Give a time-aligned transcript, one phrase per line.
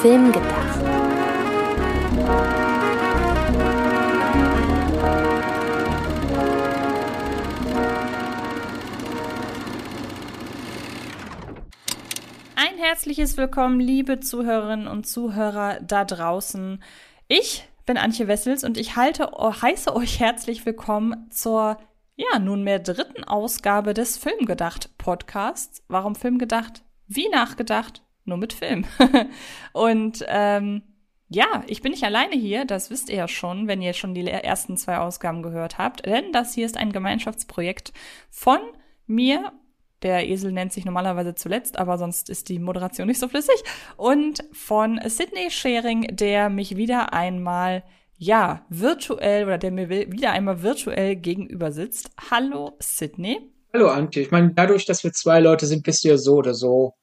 [0.00, 0.80] Film gedacht.
[12.56, 16.82] Ein herzliches Willkommen, liebe Zuhörerinnen und Zuhörer da draußen.
[17.28, 21.76] Ich bin Antje Wessels und ich halte, heiße euch herzlich willkommen zur
[22.16, 25.82] ja, nunmehr dritten Ausgabe des Filmgedacht Podcasts.
[25.88, 26.84] Warum Filmgedacht?
[27.06, 28.02] Wie nachgedacht?
[28.24, 28.84] Nur mit Film.
[29.72, 30.82] und ähm,
[31.28, 34.26] ja, ich bin nicht alleine hier, das wisst ihr ja schon, wenn ihr schon die
[34.26, 37.92] ersten zwei Ausgaben gehört habt, denn das hier ist ein Gemeinschaftsprojekt
[38.30, 38.58] von
[39.06, 39.52] mir.
[40.02, 43.62] Der Esel nennt sich normalerweise zuletzt, aber sonst ist die Moderation nicht so flüssig.
[43.96, 47.84] Und von Sydney Sharing, der mich wieder einmal
[48.16, 52.10] ja, virtuell oder der mir wieder einmal virtuell gegenüber sitzt.
[52.30, 53.52] Hallo, Sydney.
[53.72, 54.22] Hallo, Antje.
[54.22, 56.94] Ich meine, dadurch, dass wir zwei Leute sind, bist du ja so oder so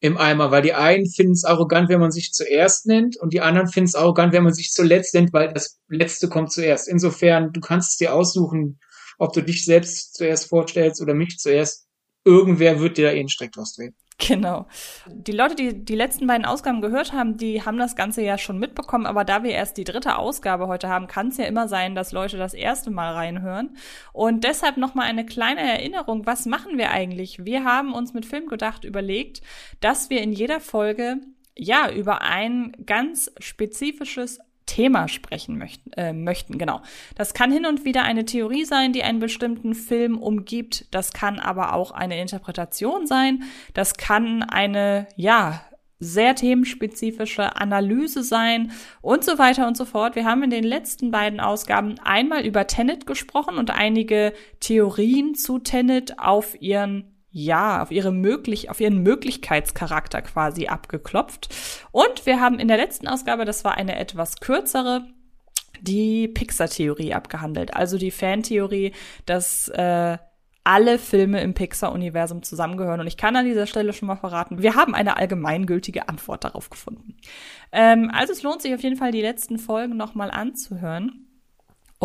[0.00, 3.40] im Eimer, weil die einen finden es arrogant, wenn man sich zuerst nennt und die
[3.40, 6.88] anderen finden es arrogant, wenn man sich zuletzt nennt, weil das Letzte kommt zuerst.
[6.88, 8.78] Insofern, du kannst es dir aussuchen,
[9.18, 11.86] ob du dich selbst zuerst vorstellst oder mich zuerst.
[12.24, 13.94] Irgendwer wird dir da eh einen Strick draus drehen.
[14.28, 14.66] Genau.
[15.06, 18.58] Die Leute, die die letzten beiden Ausgaben gehört haben, die haben das Ganze ja schon
[18.58, 21.94] mitbekommen, aber da wir erst die dritte Ausgabe heute haben, kann es ja immer sein,
[21.94, 23.76] dass Leute das erste Mal reinhören.
[24.12, 27.44] Und deshalb nochmal eine kleine Erinnerung, was machen wir eigentlich?
[27.44, 29.42] Wir haben uns mit Film gedacht überlegt,
[29.80, 31.18] dass wir in jeder Folge
[31.54, 36.58] ja über ein ganz spezifisches Thema sprechen möchten, äh, möchten.
[36.58, 36.82] Genau.
[37.14, 40.92] Das kann hin und wieder eine Theorie sein, die einen bestimmten Film umgibt.
[40.92, 43.44] Das kann aber auch eine Interpretation sein.
[43.74, 45.62] Das kann eine, ja,
[45.98, 50.14] sehr themenspezifische Analyse sein und so weiter und so fort.
[50.14, 55.58] Wir haben in den letzten beiden Ausgaben einmal über Tenet gesprochen und einige Theorien zu
[55.58, 61.54] Tenet auf ihren ja, auf ihre möglich, auf ihren Möglichkeitscharakter quasi abgeklopft.
[61.92, 65.04] Und wir haben in der letzten Ausgabe, das war eine etwas kürzere,
[65.82, 67.76] die Pixar-Theorie abgehandelt.
[67.76, 68.92] Also die Fan-Theorie,
[69.26, 70.16] dass äh,
[70.64, 73.00] alle Filme im Pixar-Universum zusammengehören.
[73.00, 76.70] Und ich kann an dieser Stelle schon mal verraten, wir haben eine allgemeingültige Antwort darauf
[76.70, 77.18] gefunden.
[77.70, 81.25] Ähm, also es lohnt sich auf jeden Fall, die letzten Folgen nochmal anzuhören.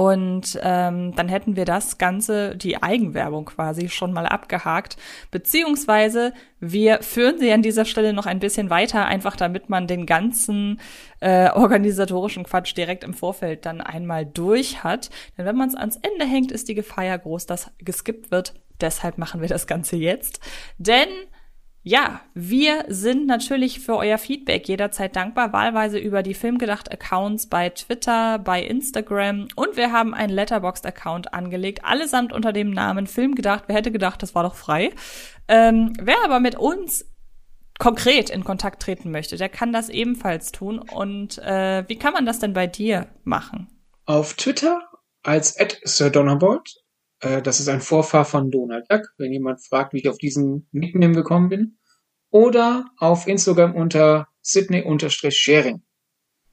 [0.01, 4.97] Und ähm, dann hätten wir das Ganze, die Eigenwerbung quasi, schon mal abgehakt.
[5.29, 10.07] Beziehungsweise wir führen sie an dieser Stelle noch ein bisschen weiter, einfach damit man den
[10.07, 10.81] ganzen
[11.19, 15.11] äh, organisatorischen Quatsch direkt im Vorfeld dann einmal durch hat.
[15.37, 18.55] Denn wenn man es ans Ende hängt, ist die Gefahr ja groß, dass geskippt wird.
[18.81, 20.39] Deshalb machen wir das Ganze jetzt.
[20.79, 21.09] Denn
[21.83, 28.37] ja, wir sind natürlich für euer Feedback jederzeit dankbar, wahlweise über die Filmgedacht-Accounts bei Twitter,
[28.37, 33.63] bei Instagram und wir haben einen Letterboxd-Account angelegt, allesamt unter dem Namen Filmgedacht.
[33.65, 34.91] Wer hätte gedacht, das war doch frei.
[35.47, 37.11] Ähm, wer aber mit uns
[37.79, 40.77] konkret in Kontakt treten möchte, der kann das ebenfalls tun.
[40.77, 43.67] Und äh, wie kann man das denn bei dir machen?
[44.05, 44.81] Auf Twitter
[45.23, 46.80] als Sir Donnerbolt
[47.21, 50.67] äh, das ist ein Vorfahr von Donald Duck, wenn jemand fragt, wie ich auf diesen
[50.71, 51.77] Nickname gekommen bin.
[52.29, 55.81] Oder auf Instagram unter Sydney-Sharing.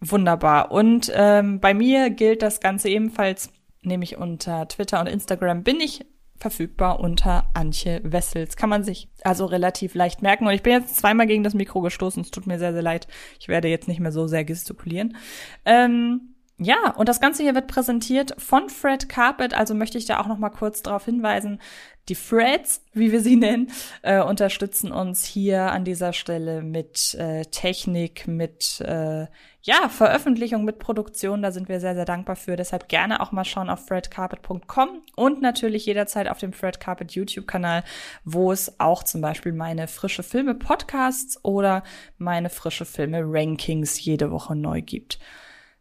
[0.00, 0.70] Wunderbar.
[0.70, 3.50] Und ähm, bei mir gilt das Ganze ebenfalls,
[3.82, 6.04] nämlich unter Twitter und Instagram bin ich
[6.36, 8.56] verfügbar unter Antje Wessels.
[8.56, 10.46] Kann man sich also relativ leicht merken.
[10.46, 12.22] Und ich bin jetzt zweimal gegen das Mikro gestoßen.
[12.22, 13.08] Es tut mir sehr, sehr leid.
[13.40, 15.16] Ich werde jetzt nicht mehr so sehr gestikulieren.
[15.64, 20.18] Ähm, ja, und das Ganze hier wird präsentiert von Fred Carpet, also möchte ich da
[20.18, 21.60] auch noch mal kurz darauf hinweisen,
[22.08, 23.70] die Freds, wie wir sie nennen,
[24.02, 29.26] äh, unterstützen uns hier an dieser Stelle mit äh, Technik, mit äh,
[29.62, 31.42] ja, Veröffentlichung, mit Produktion.
[31.42, 32.56] Da sind wir sehr, sehr dankbar für.
[32.56, 37.84] Deshalb gerne auch mal schauen auf fredcarpet.com und natürlich jederzeit auf dem Fred Carpet YouTube-Kanal,
[38.24, 41.84] wo es auch zum Beispiel meine frische Filme Podcasts oder
[42.16, 45.18] meine frische Filme Rankings jede Woche neu gibt.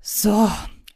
[0.10, 0.50] So,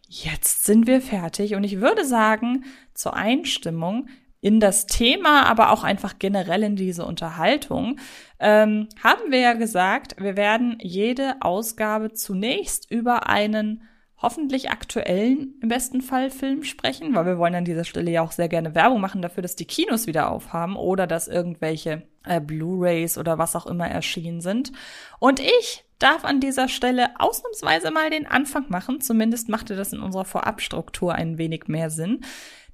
[0.07, 2.63] jetzt sind wir fertig und ich würde sagen,
[2.93, 4.07] zur Einstimmung
[4.39, 7.99] in das Thema, aber auch einfach generell in diese Unterhaltung,
[8.39, 13.83] ähm, haben wir ja gesagt, wir werden jede Ausgabe zunächst über einen
[14.21, 18.31] hoffentlich aktuellen, im besten Fall Film sprechen, weil wir wollen an dieser Stelle ja auch
[18.31, 23.17] sehr gerne Werbung machen dafür, dass die Kinos wieder aufhaben oder dass irgendwelche äh, Blu-rays
[23.17, 24.71] oder was auch immer erschienen sind.
[25.19, 29.01] Und ich darf an dieser Stelle ausnahmsweise mal den Anfang machen.
[29.01, 32.21] Zumindest machte das in unserer Vorabstruktur ein wenig mehr Sinn.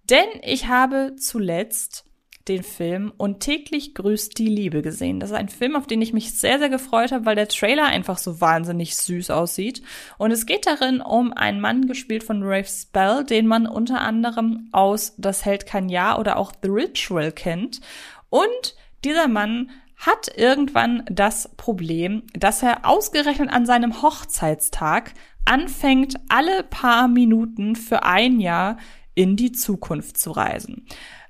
[0.09, 2.06] Denn ich habe zuletzt
[2.47, 5.19] den Film Und täglich grüßt die Liebe gesehen.
[5.19, 7.85] Das ist ein Film, auf den ich mich sehr, sehr gefreut habe, weil der Trailer
[7.85, 9.81] einfach so wahnsinnig süß aussieht.
[10.17, 14.69] Und es geht darin um einen Mann, gespielt von Rafe Spell, den man unter anderem
[14.71, 17.81] aus Das hält kein Jahr oder auch The Ritual kennt.
[18.29, 25.13] Und dieser Mann hat irgendwann das Problem, dass er ausgerechnet an seinem Hochzeitstag
[25.45, 28.77] anfängt, alle paar Minuten für ein Jahr
[29.15, 30.85] in die Zukunft zu reisen.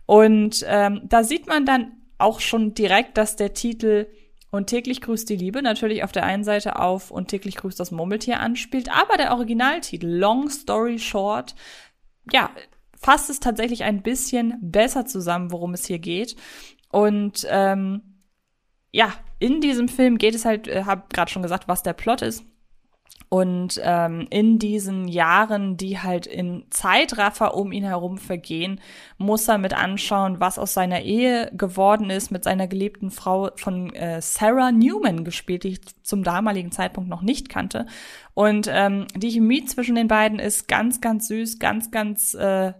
[0.07, 4.07] Und ähm, da sieht man dann auch schon direkt, dass der Titel
[4.49, 7.91] und täglich grüßt die Liebe natürlich auf der einen Seite auf und täglich grüßt das
[7.91, 11.53] Murmeltier anspielt, aber der Originaltitel Long Story Short,
[12.31, 12.49] ja,
[12.97, 16.35] fasst es tatsächlich ein bisschen besser zusammen, worum es hier geht.
[16.89, 18.23] Und ähm,
[18.91, 22.21] ja, in diesem Film geht es halt, äh, habe gerade schon gesagt, was der Plot
[22.21, 22.43] ist.
[23.29, 28.79] Und ähm, in diesen Jahren, die halt in Zeitraffer um ihn herum vergehen,
[29.17, 33.93] muss er mit anschauen, was aus seiner Ehe geworden ist mit seiner geliebten Frau von
[33.93, 37.85] äh, Sarah Newman gespielt, die ich zum damaligen Zeitpunkt noch nicht kannte.
[38.33, 42.71] Und ähm, die Chemie zwischen den beiden ist ganz, ganz süß, ganz, ganz äh,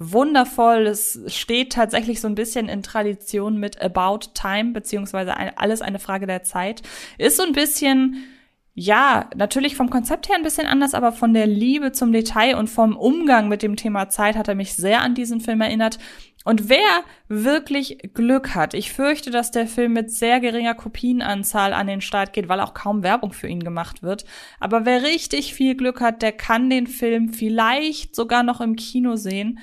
[0.00, 0.88] wundervoll.
[0.88, 6.26] Es steht tatsächlich so ein bisschen in Tradition mit About Time, beziehungsweise alles eine Frage
[6.26, 6.82] der Zeit.
[7.18, 8.24] Ist so ein bisschen
[8.74, 12.70] ja, natürlich vom Konzept her ein bisschen anders, aber von der Liebe zum Detail und
[12.70, 15.98] vom Umgang mit dem Thema Zeit hat er mich sehr an diesen Film erinnert.
[16.44, 21.86] Und wer wirklich Glück hat, ich fürchte, dass der Film mit sehr geringer Kopienanzahl an
[21.86, 24.24] den Start geht, weil auch kaum Werbung für ihn gemacht wird.
[24.58, 29.16] Aber wer richtig viel Glück hat, der kann den Film vielleicht sogar noch im Kino
[29.16, 29.58] sehen.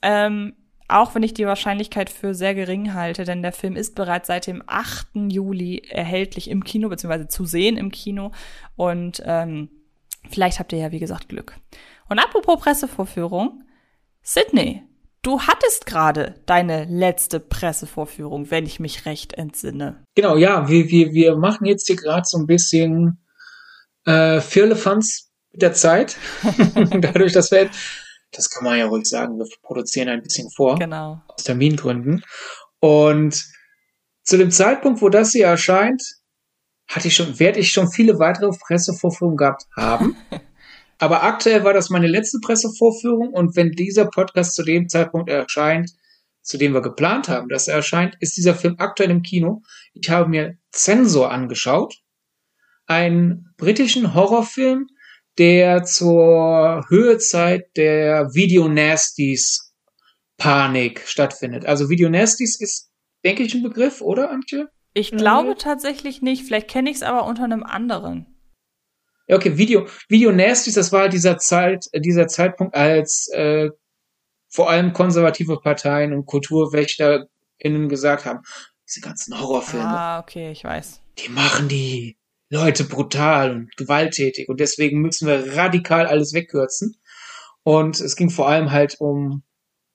[0.00, 0.54] Ähm,
[0.94, 4.46] auch wenn ich die Wahrscheinlichkeit für sehr gering halte, denn der Film ist bereits seit
[4.46, 5.08] dem 8.
[5.28, 8.30] Juli erhältlich im Kino, beziehungsweise zu sehen im Kino.
[8.76, 9.70] Und ähm,
[10.30, 11.56] vielleicht habt ihr ja, wie gesagt, Glück.
[12.08, 13.64] Und apropos Pressevorführung,
[14.22, 14.84] Sydney,
[15.22, 20.04] du hattest gerade deine letzte Pressevorführung, wenn ich mich recht entsinne.
[20.14, 23.18] Genau, ja, wir, wir, wir machen jetzt hier gerade so ein bisschen
[24.06, 26.16] äh, Firlefanz mit der Zeit.
[27.00, 27.68] Dadurch, dass wir
[28.36, 30.78] das kann man ja ruhig sagen, wir produzieren ein bisschen vor.
[30.78, 31.22] Genau.
[31.28, 32.24] Aus Termingründen.
[32.80, 33.44] Und
[34.22, 36.02] zu dem Zeitpunkt, wo das hier erscheint,
[36.88, 40.16] hatte ich schon, werde ich schon viele weitere Pressevorführungen gehabt haben.
[40.98, 45.90] Aber aktuell war das meine letzte Pressevorführung und wenn dieser Podcast zu dem Zeitpunkt erscheint,
[46.42, 49.62] zu dem wir geplant haben, dass er erscheint, ist dieser Film aktuell im Kino.
[49.94, 51.94] Ich habe mir Zensor angeschaut,
[52.86, 54.86] einen britischen Horrorfilm,
[55.38, 59.72] der zur Höhezeit der Video-Nasties
[60.36, 61.66] Panik stattfindet.
[61.66, 62.90] Also Video-Nasties ist,
[63.24, 64.68] denke ich, ein Begriff, oder, Antje?
[64.92, 66.44] Ich glaube äh, tatsächlich nicht.
[66.44, 68.26] Vielleicht kenne ich es aber unter einem anderen.
[69.26, 73.70] Ja, okay, Video, Video Nasties, das war dieser Zeit, dieser Zeitpunkt, als äh,
[74.48, 78.40] vor allem konservative Parteien und KulturwächterInnen gesagt haben,
[78.86, 79.86] diese ganzen Horrorfilme.
[79.86, 81.00] Ah, okay, ich weiß.
[81.18, 82.16] Die machen die
[82.54, 86.96] Leute brutal und gewalttätig und deswegen müssen wir radikal alles wegkürzen.
[87.64, 89.42] Und es ging vor allem halt um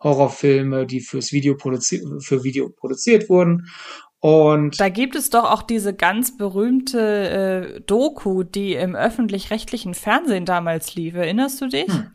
[0.04, 3.68] Horrorfilme, die fürs Video produziert, für Video produziert wurden.
[4.20, 10.46] Und da gibt es doch auch diese ganz berühmte äh, Doku, die im öffentlich-rechtlichen Fernsehen
[10.46, 11.14] damals lief.
[11.14, 11.88] Erinnerst du dich?
[11.88, 12.12] Hm.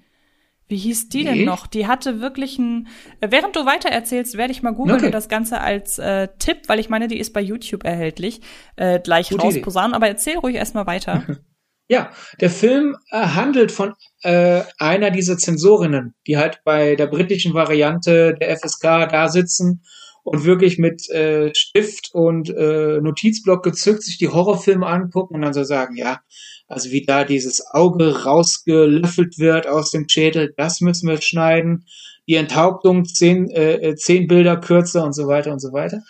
[0.67, 1.35] Wie hieß die nee.
[1.35, 1.67] denn noch?
[1.67, 2.89] Die hatte wirklich ein.
[3.21, 5.07] Äh, während du weiter erzählst, werde ich mal googeln okay.
[5.07, 8.41] und das Ganze als äh, Tipp, weil ich meine, die ist bei YouTube erhältlich,
[8.77, 9.95] äh, gleich Gute rausposaunen.
[9.95, 11.23] Aber erzähl ruhig erstmal weiter.
[11.87, 17.53] Ja, der Film äh, handelt von äh, einer dieser Zensorinnen, die halt bei der britischen
[17.53, 19.85] Variante der FSK da sitzen
[20.25, 25.55] und wirklich mit äh, Stift und äh, Notizblock gezückt sich die Horrorfilme angucken und dann
[25.55, 26.21] so sagen, ja,
[26.67, 31.85] also wie da dieses Auge rausgelöffelt wird aus dem Schädel, das müssen wir schneiden.
[32.27, 36.03] Die Enthauptung zehn, äh, zehn Bilder kürzer und so weiter und so weiter.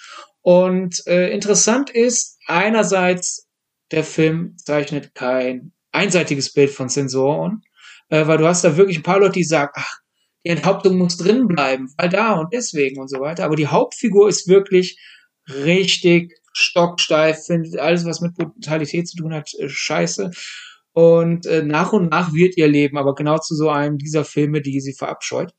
[0.42, 3.48] Und äh, interessant ist, einerseits,
[3.90, 7.62] der Film zeichnet kein einseitiges Bild von Sensoren,
[8.10, 9.98] äh, weil du hast da wirklich ein paar Leute, die sagen, ach,
[10.44, 13.44] die Enthauptung muss drin bleiben, weil da und deswegen und so weiter.
[13.44, 14.98] Aber die Hauptfigur ist wirklich
[15.48, 20.30] richtig stocksteif, findet alles, was mit Brutalität zu tun hat, äh, scheiße.
[20.92, 24.60] Und äh, nach und nach wird ihr Leben aber genau zu so einem dieser Filme,
[24.62, 25.52] die sie verabscheut.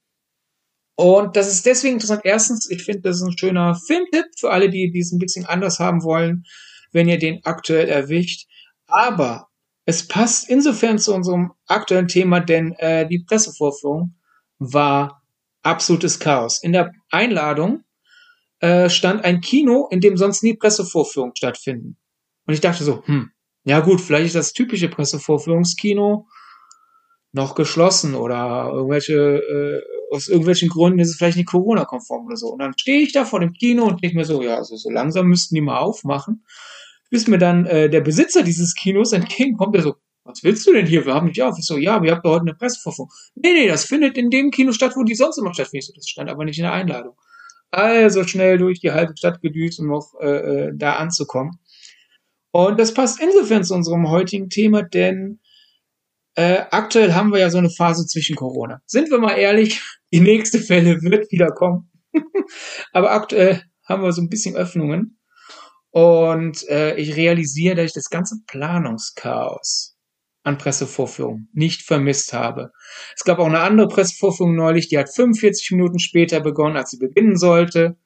[0.96, 2.22] Und das ist deswegen interessant.
[2.24, 5.80] Erstens, ich finde, das ist ein schöner Filmtipp für alle, die dies ein bisschen anders
[5.80, 6.46] haben wollen,
[6.94, 8.48] wenn ihr den aktuell erwischt.
[8.88, 9.50] Aber
[9.86, 14.16] es passt insofern zu unserem aktuellen Thema, denn äh, die Pressevorführung
[14.60, 15.22] war
[15.64, 16.62] absolutes Chaos.
[16.62, 17.84] In der Einladung
[18.60, 21.98] äh, stand ein Kino, in dem sonst nie Pressevorführungen stattfinden.
[22.46, 23.32] Und ich dachte so, hm,
[23.64, 26.28] ja gut, vielleicht ist das typische Pressevorführungskino
[27.32, 29.82] noch geschlossen oder irgendwelche, äh,
[30.16, 32.48] aus irgendwelchen Gründen ist es vielleicht nicht Corona-konform oder so.
[32.48, 34.90] Und dann stehe ich da vor dem Kino und denke mir so, ja, also so
[34.90, 36.46] langsam müssten die mal aufmachen.
[37.10, 39.96] Bis mir dann äh, der Besitzer dieses Kinos entgegenkommt, der so,
[40.26, 41.06] was willst du denn hier?
[41.06, 41.58] Wir haben nicht auf.
[41.58, 43.12] Ich so, ja, wir habt doch heute eine Pressevorführung.
[43.36, 45.96] Nee, nee, das findet in dem Kino statt, wo die sonst immer stattfindet.
[45.96, 47.16] Das stand aber nicht in der Einladung.
[47.72, 50.28] also schnell durch die halbe Stadt gedüst, um noch äh,
[50.68, 51.60] äh, da anzukommen.
[52.52, 55.42] Und das passt insofern zu unserem heutigen Thema, denn
[56.36, 58.82] äh, aktuell haben wir ja so eine Phase zwischen Corona.
[58.86, 59.82] Sind wir mal ehrlich,
[60.14, 61.92] die nächste Fälle wird wieder kommen.
[62.94, 65.20] Aber aktuell haben wir so ein bisschen Öffnungen.
[65.92, 69.95] Und äh, ich realisiere, dass ich das ganze Planungschaos
[70.46, 72.72] an Pressevorführungen nicht vermisst habe.
[73.16, 76.98] Es gab auch eine andere Pressevorführung neulich, die hat 45 Minuten später begonnen, als sie
[76.98, 77.98] beginnen sollte.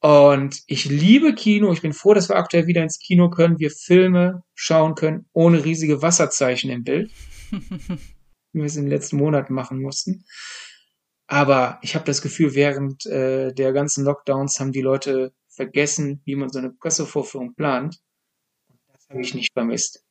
[0.00, 1.72] Und ich liebe Kino.
[1.72, 5.64] Ich bin froh, dass wir aktuell wieder ins Kino können, wir Filme schauen können, ohne
[5.64, 7.10] riesige Wasserzeichen im Bild.
[8.54, 10.24] wie wir es in den letzten Monaten machen mussten.
[11.26, 16.36] Aber ich habe das Gefühl, während äh, der ganzen Lockdowns haben die Leute vergessen, wie
[16.36, 17.98] man so eine Pressevorführung plant.
[18.92, 20.04] Das habe ich nicht vermisst.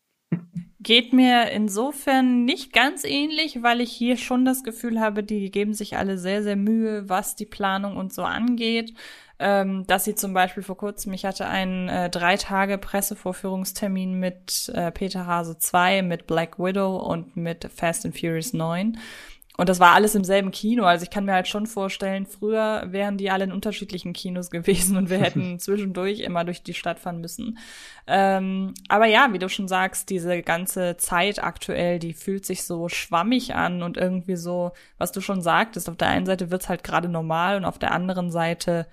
[0.84, 5.74] Geht mir insofern nicht ganz ähnlich, weil ich hier schon das Gefühl habe, die geben
[5.74, 8.94] sich alle sehr, sehr Mühe, was die Planung und so angeht.
[9.40, 14.72] Ähm, dass sie zum Beispiel vor kurzem, ich hatte einen äh, drei Tage Pressevorführungstermin mit
[14.76, 18.98] äh, Peter Hase 2, mit Black Widow und mit Fast and Furious 9.
[19.56, 20.84] Und das war alles im selben Kino.
[20.84, 24.98] Also ich kann mir halt schon vorstellen, früher wären die alle in unterschiedlichen Kinos gewesen
[24.98, 27.60] und wir hätten zwischendurch immer durch die Stadt fahren müssen.
[28.08, 32.90] Ähm, aber ja, wie du schon sagst, diese ganze Zeit aktuell, die fühlt sich so
[32.90, 36.84] schwammig an und irgendwie so, was du schon sagtest, auf der einen Seite wird's halt
[36.84, 38.88] gerade normal und auf der anderen Seite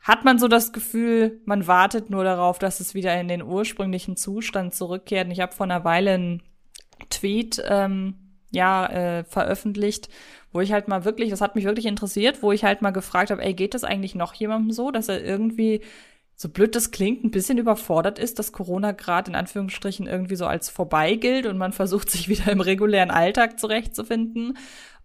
[0.00, 4.16] hat man so das Gefühl, man wartet nur darauf, dass es wieder in den ursprünglichen
[4.16, 5.26] Zustand zurückkehrt.
[5.26, 6.42] Und ich habe vor einer Weile einen
[7.10, 10.08] Tweet ähm, ja äh, veröffentlicht,
[10.52, 13.30] wo ich halt mal wirklich, das hat mich wirklich interessiert, wo ich halt mal gefragt
[13.30, 15.82] habe, ey, geht das eigentlich noch jemandem so, dass er irgendwie
[16.34, 20.46] so blöd das klingt, ein bisschen überfordert ist, dass Corona gerade in Anführungsstrichen irgendwie so
[20.46, 24.56] als vorbei gilt und man versucht sich wieder im regulären Alltag zurechtzufinden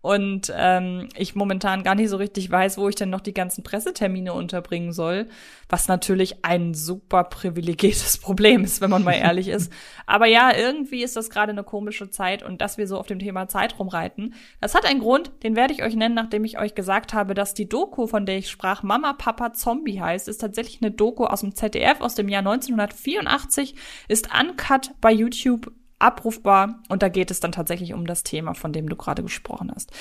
[0.03, 3.63] und ähm, ich momentan gar nicht so richtig weiß, wo ich denn noch die ganzen
[3.63, 5.29] Pressetermine unterbringen soll,
[5.69, 9.71] was natürlich ein super privilegiertes Problem ist, wenn man mal ehrlich ist.
[10.05, 13.19] Aber ja, irgendwie ist das gerade eine komische Zeit und dass wir so auf dem
[13.19, 16.75] Thema Zeit rumreiten, das hat einen Grund, den werde ich euch nennen, nachdem ich euch
[16.75, 20.81] gesagt habe, dass die Doku, von der ich sprach, Mama, Papa, Zombie heißt, ist tatsächlich
[20.81, 23.75] eine Doku aus dem ZDF aus dem Jahr 1984,
[24.09, 25.71] ist uncut bei YouTube
[26.03, 29.71] abrufbar und da geht es dann tatsächlich um das Thema, von dem du gerade gesprochen
[29.73, 29.91] hast.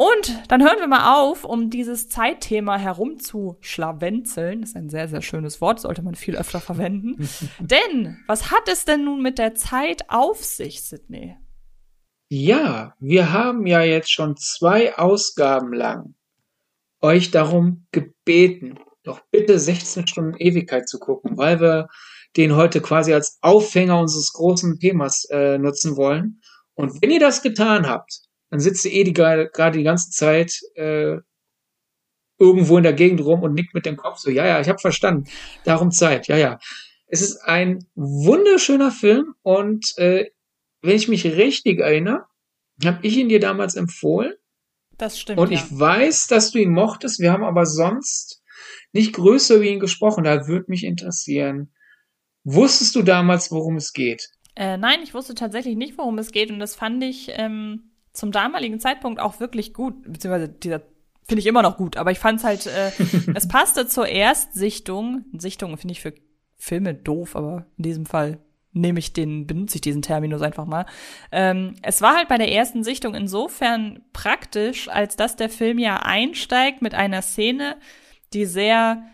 [0.00, 4.60] Und dann hören wir mal auf, um dieses Zeitthema herumzuschlawenzeln.
[4.60, 7.28] Das ist ein sehr, sehr schönes Wort, sollte man viel öfter verwenden.
[7.58, 11.36] denn, was hat es denn nun mit der Zeit auf sich, Sydney?
[12.28, 16.14] Ja, wir haben ja jetzt schon zwei Ausgaben lang
[17.00, 21.88] euch darum gebeten, doch bitte 16 Stunden Ewigkeit zu gucken, weil wir
[22.36, 26.40] den heute quasi als Aufhänger unseres großen Themas äh, nutzen wollen.
[26.74, 28.20] Und wenn ihr das getan habt,
[28.50, 31.16] dann sitzt ihr eh die, gerade die ganze Zeit äh,
[32.38, 34.78] irgendwo in der Gegend rum und nickt mit dem Kopf so, ja, ja, ich habe
[34.78, 35.28] verstanden.
[35.64, 36.58] Darum Zeit, ja, ja.
[37.06, 40.26] Es ist ein wunderschöner Film und äh,
[40.82, 42.26] wenn ich mich richtig erinnere,
[42.84, 44.34] habe ich ihn dir damals empfohlen.
[44.96, 45.40] Das stimmt.
[45.40, 45.58] Und ja.
[45.58, 47.18] ich weiß, dass du ihn mochtest.
[47.18, 48.42] Wir haben aber sonst
[48.92, 50.24] nicht größer über ihn gesprochen.
[50.24, 51.72] Da würde mich interessieren,
[52.44, 54.30] Wusstest du damals, worum es geht?
[54.54, 58.32] Äh, nein, ich wusste tatsächlich nicht, worum es geht und das fand ich ähm, zum
[58.32, 60.82] damaligen Zeitpunkt auch wirklich gut, beziehungsweise dieser
[61.28, 62.90] finde ich immer noch gut, aber ich fand es halt, äh,
[63.34, 65.24] es passte zur Erstsichtung.
[65.36, 66.14] Sichtung finde ich für
[66.56, 68.38] Filme doof, aber in diesem Fall
[68.72, 70.86] nehme ich den, benutze ich diesen Terminus einfach mal.
[71.30, 75.98] Ähm, es war halt bei der ersten Sichtung insofern praktisch, als dass der Film ja
[75.98, 77.76] einsteigt mit einer Szene,
[78.32, 79.04] die sehr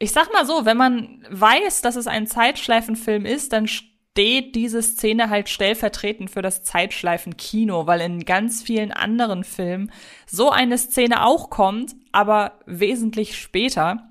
[0.00, 4.82] ich sag mal so, wenn man weiß, dass es ein Zeitschleifenfilm ist, dann steht diese
[4.82, 9.92] Szene halt stellvertretend für das Zeitschleifenkino, weil in ganz vielen anderen Filmen
[10.26, 14.10] so eine Szene auch kommt, aber wesentlich später.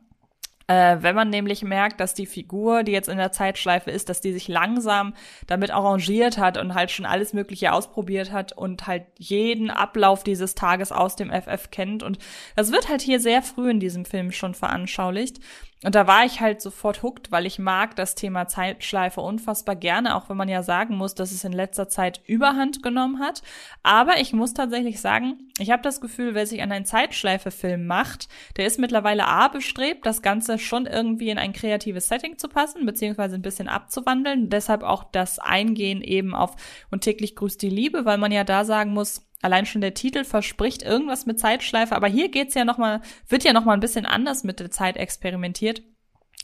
[0.68, 4.22] Äh, wenn man nämlich merkt, dass die Figur, die jetzt in der Zeitschleife ist, dass
[4.22, 5.16] die sich langsam
[5.48, 10.54] damit arrangiert hat und halt schon alles Mögliche ausprobiert hat und halt jeden Ablauf dieses
[10.54, 12.04] Tages aus dem FF kennt.
[12.04, 12.20] Und
[12.56, 15.40] das wird halt hier sehr früh in diesem Film schon veranschaulicht.
[15.84, 20.18] Und da war ich halt sofort hooked, weil ich mag das Thema Zeitschleife unfassbar gerne,
[20.18, 23.42] auch wenn man ja sagen muss, dass es in letzter Zeit Überhand genommen hat.
[23.82, 28.28] Aber ich muss tatsächlich sagen, ich habe das Gefühl, wer sich an einen Zeitschleife-Film macht,
[28.58, 32.86] der ist mittlerweile A bestrebt, das Ganze schon irgendwie in ein kreatives Setting zu passen,
[32.86, 34.50] beziehungsweise ein bisschen abzuwandeln.
[34.50, 36.58] Deshalb auch das Eingehen eben auf
[36.92, 40.26] und täglich grüßt die Liebe, weil man ja da sagen muss, Allein schon der Titel
[40.26, 43.80] verspricht irgendwas mit Zeitschleife, aber hier geht's ja noch mal, wird ja noch mal ein
[43.80, 45.82] bisschen anders mit der Zeit experimentiert.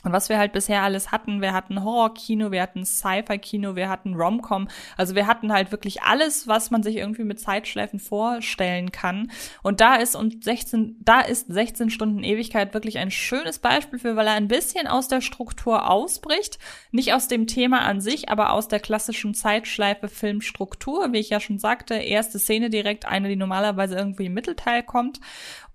[0.06, 4.14] Und was wir halt bisher alles hatten, wir hatten Horror-Kino, wir hatten Sci-Fi-Kino, wir hatten
[4.14, 4.68] Rom-Com.
[4.98, 9.32] Also wir hatten halt wirklich alles, was man sich irgendwie mit Zeitschleifen vorstellen kann.
[9.64, 14.16] Und da ist und 16, da ist 16 Stunden Ewigkeit wirklich ein schönes Beispiel für,
[14.16, 16.60] weil er ein bisschen aus der Struktur ausbricht.
[16.92, 21.14] Nicht aus dem Thema an sich, aber aus der klassischen Zeitschleife-Filmstruktur.
[21.14, 25.20] Wie ich ja schon sagte, erste Szene direkt, eine, die normalerweise irgendwie im Mittelteil kommt.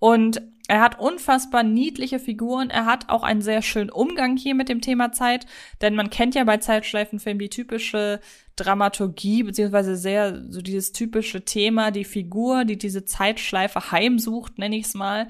[0.00, 2.70] Und er hat unfassbar niedliche Figuren.
[2.70, 5.46] Er hat auch einen sehr schönen Umgang hier mit dem Thema Zeit,
[5.80, 8.20] denn man kennt ja bei Zeitschleifenfilmen die typische
[8.56, 14.86] Dramaturgie, beziehungsweise sehr so dieses typische Thema, die Figur, die diese Zeitschleife heimsucht, nenne ich
[14.86, 15.28] es mal,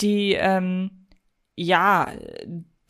[0.00, 1.06] die, ähm,
[1.56, 2.10] ja,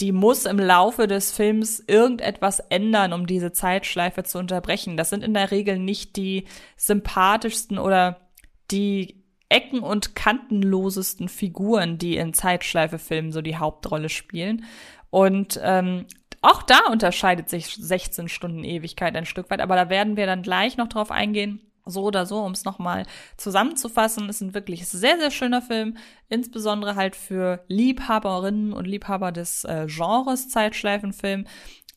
[0.00, 4.96] die muss im Laufe des Films irgendetwas ändern, um diese Zeitschleife zu unterbrechen.
[4.96, 6.44] Das sind in der Regel nicht die
[6.76, 8.30] sympathischsten oder
[8.70, 9.19] die
[9.50, 14.64] ecken- und kantenlosesten Figuren, die in Zeitschleife-Filmen so die Hauptrolle spielen.
[15.10, 16.06] Und ähm,
[16.40, 20.42] auch da unterscheidet sich 16 Stunden Ewigkeit ein Stück weit, aber da werden wir dann
[20.42, 21.60] gleich noch drauf eingehen.
[21.86, 23.04] So oder so, um es nochmal
[23.36, 25.96] zusammenzufassen, ist ein wirklich sehr, sehr schöner Film,
[26.28, 31.46] insbesondere halt für Liebhaberinnen und Liebhaber des äh, Genres Zeitschleifenfilm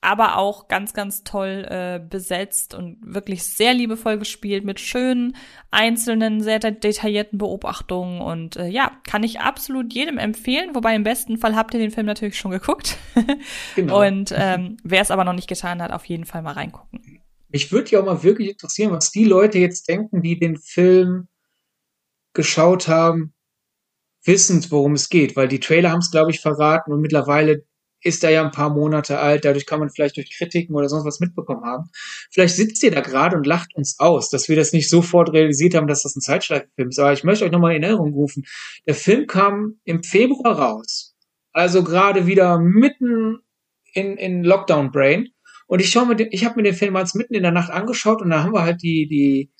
[0.03, 5.35] aber auch ganz, ganz toll äh, besetzt und wirklich sehr liebevoll gespielt mit schönen,
[5.71, 8.21] einzelnen, sehr detaillierten Beobachtungen.
[8.21, 10.75] Und äh, ja, kann ich absolut jedem empfehlen.
[10.75, 12.97] Wobei im besten Fall habt ihr den Film natürlich schon geguckt.
[13.75, 14.05] genau.
[14.05, 17.21] Und ähm, wer es aber noch nicht getan hat, auf jeden Fall mal reingucken.
[17.49, 21.27] Mich würde ja auch mal wirklich interessieren, was die Leute jetzt denken, die den Film
[22.33, 23.33] geschaut haben,
[24.25, 27.63] wissend, worum es geht, weil die Trailer haben es, glaube ich, verraten und mittlerweile
[28.03, 31.05] ist er ja ein paar Monate alt, dadurch kann man vielleicht durch Kritiken oder sonst
[31.05, 31.89] was mitbekommen haben.
[32.31, 35.75] Vielleicht sitzt ihr da gerade und lacht uns aus, dass wir das nicht sofort realisiert
[35.75, 36.99] haben, dass das ein Zeitschleifenfilm ist.
[36.99, 38.43] Aber ich möchte euch nochmal in Erinnerung rufen.
[38.87, 41.15] Der Film kam im Februar raus.
[41.51, 43.39] Also gerade wieder mitten
[43.93, 45.29] in, in Lockdown Brain.
[45.67, 47.71] Und ich schaue mir den, ich habe mir den Film als mitten in der Nacht
[47.71, 49.51] angeschaut und da haben wir halt die, die,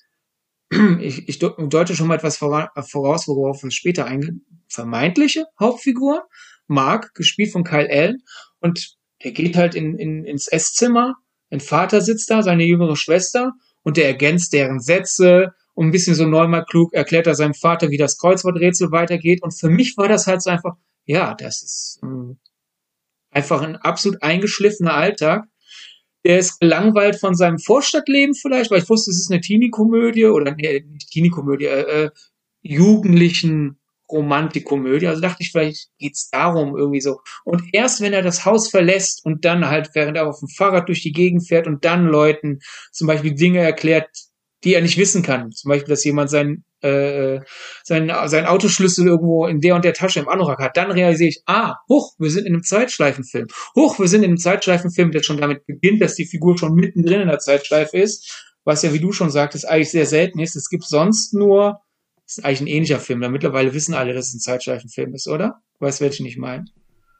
[1.00, 6.26] ich, ich deute schon mal etwas voraus, worauf wir später eingehen, vermeintliche Hauptfigur.
[6.66, 8.22] Mark, gespielt von Kyle Allen.
[8.60, 11.16] Und der geht halt in, in, ins Esszimmer.
[11.50, 13.52] Ein Vater sitzt da, seine jüngere Schwester,
[13.84, 17.90] und der ergänzt deren Sätze und ein bisschen so neunmal klug erklärt er seinem Vater,
[17.90, 19.42] wie das Kreuzworträtsel weitergeht.
[19.42, 22.38] Und für mich war das halt so einfach, ja, das ist ähm,
[23.30, 25.44] einfach ein absolut eingeschliffener Alltag.
[26.24, 30.54] Der ist gelangweilt von seinem Vorstadtleben vielleicht, weil ich wusste, es ist eine Teenie-Komödie oder
[30.54, 32.10] nee, nicht Teenie-Komödie, äh, äh,
[32.62, 33.78] jugendlichen
[34.10, 35.06] Romantikkomödie.
[35.06, 37.20] Also dachte ich, vielleicht geht's darum irgendwie so.
[37.44, 40.88] Und erst wenn er das Haus verlässt und dann halt, während er auf dem Fahrrad
[40.88, 42.60] durch die Gegend fährt und dann Leuten
[42.92, 44.08] zum Beispiel Dinge erklärt,
[44.64, 45.52] die er nicht wissen kann.
[45.52, 47.40] Zum Beispiel, dass jemand sein, äh,
[47.82, 50.76] sein, sein Autoschlüssel irgendwo in der und der Tasche im Anorak hat.
[50.76, 53.46] Dann realisiere ich, ah, hoch, wir sind in einem Zeitschleifenfilm.
[53.76, 57.20] Hoch, wir sind in einem Zeitschleifenfilm, der schon damit beginnt, dass die Figur schon mittendrin
[57.20, 58.50] in der Zeitschleife ist.
[58.64, 60.56] Was ja, wie du schon sagtest, eigentlich sehr selten ist.
[60.56, 61.80] Es gibt sonst nur
[62.26, 63.20] das ist eigentlich ein ähnlicher Film.
[63.20, 65.60] Da mittlerweile wissen alle, dass es ein Zeitschleifenfilm ist, oder?
[65.78, 66.64] Weißt du, welchen ich meine?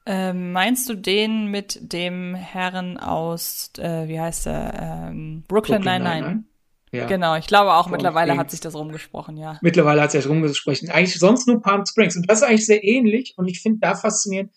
[0.07, 6.03] Ähm, meinst du den mit dem Herren aus, äh, wie heißt er, ähm, Brooklyn, Brooklyn
[6.03, 6.45] 99?
[6.93, 7.07] Ja.
[7.07, 9.59] Genau, ich glaube auch, mittlerweile hat sich das rumgesprochen, ja.
[9.63, 10.91] Mittlerweile hat sich das rumgesprochen.
[10.91, 12.15] Eigentlich sonst nur Palm Springs.
[12.17, 13.35] Und das ist eigentlich sehr ähnlich.
[13.37, 14.53] Und ich finde da faszinierend.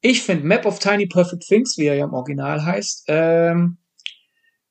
[0.00, 3.76] Ich finde Map of Tiny Perfect Things, wie er ja im Original heißt, ähm,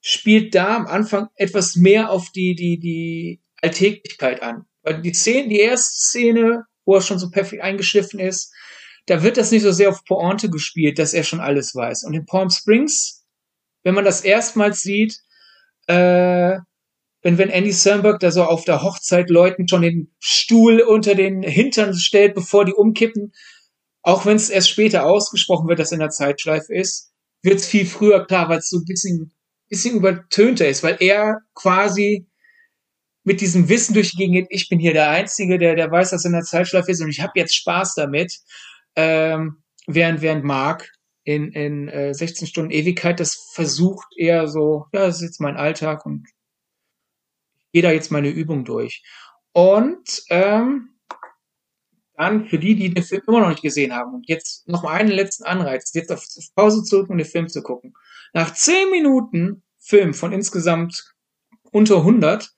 [0.02, 4.66] spielt da am Anfang etwas mehr auf die, die, die Alltäglichkeit an.
[4.84, 8.54] Weil die Szene, die erste Szene, wo er schon so perfekt eingeschliffen ist,
[9.06, 12.04] da wird das nicht so sehr auf Pointe gespielt, dass er schon alles weiß.
[12.04, 13.26] Und in Palm Springs,
[13.84, 15.18] wenn man das erstmals sieht,
[15.88, 16.58] äh,
[17.24, 21.44] wenn, wenn Andy Samberg da so auf der Hochzeit Leuten schon den Stuhl unter den
[21.44, 23.34] Hintern stellt, bevor die umkippen,
[24.02, 27.12] auch wenn es erst später ausgesprochen wird, dass in der Zeitschleife ist,
[27.44, 29.32] wird es viel früher klar, weil es so ein bisschen,
[29.70, 32.28] bisschen übertönter ist, weil er quasi
[33.24, 36.26] mit diesem Wissen durch die Gegend, ich bin hier der Einzige, der, der weiß, dass
[36.26, 38.40] er in der Zeitschleife ist und ich habe jetzt Spaß damit.
[38.96, 40.92] Ähm, während, während Mark
[41.24, 45.58] in, in äh, 16 Stunden Ewigkeit das versucht eher so, ja, das ist jetzt mein
[45.58, 49.04] Alltag und ich gehe da jetzt meine Übung durch.
[49.54, 50.90] Und ähm,
[52.16, 54.94] dann für die, die den Film immer noch nicht gesehen haben und jetzt noch mal
[54.94, 57.94] einen letzten Anreiz, jetzt auf Pause zu drücken und den Film zu gucken.
[58.34, 61.16] Nach 10 Minuten Film von insgesamt
[61.72, 62.52] unter 100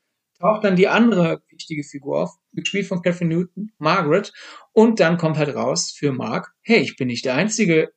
[0.44, 4.34] taucht dann die andere wichtige Figur auf, gespielt von Catherine Newton, Margaret.
[4.74, 7.94] Und dann kommt halt raus für Mark, hey, ich bin nicht der Einzige,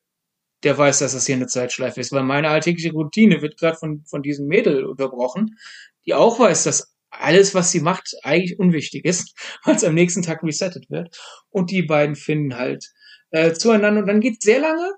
[0.62, 4.04] der weiß, dass das hier eine Zeitschleife ist, weil meine alltägliche Routine wird gerade von,
[4.06, 5.58] von diesem Mädel unterbrochen,
[6.06, 10.22] die auch weiß, dass alles, was sie macht, eigentlich unwichtig ist, weil es am nächsten
[10.22, 11.18] Tag resettet wird.
[11.50, 12.92] Und die beiden finden halt
[13.30, 14.02] äh, zueinander.
[14.02, 14.92] Und dann geht sehr lange,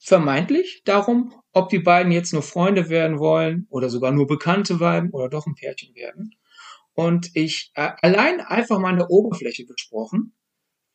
[0.00, 5.10] vermeintlich darum, ob die beiden jetzt nur Freunde werden wollen oder sogar nur Bekannte bleiben
[5.10, 6.37] oder doch ein Pärchen werden.
[6.98, 10.34] Und ich, äh, allein einfach mal an der Oberfläche gesprochen,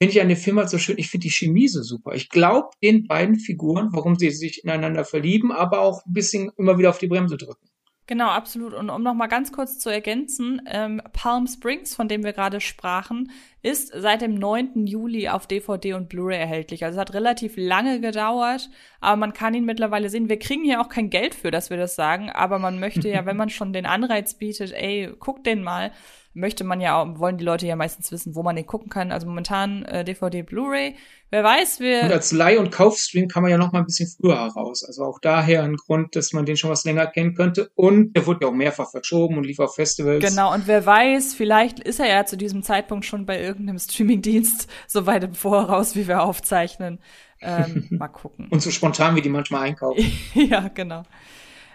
[0.01, 2.13] finde ich an dem Film halt so schön, ich finde die Chemie so super.
[2.13, 6.77] Ich glaube den beiden Figuren, warum sie sich ineinander verlieben, aber auch ein bisschen immer
[6.77, 7.69] wieder auf die Bremse drücken.
[8.05, 8.73] Genau, absolut.
[8.73, 12.59] Und um noch mal ganz kurz zu ergänzen, ähm, Palm Springs, von dem wir gerade
[12.59, 14.85] sprachen, ist seit dem 9.
[14.85, 16.83] Juli auf DVD und Blu-ray erhältlich.
[16.83, 20.27] Also es hat relativ lange gedauert, aber man kann ihn mittlerweile sehen.
[20.27, 23.25] Wir kriegen ja auch kein Geld für, dass wir das sagen, aber man möchte ja,
[23.25, 25.91] wenn man schon den Anreiz bietet, ey, guck den mal,
[26.33, 29.11] möchte man ja auch, wollen die Leute ja meistens wissen, wo man den gucken kann.
[29.11, 30.95] Also momentan äh, DVD, Blu-ray.
[31.29, 32.03] Wer weiß, wir.
[32.03, 34.83] Und als Leih- und Kaufstream kann man ja noch mal ein bisschen früher heraus.
[34.83, 37.71] Also auch daher ein Grund, dass man den schon was länger kennen könnte.
[37.75, 40.23] Und der wurde ja auch mehrfach verschoben und lief auf Festivals.
[40.23, 44.67] Genau, und wer weiß, vielleicht ist er ja zu diesem Zeitpunkt schon bei irgendeinem Streamingdienst
[44.87, 46.99] so weit im Voraus, wie wir aufzeichnen.
[47.41, 48.47] Ähm, mal gucken.
[48.49, 50.05] und so spontan, wie die manchmal einkaufen.
[50.33, 51.03] ja, genau.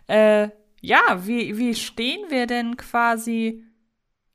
[0.06, 0.48] Äh,
[0.80, 3.64] ja, wie, wie stehen wir denn quasi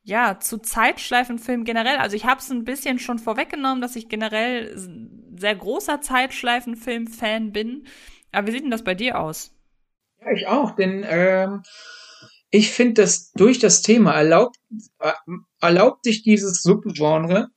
[0.04, 1.98] ja, zu Zeitschleifenfilmen generell.
[1.98, 4.74] Also ich habe es ein bisschen schon vorweggenommen, dass ich generell
[5.36, 7.88] sehr großer Zeitschleifenfilm-Fan bin.
[8.32, 9.52] Aber wie sieht denn das bei dir aus?
[10.22, 11.64] Ja, ich auch, denn ähm,
[12.50, 14.58] ich finde, dass durch das Thema erlaubt,
[15.00, 15.12] äh,
[15.62, 17.48] erlaubt sich dieses Subgenre,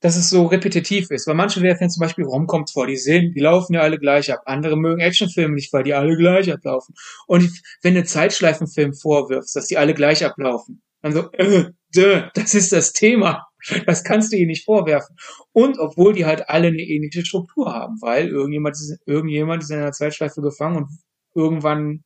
[0.00, 1.26] dass es so repetitiv ist.
[1.26, 4.42] Weil manche werfen zum Beispiel Romcoms vor, die sehen, die laufen ja alle gleich ab.
[4.44, 6.94] Andere mögen Actionfilme nicht, weil die alle gleich ablaufen.
[7.26, 12.54] Und wenn du Zeitschleifenfilm vorwirfst, dass die alle gleich ablaufen, dann so, äh, dö, das
[12.54, 13.46] ist das Thema.
[13.86, 15.16] Das kannst du ihnen nicht vorwerfen.
[15.52, 19.78] Und obwohl die halt alle eine ähnliche Struktur haben, weil irgendjemand ist, irgendjemand ist in
[19.78, 20.88] einer Zeitschleife gefangen und
[21.34, 22.04] irgendwann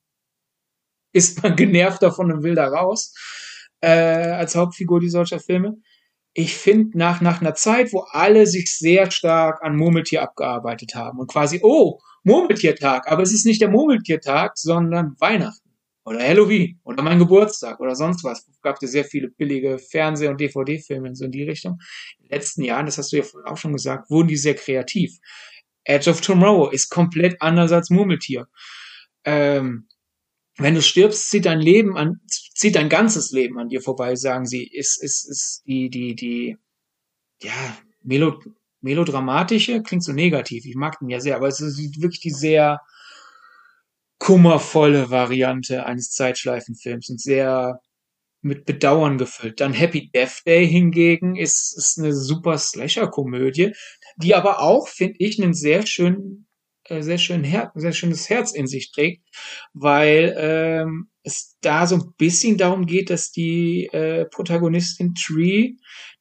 [1.12, 3.14] ist man genervt davon und will da raus,
[3.80, 5.76] äh, als Hauptfigur dieser Filme.
[6.32, 11.20] Ich finde, nach, nach einer Zeit, wo alle sich sehr stark an Murmeltier abgearbeitet haben
[11.20, 15.67] und quasi, oh, Murmeltiertag, aber es ist nicht der Murmeltiertag, sondern Weihnachten
[16.08, 18.48] oder Halloween oder mein Geburtstag oder sonst was.
[18.48, 21.78] Es gab ja sehr viele billige Fernseh- und DVD-Filme so in die Richtung.
[22.18, 24.54] In den letzten Jahren, das hast du ja vorhin auch schon gesagt, wurden die sehr
[24.54, 25.18] kreativ.
[25.84, 28.48] Edge of Tomorrow ist komplett anders als Murmeltier.
[29.24, 29.88] Ähm,
[30.56, 34.46] wenn du stirbst, zieht dein Leben an, zieht dein ganzes Leben an dir vorbei, sagen
[34.46, 34.66] sie.
[34.66, 36.56] Ist, ist, ist die, die, die,
[37.42, 37.52] ja,
[38.02, 38.40] Melo,
[38.80, 40.64] melodramatische, klingt so negativ.
[40.64, 42.80] Ich mag den ja sehr, aber es ist wirklich die sehr,
[44.28, 47.80] kummervolle Variante eines Zeitschleifenfilms und sehr
[48.42, 49.58] mit Bedauern gefüllt.
[49.58, 53.72] Dann Happy Death Day hingegen ist, ist eine super Slasher-Komödie,
[54.18, 56.46] die aber auch, finde ich, einen sehr schönen,
[56.84, 59.26] äh, sehr schön Her sehr schönes Herz in sich trägt,
[59.72, 65.72] weil ähm, es da so ein bisschen darum geht, dass die äh, Protagonistin Tree,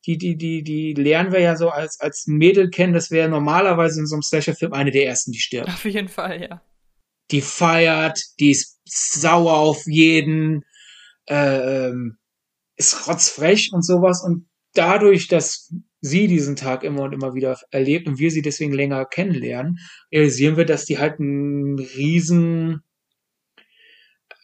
[0.06, 4.00] die, die, die, die lernen wir ja so als, als Mädel kennen, das wäre normalerweise
[4.00, 5.68] in so einem Slasher-Film eine der ersten, die stirbt.
[5.68, 6.62] Auf jeden Fall, ja
[7.32, 10.64] die feiert, die ist sauer auf jeden,
[11.28, 12.18] äh, ähm,
[12.76, 14.24] ist rotzfrech und sowas.
[14.24, 18.74] Und dadurch, dass sie diesen Tag immer und immer wieder erlebt und wir sie deswegen
[18.74, 19.80] länger kennenlernen,
[20.12, 22.84] realisieren wir, dass die halt ein riesen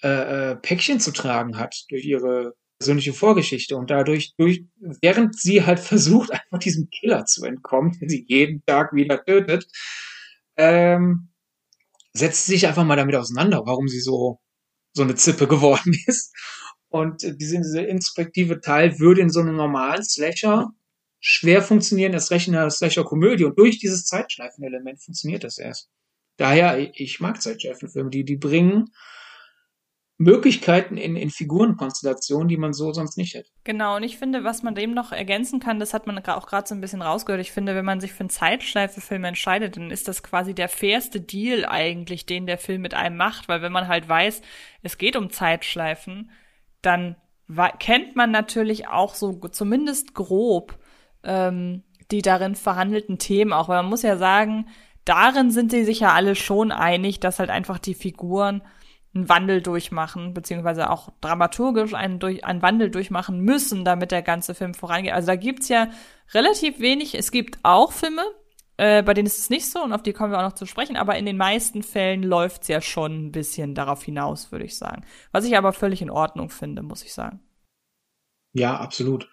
[0.02, 4.66] äh, äh Päckchen zu tragen hat durch ihre persönliche Vorgeschichte und dadurch, durch,
[5.02, 9.68] während sie halt versucht, einfach diesem Killer zu entkommen, den sie jeden Tag wieder tötet,
[10.58, 11.30] ähm,
[12.14, 14.40] setzt sich einfach mal damit auseinander, warum sie so,
[14.94, 16.34] so eine Zippe geworden ist.
[16.90, 20.70] Und diese, diese inspektive Teil würde in so einem normalen Slasher
[21.20, 23.46] schwer funktionieren, erst recht in einer Slasher-Komödie.
[23.46, 25.90] Und durch dieses Zeitschleifen-Element funktioniert das erst.
[26.38, 28.90] Daher, ich mag Zeitschleifenfilme, die, die bringen
[30.24, 33.50] Möglichkeiten in, in Figurenkonstellationen, die man so sonst nicht hätte.
[33.64, 36.68] Genau, und ich finde, was man dem noch ergänzen kann, das hat man auch gerade
[36.68, 37.42] so ein bisschen rausgehört.
[37.42, 41.22] Ich finde, wenn man sich für einen Zeitschleifefilm entscheidet, dann ist das quasi der fairste
[41.22, 44.42] Deal eigentlich, den der Film mit einem macht, weil wenn man halt weiß,
[44.82, 46.32] es geht um Zeitschleifen,
[46.82, 47.16] dann
[47.80, 50.80] kennt man natürlich auch so zumindest grob
[51.24, 54.68] ähm, die darin verhandelten Themen auch, weil man muss ja sagen,
[55.06, 58.62] darin sind sie sich ja alle schon einig, dass halt einfach die Figuren
[59.16, 64.56] einen Wandel durchmachen, beziehungsweise auch dramaturgisch einen, durch, einen Wandel durchmachen müssen, damit der ganze
[64.56, 65.14] Film vorangeht.
[65.14, 65.90] Also da gibt's ja
[66.34, 67.14] relativ wenig.
[67.16, 68.24] Es gibt auch Filme,
[68.78, 70.66] äh, bei denen ist es nicht so und auf die kommen wir auch noch zu
[70.66, 74.78] sprechen, aber in den meisten Fällen läuft's ja schon ein bisschen darauf hinaus, würde ich
[74.78, 75.06] sagen.
[75.32, 77.40] Was ich aber völlig in Ordnung finde, muss ich sagen.
[78.54, 79.30] Ja, absolut.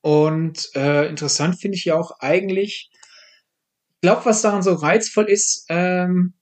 [0.00, 5.66] Und äh, interessant finde ich ja auch eigentlich, ich glaube, was daran so reizvoll ist,
[5.68, 6.34] ähm,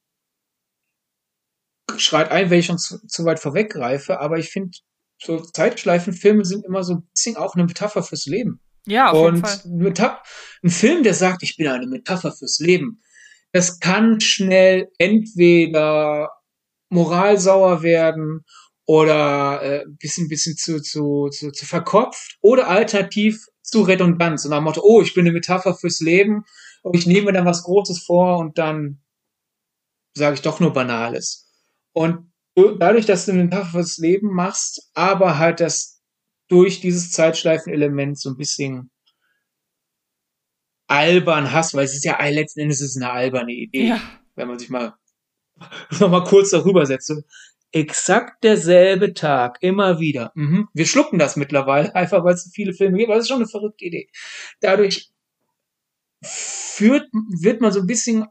[1.99, 4.71] schreit ein, wenn ich schon zu, zu weit vorweggreife, aber ich finde,
[5.19, 8.61] so Zeitschleifenfilme sind immer so ein bisschen auch eine Metapher fürs Leben.
[8.87, 10.19] Ja, auf und jeden Fall.
[10.63, 13.01] Ein Film, der sagt, ich bin eine Metapher fürs Leben,
[13.53, 16.31] das kann schnell entweder
[16.89, 18.45] moralsauer werden
[18.87, 24.41] oder äh, bisschen bisschen zu, zu, zu, zu verkopft oder alternativ zu redundant.
[24.41, 26.45] So nach dem Motto, oh, ich bin eine Metapher fürs Leben,
[26.83, 29.01] und ich nehme mir dann was Großes vor und dann
[30.15, 31.49] sage ich doch nur Banales.
[31.93, 36.03] Und dadurch, dass du eine Metapher fürs Leben machst, aber halt das
[36.49, 38.91] durch dieses Zeitschleifen-Element so ein bisschen
[40.87, 44.01] albern hast, weil es ist ja letzten Endes ist eine alberne Idee, ja.
[44.35, 44.95] wenn man sich mal
[46.01, 47.07] noch mal kurz darüber setzt.
[47.07, 47.23] So,
[47.73, 50.33] exakt derselbe Tag, immer wieder.
[50.35, 50.69] Mhm.
[50.75, 53.39] Wir schlucken das mittlerweile, einfach weil es so viele Filme gibt, aber das ist schon
[53.39, 54.09] eine verrückte Idee.
[54.61, 55.11] Dadurch
[56.23, 58.27] führt, wird man so ein bisschen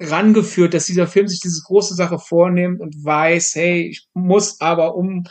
[0.00, 4.94] rangeführt, dass dieser Film sich diese große Sache vornimmt und weiß, hey, ich muss aber,
[4.94, 5.24] um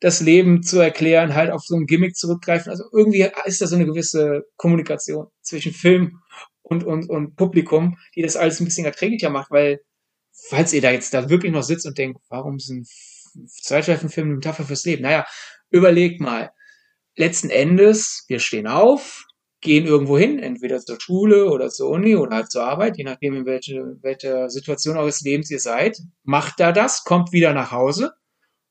[0.00, 2.70] das Leben zu erklären, halt auf so ein Gimmick zurückgreifen.
[2.70, 6.20] Also irgendwie ist da so eine gewisse Kommunikation zwischen Film
[6.62, 9.80] und, und, und Publikum, die das alles ein bisschen erträglicher macht, weil,
[10.48, 12.88] falls ihr da jetzt da wirklich noch sitzt und denkt, warum sind
[13.46, 15.02] Zeitschleifenfilme eine Metapher fürs Leben?
[15.02, 15.26] Naja,
[15.68, 16.50] überlegt mal.
[17.16, 19.24] Letzten Endes, wir stehen auf,
[19.60, 23.34] gehen irgendwo hin, entweder zur Schule oder zur Uni oder halt zur Arbeit, je nachdem,
[23.34, 25.98] in welche, welcher Situation eures Lebens ihr seid.
[26.22, 28.12] Macht da das, kommt wieder nach Hause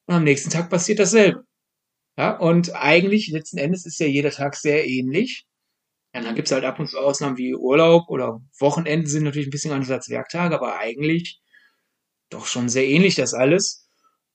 [0.08, 1.44] und am nächsten Tag passiert dasselbe.
[2.18, 5.46] Ja, und eigentlich, letzten Endes ist ja jeder Tag sehr ähnlich.
[6.14, 9.52] Ja, dann gibt's halt ab und zu Ausnahmen wie Urlaub oder Wochenenden sind natürlich ein
[9.52, 11.40] bisschen anders als Werktage, aber eigentlich
[12.30, 13.88] doch schon sehr ähnlich das alles.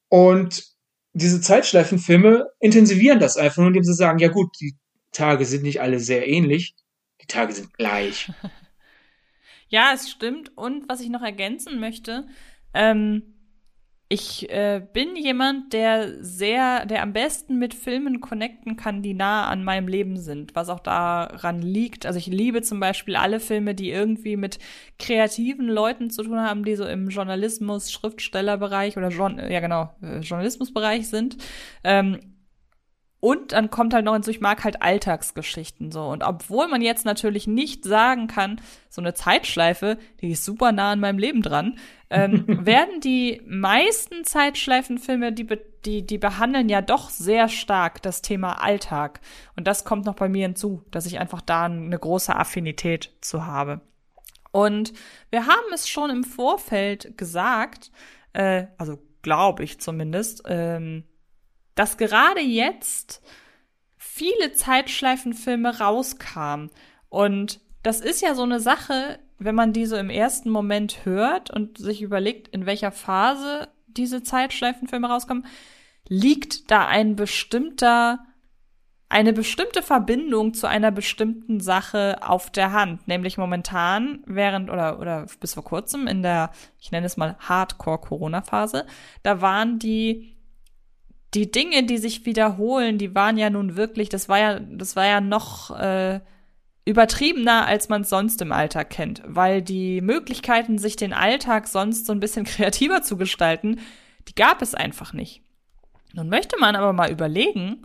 [0.09, 0.65] Und
[1.15, 4.77] diese Zeitschleifenfilme intensivieren das einfach nur, indem sie sagen, ja gut, die
[5.15, 6.75] Tage sind nicht alle sehr ähnlich,
[7.23, 8.31] die Tage sind gleich.
[9.69, 10.57] ja, es stimmt.
[10.57, 12.27] Und was ich noch ergänzen möchte,
[12.75, 13.35] ähm,
[14.11, 19.49] ich äh, bin jemand, der sehr, der am besten mit Filmen connecten kann, die nah
[19.49, 22.05] an meinem Leben sind, was auch daran liegt.
[22.05, 24.59] Also ich liebe zum Beispiel alle Filme, die irgendwie mit
[24.99, 31.09] kreativen Leuten zu tun haben, die so im Journalismus, Schriftstellerbereich oder ja genau, äh, Journalismusbereich
[31.09, 31.39] sind.
[31.83, 32.34] Ähm,
[33.25, 36.03] und dann kommt halt noch hinzu, ich mag halt Alltagsgeschichten so.
[36.03, 38.61] Und obwohl man jetzt natürlich nicht sagen kann,
[38.91, 41.79] so eine Zeitschleife, die ist super nah an meinem Leben dran,
[42.11, 45.49] ähm, werden die meisten Zeitschleifenfilme, die,
[45.87, 49.23] die, die behandeln ja doch sehr stark das Thema Alltag.
[49.57, 53.47] Und das kommt noch bei mir hinzu, dass ich einfach da eine große Affinität zu
[53.47, 53.81] habe.
[54.53, 54.93] Und
[55.31, 57.91] wir haben es schon im Vorfeld gesagt,
[58.35, 61.05] äh, also glaube ich zumindest, ähm,
[61.75, 63.23] dass gerade jetzt
[63.97, 66.71] viele Zeitschleifenfilme rauskamen.
[67.09, 71.51] Und das ist ja so eine Sache, wenn man die so im ersten Moment hört
[71.51, 75.47] und sich überlegt, in welcher Phase diese Zeitschleifenfilme rauskommen,
[76.09, 78.21] liegt da ein bestimmter,
[79.09, 83.07] eine bestimmte Verbindung zu einer bestimmten Sache auf der Hand.
[83.09, 88.87] Nämlich momentan, während oder, oder bis vor kurzem in der, ich nenne es mal Hardcore-Corona-Phase,
[89.23, 90.34] da waren die
[91.35, 95.07] die Dinge, die sich wiederholen, die waren ja nun wirklich, das war ja, das war
[95.07, 96.21] ja noch äh,
[96.85, 102.07] übertriebener, als man es sonst im Alltag kennt, weil die Möglichkeiten, sich den Alltag sonst
[102.07, 103.81] so ein bisschen kreativer zu gestalten,
[104.29, 105.43] die gab es einfach nicht.
[106.13, 107.83] Nun möchte man aber mal überlegen,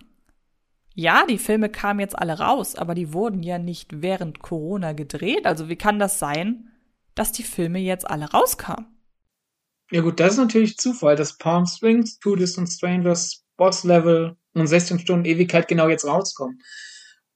[0.94, 5.46] ja, die Filme kamen jetzt alle raus, aber die wurden ja nicht während Corona gedreht.
[5.46, 6.70] Also wie kann das sein,
[7.16, 8.99] dass die Filme jetzt alle rauskamen?
[9.92, 14.68] Ja gut, das ist natürlich Zufall, dass Palm Springs, Two Distant Strangers, Boss Level und
[14.68, 16.60] 16 Stunden Ewigkeit genau jetzt rauskommen.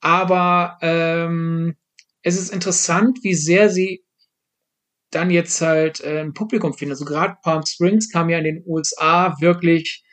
[0.01, 1.75] Aber ähm,
[2.21, 4.03] es ist interessant, wie sehr sie
[5.11, 6.93] dann jetzt halt äh, ein Publikum finden.
[6.93, 10.03] Also gerade Palm Springs kam ja in den USA wirklich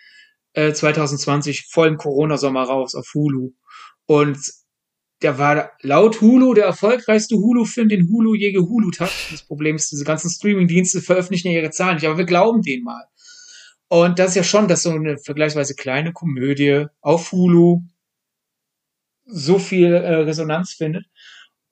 [0.53, 3.53] äh, 2020 voll im Corona-Sommer raus auf Hulu.
[4.07, 4.38] Und
[5.22, 9.12] der war laut Hulu der erfolgreichste Hulu-Film, den Hulu je gehulut hat.
[9.30, 12.85] Das Problem ist, diese ganzen Streaming-Dienste veröffentlichen ja ihre Zahlen nicht, aber wir glauben denen
[12.85, 13.04] mal.
[13.88, 17.83] Und das ist ja schon, dass so eine vergleichsweise kleine Komödie auf Hulu
[19.26, 21.06] so viel äh, Resonanz findet.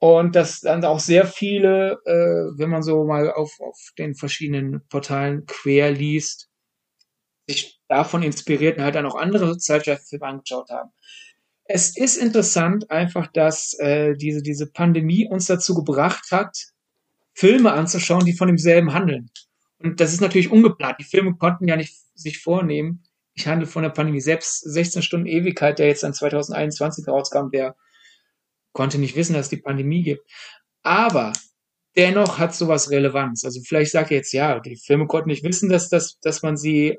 [0.00, 4.87] Und dass dann auch sehr viele, äh, wenn man so mal auf, auf den verschiedenen
[4.88, 6.50] Portalen quer liest,
[7.48, 10.90] sich davon inspiriert und halt dann auch andere Zeitschriften angeschaut haben
[11.70, 16.57] es ist interessant einfach, dass äh, diese, diese Pandemie uns dazu gebracht hat,
[17.35, 19.31] Filme anzuschauen, die von demselben handeln.
[19.78, 20.96] Und das ist natürlich ungeplant.
[20.98, 23.04] Die Filme konnten ja nicht sich vornehmen.
[23.35, 24.20] Ich handle von der Pandemie.
[24.20, 27.76] Selbst 16 Stunden Ewigkeit, der jetzt dann 2021 rauskam, der
[28.72, 30.28] konnte nicht wissen, dass es die Pandemie gibt.
[30.83, 31.35] Aber
[31.96, 33.44] dennoch hat sowas Relevanz.
[33.44, 36.57] Also vielleicht sagt ihr jetzt, ja, die Filme konnten nicht wissen, dass, dass, dass man
[36.57, 36.98] sie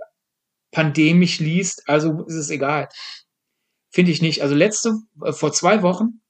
[0.71, 2.87] pandemisch liest, also ist es egal.
[3.91, 4.41] Finde ich nicht.
[4.41, 6.21] Also letzte, äh, vor zwei Wochen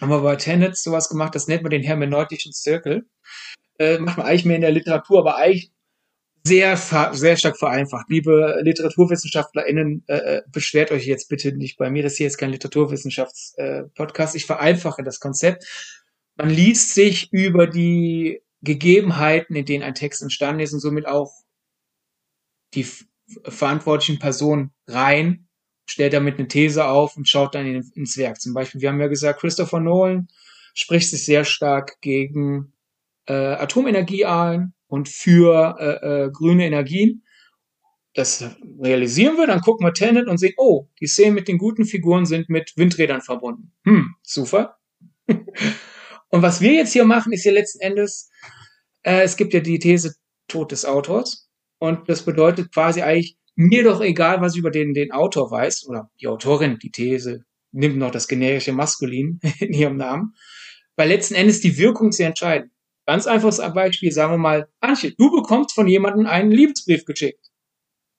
[0.00, 3.06] haben wir bei Tenet sowas gemacht, das nennt man den hermeneutischen Zirkel.
[3.78, 5.72] Äh, macht man eigentlich mehr in der Literatur, aber eigentlich
[6.46, 8.06] sehr, sehr stark vereinfacht.
[8.10, 12.50] Liebe LiteraturwissenschaftlerInnen, äh, äh, beschwert euch jetzt bitte nicht bei mir, das hier ist kein
[12.50, 14.34] Literaturwissenschafts-Podcast.
[14.34, 15.64] Äh, ich vereinfache das Konzept.
[16.36, 21.32] Man liest sich über die Gegebenheiten, in denen ein Text entstanden ist und somit auch
[22.74, 22.86] die
[23.44, 25.43] verantwortlichen Personen rein,
[25.86, 28.40] stellt damit eine These auf und schaut dann in, ins Werk.
[28.40, 30.28] Zum Beispiel, wir haben ja gesagt, Christopher Nolan
[30.74, 32.72] spricht sich sehr stark gegen
[33.26, 37.22] äh, Atomenergie ein und für äh, äh, grüne Energien.
[38.14, 38.44] Das
[38.80, 42.26] realisieren wir, dann gucken wir Tenet und sehen, oh, die Szenen mit den guten Figuren
[42.26, 43.72] sind mit Windrädern verbunden.
[43.84, 44.78] Hm, super.
[45.26, 48.30] und was wir jetzt hier machen, ist ja letzten Endes,
[49.02, 50.14] äh, es gibt ja die These
[50.46, 51.48] Tod des Autors.
[51.78, 55.86] Und das bedeutet quasi eigentlich, mir doch egal, was ich über den, den Autor weiß,
[55.86, 60.34] oder die Autorin, die These, nimmt noch das generische Maskulin in ihrem Namen,
[60.96, 62.70] weil letzten Endes die Wirkung sehr entscheidend.
[63.06, 67.50] Ganz einfaches Beispiel, sagen wir mal, Antje, du bekommst von jemandem einen Liebesbrief geschickt.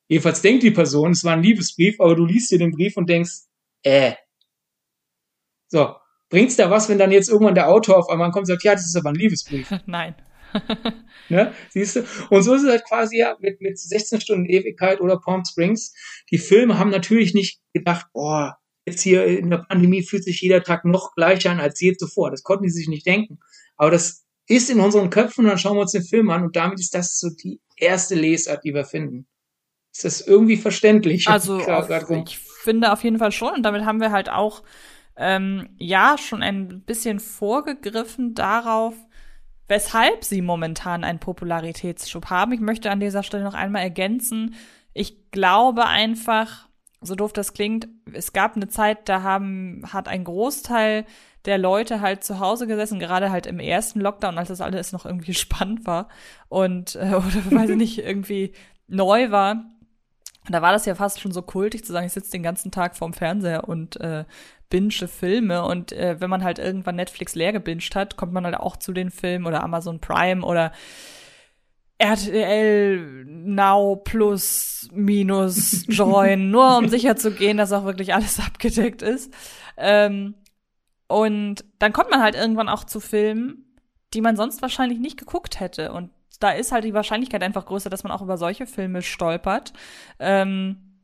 [0.08, 3.10] Jedenfalls denkt die Person, es war ein Liebesbrief, aber du liest dir den Brief und
[3.10, 3.46] denkst,
[3.82, 4.14] äh.
[5.70, 5.96] So,
[6.30, 8.74] bringt's da was, wenn dann jetzt irgendwann der Autor auf einmal kommt und sagt, ja,
[8.74, 9.72] das ist aber ein Liebesbrief?
[9.88, 10.14] Nein.
[11.30, 11.54] ne?
[11.70, 12.06] Siehst du?
[12.30, 15.94] Und so ist es halt quasi ja mit, mit 16 Stunden Ewigkeit oder Palm Springs.
[16.32, 20.64] Die Filme haben natürlich nicht gedacht, boah, jetzt hier in der Pandemie fühlt sich jeder
[20.64, 22.32] Tag noch gleicher an als je zuvor.
[22.32, 23.40] Das konnten die sich nicht denken.
[23.78, 26.56] Aber das ist in unseren Köpfen und dann schauen wir uns den Film an und
[26.56, 29.28] damit ist das so die erste Lesart, die wir finden.
[29.94, 31.28] Ist das irgendwie verständlich?
[31.28, 34.62] Also auf, ich finde auf jeden Fall schon und damit haben wir halt auch
[35.18, 38.94] ähm, ja schon ein bisschen vorgegriffen darauf,
[39.68, 42.52] weshalb sie momentan einen Popularitätsschub haben.
[42.52, 44.56] Ich möchte an dieser Stelle noch einmal ergänzen,
[44.94, 46.70] ich glaube einfach,
[47.02, 51.06] so doof das klingt, es gab eine Zeit, da haben, hat ein Großteil
[51.44, 55.06] der Leute halt zu Hause gesessen, gerade halt im ersten Lockdown, als das alles noch
[55.06, 56.08] irgendwie spannend war
[56.48, 58.54] und, äh, oder weiß ich nicht, irgendwie
[58.88, 59.66] neu war.
[60.48, 62.96] Da war das ja fast schon so kultig zu sagen, ich sitze den ganzen Tag
[62.96, 64.26] vorm Fernseher und äh,
[64.70, 68.58] binge Filme und äh, wenn man halt irgendwann Netflix leer gebinged hat, kommt man halt
[68.58, 70.72] auch zu den Filmen oder Amazon Prime oder
[71.98, 79.02] RTL Now plus minus Join, nur um sicher zu gehen, dass auch wirklich alles abgedeckt
[79.02, 79.34] ist.
[79.78, 80.36] Ähm,
[81.08, 83.78] und dann kommt man halt irgendwann auch zu Filmen,
[84.14, 85.92] die man sonst wahrscheinlich nicht geguckt hätte.
[85.92, 89.72] Und da ist halt die Wahrscheinlichkeit einfach größer, dass man auch über solche Filme stolpert.
[90.20, 91.00] Ähm,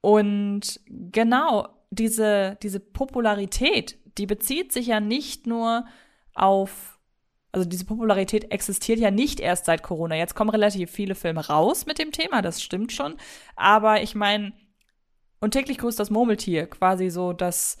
[0.00, 5.84] und genau, diese, diese Popularität, die bezieht sich ja nicht nur
[6.34, 6.98] auf,
[7.52, 10.16] also diese Popularität existiert ja nicht erst seit Corona.
[10.16, 13.16] Jetzt kommen relativ viele Filme raus mit dem Thema, das stimmt schon.
[13.56, 14.54] Aber ich meine,
[15.40, 17.76] und täglich grüßt das Murmeltier, quasi so das,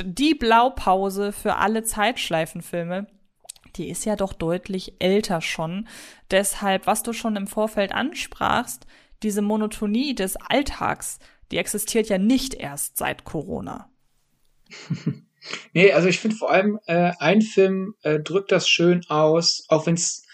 [0.00, 3.08] die Blaupause für alle Zeitschleifenfilme,
[3.74, 5.88] die ist ja doch deutlich älter schon.
[6.30, 8.86] Deshalb, was du schon im Vorfeld ansprachst,
[9.24, 11.18] diese Monotonie des Alltags,
[11.50, 13.90] die existiert ja nicht erst seit Corona.
[15.72, 19.86] nee, also ich finde vor allem, äh, ein Film äh, drückt das schön aus, auch
[19.86, 20.24] wenn es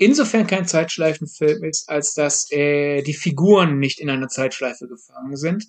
[0.00, 5.66] insofern kein Zeitschleifenfilm ist, als dass äh, die Figuren nicht in einer Zeitschleife gefangen sind.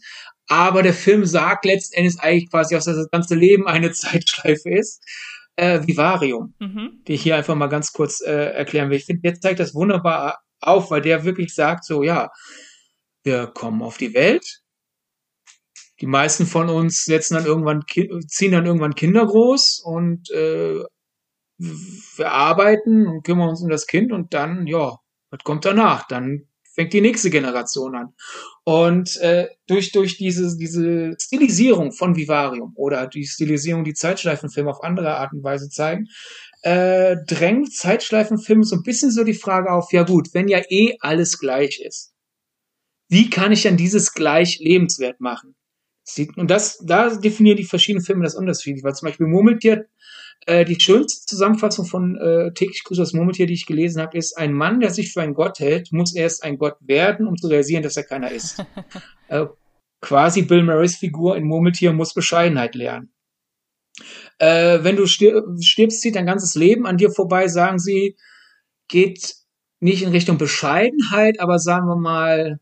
[0.47, 5.03] Aber der Film sagt letztendlich eigentlich quasi, dass das ganze Leben eine Zeitschleife ist.
[5.57, 7.03] Äh, Vivarium, mhm.
[7.07, 8.97] die ich hier einfach mal ganz kurz äh, erklären will.
[8.97, 12.31] Ich finde, der zeigt das wunderbar auf, weil der wirklich sagt so, ja,
[13.23, 14.61] wir kommen auf die Welt.
[16.02, 17.84] Die meisten von uns setzen dann irgendwann,
[18.28, 20.84] ziehen dann irgendwann Kinder groß und äh,
[21.58, 24.98] wir arbeiten und kümmern uns um das Kind und dann, ja,
[25.30, 26.08] was kommt danach?
[26.08, 28.14] Dann fängt die nächste Generation an.
[28.64, 34.84] Und äh, durch, durch diese, diese Stilisierung von Vivarium oder die Stilisierung, die Zeitschleifenfilme auf
[34.84, 36.08] andere Art und Weise zeigen,
[36.64, 40.98] äh, drängt Zeitschleifenfilme so ein bisschen so die Frage auf, ja gut, wenn ja eh
[41.00, 42.14] alles gleich ist,
[43.10, 45.56] wie kann ich dann dieses gleich lebenswert machen?
[46.36, 49.86] Und das, da definieren die verschiedenen Filme das unterschiedlich, weil zum Beispiel Murmeltier
[50.45, 54.38] äh, die schönste Zusammenfassung von äh, täglich grüßt das Murmeltier, die ich gelesen habe, ist,
[54.38, 57.47] ein Mann, der sich für einen Gott hält, muss erst ein Gott werden, um zu
[57.47, 58.63] realisieren, dass er keiner ist.
[59.28, 59.45] äh,
[60.02, 63.14] quasi Bill Murrays Figur in Murmeltier muss Bescheidenheit lernen.
[64.39, 68.18] Äh, wenn du stirbst, zieht dein ganzes Leben an dir vorbei, sagen sie,
[68.88, 69.36] geht
[69.80, 72.59] nicht in Richtung Bescheidenheit, aber sagen wir mal,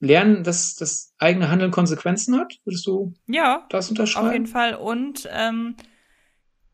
[0.00, 2.58] lernen, dass das eigene Handeln Konsequenzen hat?
[2.64, 4.26] Würdest du ja, das unterschreiben?
[4.26, 4.74] Auf jeden Fall.
[4.74, 5.76] Und ähm,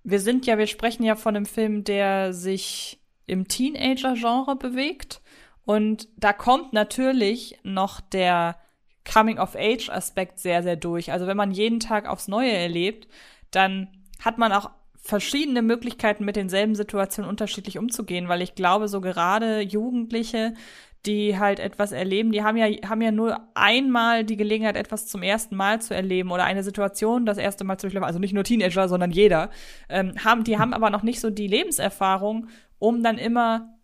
[0.02, 5.20] wir sind ja, wir sprechen ja von einem Film, der sich im Teenager-Genre bewegt.
[5.64, 8.56] Und da kommt natürlich noch der
[9.10, 11.12] Coming-of-Age-Aspekt sehr, sehr durch.
[11.12, 13.08] Also wenn man jeden Tag aufs Neue erlebt,
[13.50, 13.88] dann
[14.20, 14.70] hat man auch
[15.02, 20.54] verschiedene Möglichkeiten, mit denselben Situationen unterschiedlich umzugehen, weil ich glaube, so gerade Jugendliche,
[21.06, 25.22] die halt etwas erleben, die haben ja, haben ja nur einmal die Gelegenheit, etwas zum
[25.22, 28.06] ersten Mal zu erleben oder eine Situation das erste Mal zu durchlaufen.
[28.06, 29.50] Also nicht nur Teenager, sondern jeder.
[29.88, 32.48] Ähm, haben, die haben aber noch nicht so die Lebenserfahrung,
[32.78, 33.78] um dann immer,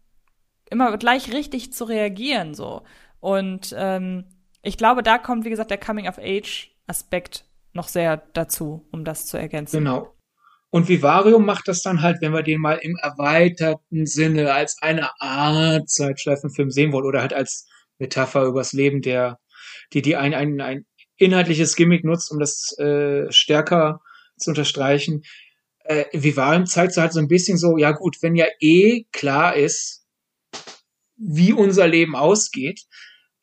[0.70, 2.82] immer gleich richtig zu reagieren, so.
[3.20, 4.24] Und ähm,
[4.62, 9.78] ich glaube, da kommt, wie gesagt, der Coming-of-Age-Aspekt noch sehr dazu, um das zu ergänzen.
[9.78, 10.15] Genau.
[10.70, 15.10] Und Vivarium macht das dann halt, wenn wir den mal im erweiterten Sinne als eine
[15.20, 17.66] Art Zeitschleifenfilm sehen wollen oder halt als
[17.98, 19.38] Metapher übers Leben der,
[19.92, 20.84] die, die ein, ein, ein
[21.16, 24.00] inhaltliches Gimmick nutzt, um das äh, stärker
[24.36, 25.22] zu unterstreichen.
[25.84, 29.54] Äh, Vivarium zeigt so halt so ein bisschen so, ja gut, wenn ja eh klar
[29.54, 30.04] ist,
[31.16, 32.82] wie unser Leben ausgeht,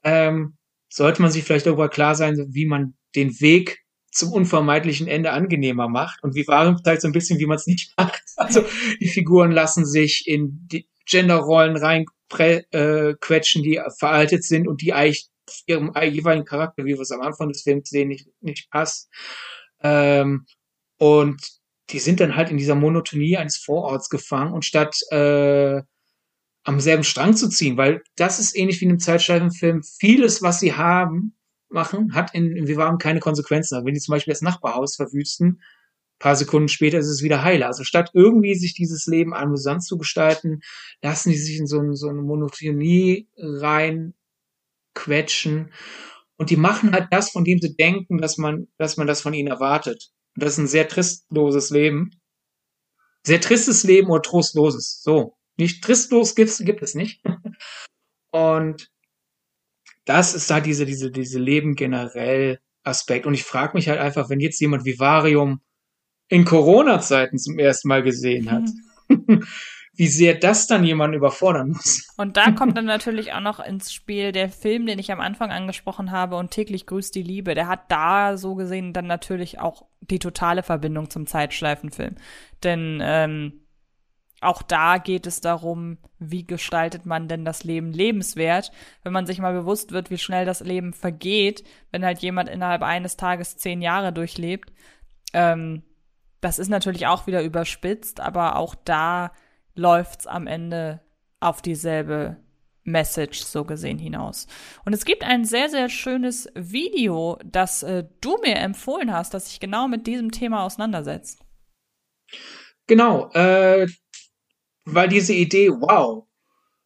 [0.03, 0.57] ähm,
[0.89, 3.83] sollte man sich vielleicht darüber klar sein, wie man den Weg
[4.14, 6.24] zum unvermeidlichen Ende angenehmer macht.
[6.24, 8.24] Und Vivarium zeigt so ein bisschen, wie man es nicht macht.
[8.38, 8.64] Also
[8.99, 15.30] die Figuren lassen sich in die Genderrollen reinquetschen, äh, die veraltet sind und die eigentlich
[15.68, 19.09] ihrem jeweiligen Charakter, wie wir es am Anfang des Films sehen, nicht, nicht passt.
[19.82, 20.45] Ähm,
[20.97, 21.41] und
[21.89, 25.82] die sind dann halt in dieser Monotonie eines Vororts gefangen und statt äh,
[26.64, 29.84] am selben Strang zu ziehen, weil das ist ähnlich wie in einem Zeitschleifenfilm.
[29.84, 31.36] Vieles, was sie haben,
[31.74, 33.76] machen, hat in, Vivarium keine Konsequenzen.
[33.76, 35.61] Also wenn die zum Beispiel das Nachbarhaus verwüsten,
[36.24, 37.67] paar Sekunden später ist es wieder heile.
[37.67, 40.61] Also statt irgendwie sich dieses Leben amüsant zu gestalten,
[41.01, 44.13] lassen die sich in so, ein, so eine Monotonie rein
[44.93, 45.74] quetschen.
[46.38, 49.34] Und die machen halt das, von dem sie denken, dass man, dass man das von
[49.34, 50.11] ihnen erwartet.
[50.36, 52.11] Und das ist ein sehr tristloses Leben.
[53.26, 55.01] Sehr tristes Leben oder trostloses.
[55.03, 55.36] So.
[55.57, 57.21] Nicht tristlos gibt's, gibt es nicht.
[58.32, 58.93] Und
[60.06, 63.26] das ist da diese, diese, diese Leben generell Aspekt.
[63.26, 65.62] Und ich frage mich halt einfach, wenn jetzt jemand Vivarium
[66.28, 68.64] in Corona-Zeiten zum ersten Mal gesehen hat,
[69.08, 69.43] mhm.
[69.95, 72.08] wie sehr das dann jemanden überfordern muss.
[72.18, 75.51] Und da kommt dann natürlich auch noch ins Spiel der Film, den ich am Anfang
[75.51, 77.54] angesprochen habe, und täglich grüßt die Liebe.
[77.54, 82.16] Der hat da so gesehen dann natürlich auch die totale Verbindung zum Zeitschleifenfilm.
[82.64, 83.62] Denn ähm,
[84.44, 88.72] auch da geht es darum, wie gestaltet man denn das Leben lebenswert,
[89.04, 92.84] wenn man sich mal bewusst wird, wie schnell das Leben vergeht, wenn halt jemand innerhalb
[92.84, 94.72] eines Tages zehn Jahre durchlebt.
[95.34, 95.84] Ähm,
[96.41, 99.32] das ist natürlich auch wieder überspitzt, aber auch da
[99.76, 101.02] läuft's am Ende
[101.39, 102.38] auf dieselbe
[102.84, 104.48] Message so gesehen hinaus.
[104.86, 109.50] Und es gibt ein sehr, sehr schönes Video, das äh, du mir empfohlen hast, das
[109.50, 111.39] sich genau mit diesem Thema auseinandersetzt.
[112.88, 113.88] Genau, äh,
[114.86, 116.28] weil diese Idee, wow,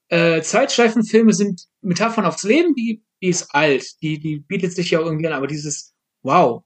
[0.10, 5.00] äh, Zeitschleifenfilme sind Metaphern aufs Leben, die, die ist alt, die, die bietet sich ja
[5.00, 6.64] irgendwie an, aber dieses, wow,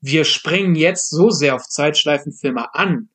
[0.00, 3.08] wir springen jetzt so sehr auf Zeitschleifenfilme an,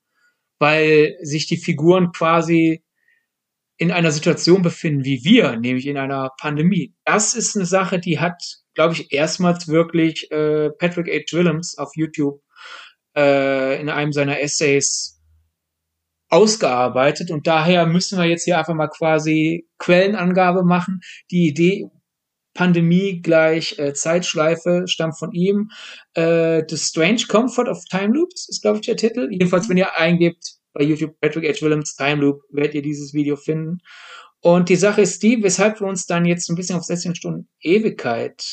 [0.59, 2.83] weil sich die Figuren quasi
[3.77, 6.93] in einer Situation befinden wie wir, nämlich in einer Pandemie.
[7.03, 8.41] Das ist eine Sache, die hat,
[8.75, 11.35] glaube ich, erstmals wirklich äh, Patrick H.
[11.35, 12.41] Willems auf YouTube
[13.15, 15.20] äh, in einem seiner Essays
[16.31, 21.01] ausgearbeitet und daher müssen wir jetzt hier einfach mal quasi Quellenangabe machen.
[21.29, 21.89] Die Idee
[22.53, 25.69] Pandemie gleich äh, Zeitschleife stammt von ihm.
[26.13, 29.29] Äh, The Strange Comfort of Time Loops ist, glaube ich, der Titel.
[29.31, 31.61] Jedenfalls, wenn ihr eingebt bei YouTube Patrick H.
[31.65, 33.79] Willems Time Loop, werdet ihr dieses Video finden.
[34.41, 37.47] Und die Sache ist die, weshalb wir uns dann jetzt ein bisschen auf 16 Stunden
[37.61, 38.43] Ewigkeit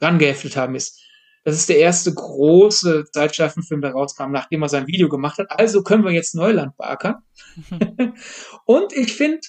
[0.00, 1.00] rangeheftet haben, ist,
[1.48, 5.50] das ist der erste große Zeitschleifenfilm, der rauskam, nachdem er sein Video gemacht hat.
[5.50, 7.22] Also können wir jetzt Neuland beackern.
[8.66, 9.40] und ich finde,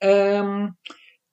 [0.00, 0.74] ähm,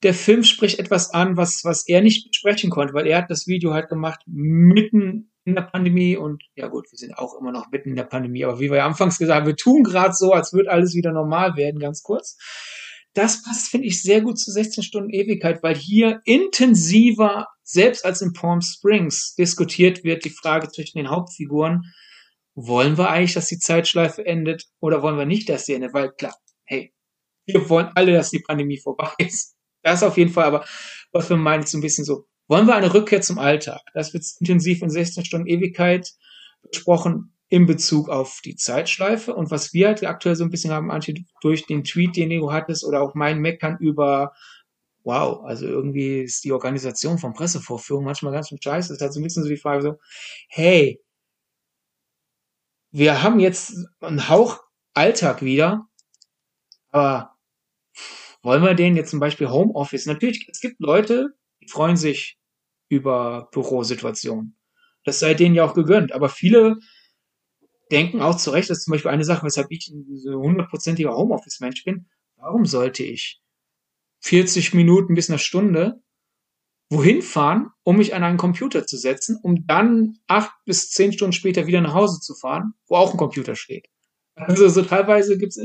[0.03, 3.47] der Film spricht etwas an, was, was er nicht besprechen konnte, weil er hat das
[3.47, 7.71] Video halt gemacht mitten in der Pandemie und ja gut, wir sind auch immer noch
[7.71, 10.33] mitten in der Pandemie, aber wie wir ja anfangs gesagt haben, wir tun gerade so,
[10.33, 12.37] als würde alles wieder normal werden, ganz kurz.
[13.17, 18.21] Das passt, finde ich, sehr gut zu 16 Stunden Ewigkeit, weil hier intensiver selbst als
[18.21, 21.91] in Palm Springs diskutiert wird die Frage zwischen den Hauptfiguren,
[22.53, 25.95] wollen wir eigentlich, dass die Zeitschleife endet oder wollen wir nicht, dass sie endet?
[25.95, 26.93] Weil klar, hey,
[27.47, 29.55] wir wollen alle, dass die Pandemie vorbei ist.
[29.81, 30.63] Das auf jeden Fall, aber
[31.11, 33.81] was wir meinen, ist ein bisschen so, wollen wir eine Rückkehr zum Alltag?
[33.95, 36.07] Das wird intensiv in 16 Stunden Ewigkeit
[36.69, 39.33] besprochen in Bezug auf die Zeitschleife.
[39.33, 42.51] Und was wir halt aktuell so ein bisschen haben, Antje, durch den Tweet, den du
[42.51, 44.33] hattest, oder auch mein Meckern über
[45.07, 48.91] wow, also irgendwie ist die Organisation von Pressevorführungen manchmal ganz schön scheiße.
[48.91, 49.95] Es ist halt so ein bisschen so die Frage so,
[50.49, 51.01] hey,
[52.91, 54.59] wir haben jetzt einen Hauch
[54.93, 55.87] Alltag wieder,
[56.91, 57.37] aber
[58.41, 60.07] wollen wir den jetzt zum Beispiel Homeoffice?
[60.07, 61.29] Natürlich, es gibt Leute,
[61.61, 62.37] die freuen sich
[62.89, 64.57] über Bürosituationen.
[65.05, 66.79] Das sei denen ja auch gegönnt, aber viele
[67.91, 71.83] denken auch zu Recht, das ist zum Beispiel eine Sache, weshalb ich ein hundertprozentiger Homeoffice-Mensch
[71.83, 72.07] bin.
[72.35, 73.41] Warum sollte ich
[74.21, 76.01] 40 Minuten bis eine Stunde
[76.89, 81.33] wohin fahren, um mich an einen Computer zu setzen, um dann acht bis zehn Stunden
[81.33, 83.87] später wieder nach Hause zu fahren, wo auch ein Computer steht.
[84.35, 85.59] Also so teilweise gibt's,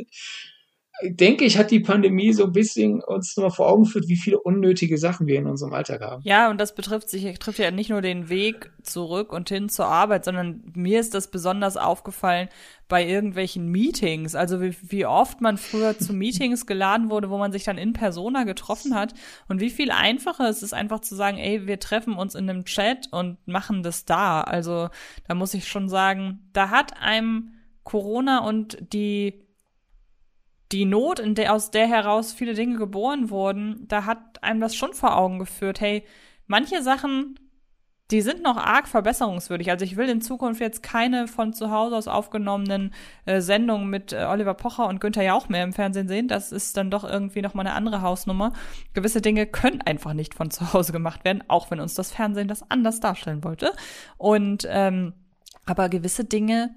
[1.03, 4.38] denke ich, hat die Pandemie so ein bisschen uns nochmal vor Augen geführt, wie viele
[4.38, 6.22] unnötige Sachen wir in unserem Alltag haben.
[6.24, 9.86] Ja, und das betrifft sich, trifft ja nicht nur den Weg zurück und hin zur
[9.86, 12.49] Arbeit, sondern mir ist das besonders aufgefallen
[12.88, 14.34] bei irgendwelchen Meetings.
[14.34, 17.95] Also wie, wie oft man früher zu Meetings geladen wurde, wo man sich dann in
[17.95, 19.14] Persona getroffen hat
[19.49, 22.64] und wie viel einfacher es ist einfach zu sagen, ey, wir treffen uns in einem
[22.64, 24.43] Chat und machen das da.
[24.43, 24.88] Also
[25.26, 29.43] da muss ich schon sagen, da hat einem Corona und die
[30.73, 34.75] die Not, in der, aus der heraus viele Dinge geboren wurden, da hat einem das
[34.75, 36.05] schon vor Augen geführt, hey,
[36.47, 37.39] manche Sachen,
[38.11, 39.70] die sind noch arg verbesserungswürdig.
[39.70, 42.93] Also ich will in Zukunft jetzt keine von zu Hause aus aufgenommenen
[43.25, 46.29] äh, Sendungen mit äh, Oliver Pocher und Günther Jauch mehr im Fernsehen sehen.
[46.29, 48.53] Das ist dann doch irgendwie noch mal eine andere Hausnummer.
[48.93, 52.49] Gewisse Dinge können einfach nicht von zu Hause gemacht werden, auch wenn uns das Fernsehen
[52.49, 53.73] das anders darstellen wollte.
[54.18, 55.14] Und ähm,
[55.64, 56.75] aber gewisse Dinge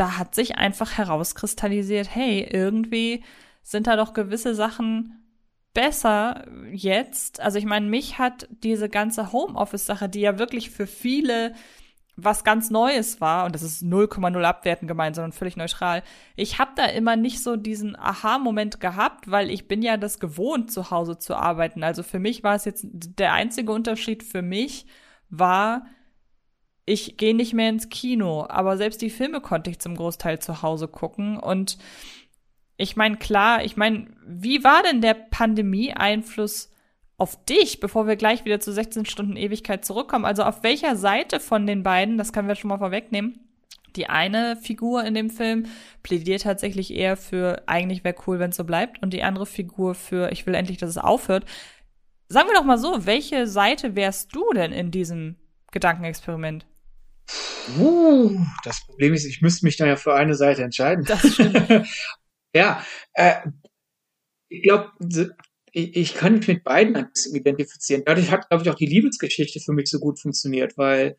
[0.00, 3.24] da hat sich einfach herauskristallisiert, hey, irgendwie
[3.62, 5.18] sind da doch gewisse Sachen
[5.74, 7.40] besser jetzt.
[7.40, 11.54] Also ich meine, mich hat diese ganze Homeoffice-Sache, die ja wirklich für viele
[12.20, 16.02] was ganz Neues war, und das ist 0,0 abwerten gemeint, sondern völlig neutral.
[16.34, 20.72] Ich habe da immer nicht so diesen Aha-Moment gehabt, weil ich bin ja das gewohnt,
[20.72, 21.84] zu Hause zu arbeiten.
[21.84, 24.86] Also für mich war es jetzt der einzige Unterschied für mich
[25.30, 25.86] war,
[26.88, 30.62] ich gehe nicht mehr ins Kino, aber selbst die Filme konnte ich zum Großteil zu
[30.62, 31.36] Hause gucken.
[31.36, 31.78] Und
[32.76, 36.70] ich meine, klar, ich meine, wie war denn der Pandemie-Einfluss
[37.18, 40.24] auf dich, bevor wir gleich wieder zu 16 Stunden Ewigkeit zurückkommen?
[40.24, 43.40] Also auf welcher Seite von den beiden, das können wir schon mal vorwegnehmen,
[43.96, 45.66] die eine Figur in dem Film
[46.02, 49.94] plädiert tatsächlich eher für, eigentlich wäre cool, wenn es so bleibt, und die andere Figur
[49.94, 51.44] für, ich will endlich, dass es aufhört.
[52.28, 55.36] Sagen wir doch mal so, welche Seite wärst du denn in diesem
[55.72, 56.67] Gedankenexperiment?
[57.78, 61.04] Uh, das Problem ist, ich müsste mich da ja für eine Seite entscheiden.
[61.04, 61.86] Das stimmt.
[62.54, 63.40] ja, äh,
[64.48, 64.90] ich glaube,
[65.72, 68.02] ich, ich, kann mich mit beiden ein bisschen identifizieren.
[68.06, 71.18] Dadurch hat, glaube ich, auch die Liebesgeschichte für mich so gut funktioniert, weil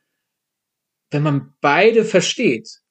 [1.12, 2.82] wenn man beide versteht,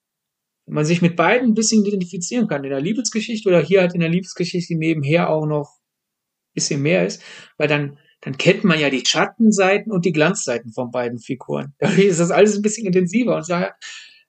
[0.65, 3.93] wenn man sich mit beiden ein bisschen identifizieren kann, in der Liebesgeschichte oder hier halt
[3.93, 7.21] in der Liebesgeschichte nebenher auch noch ein bisschen mehr ist,
[7.57, 11.73] weil dann dann kennt man ja die Schattenseiten und die Glanzseiten von beiden Figuren.
[11.79, 13.75] Dadurch ist das alles ein bisschen intensiver und daher,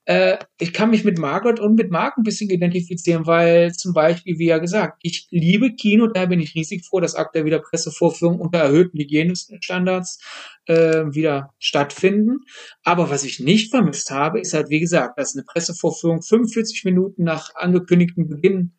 [0.06, 4.38] äh, ich kann mich mit Margot und mit Mark ein bisschen identifizieren, weil zum Beispiel,
[4.38, 8.40] wie ja gesagt, ich liebe Kino, daher bin ich riesig froh, dass aktuell wieder Pressevorführungen
[8.40, 10.20] unter erhöhten Hygienestandards
[10.66, 12.40] äh, wieder stattfinden.
[12.82, 17.24] Aber was ich nicht vermisst habe, ist halt, wie gesagt, dass eine Pressevorführung 45 Minuten
[17.24, 18.72] nach angekündigtem Beginn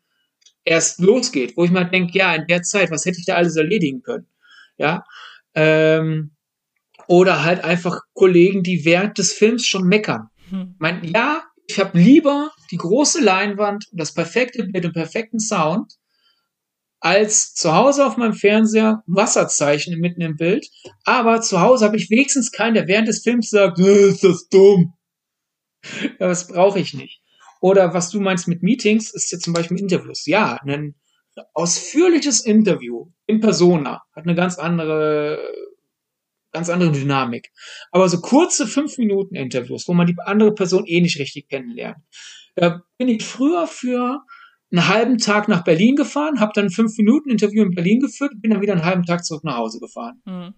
[0.64, 3.56] erst losgeht, wo ich mal denke, ja, in der Zeit, was hätte ich da alles
[3.56, 4.26] erledigen können?
[4.76, 5.04] Ja.
[5.54, 6.36] Ähm,
[7.08, 10.28] oder halt einfach Kollegen, die während des Films schon meckern.
[10.50, 10.76] Hm.
[10.78, 15.94] Mein, ja, ich habe lieber die große Leinwand und das perfekte Bild und perfekten Sound,
[17.00, 20.68] als zu Hause auf meinem Fernseher Wasserzeichen mitten im Bild.
[21.04, 24.48] Aber zu Hause habe ich wenigstens keinen, der während des Films sagt, äh, ist das
[24.48, 24.94] dumm.
[26.02, 27.20] Ja, das brauche ich nicht.
[27.60, 30.26] Oder was du meinst mit Meetings, ist ja zum Beispiel Interviews.
[30.26, 30.94] Ja, ein
[31.54, 35.38] ausführliches Interview in Persona hat eine ganz andere,
[36.52, 37.50] ganz andere Dynamik.
[37.90, 41.98] Aber so kurze fünf Minuten Interviews, wo man die andere Person eh nicht richtig kennenlernt.
[42.54, 44.20] Da bin ich früher für
[44.70, 48.50] einen halben Tag nach Berlin gefahren, habe dann fünf Minuten Interview in Berlin geführt, bin
[48.50, 50.20] dann wieder einen halben Tag zurück nach Hause gefahren.
[50.24, 50.54] Mhm.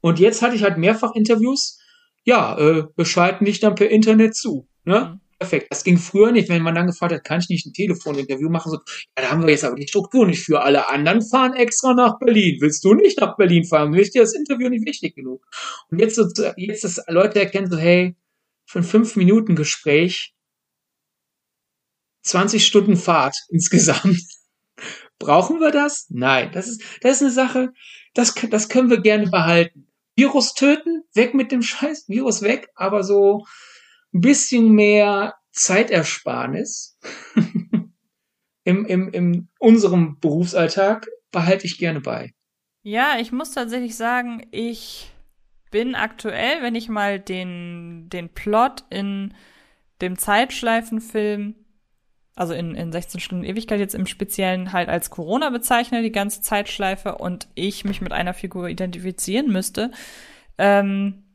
[0.00, 1.80] Und jetzt hatte ich halt mehrfach Interviews.
[2.24, 4.68] Ja, äh, bescheiden nicht dann per Internet zu.
[4.84, 5.12] Ne?
[5.14, 5.68] Mhm perfekt.
[5.70, 8.70] Das ging früher nicht, wenn man dann gefragt hat, kann ich nicht ein Telefoninterview machen?
[8.70, 10.62] So, ja, da haben wir jetzt aber die Struktur nicht für.
[10.62, 12.58] Alle anderen fahren extra nach Berlin.
[12.60, 13.94] Willst du nicht nach Berlin fahren?
[13.94, 15.46] Ist dir das Interview nicht wichtig genug?
[15.90, 16.26] Und jetzt, so,
[16.56, 18.16] jetzt dass Leute erkennen so, hey,
[18.66, 20.34] für ein fünf Minuten Gespräch
[22.22, 24.20] 20 Stunden Fahrt insgesamt.
[25.18, 26.06] Brauchen wir das?
[26.10, 26.50] Nein.
[26.52, 27.72] Das ist, das ist eine Sache,
[28.14, 29.86] das, das können wir gerne behalten.
[30.16, 33.44] Virus töten, weg mit dem Scheiß, Virus weg, aber so,
[34.16, 36.98] ein bisschen mehr Zeitersparnis
[38.64, 42.32] im, im, in unserem Berufsalltag behalte ich gerne bei.
[42.82, 45.10] Ja, ich muss tatsächlich sagen, ich
[45.70, 49.34] bin aktuell, wenn ich mal den, den Plot in
[50.00, 51.54] dem Zeitschleifenfilm,
[52.34, 56.40] also in, in 16 Stunden Ewigkeit jetzt im Speziellen halt als Corona bezeichne, die ganze
[56.40, 59.90] Zeitschleife, und ich mich mit einer Figur identifizieren müsste,
[60.58, 61.25] ähm,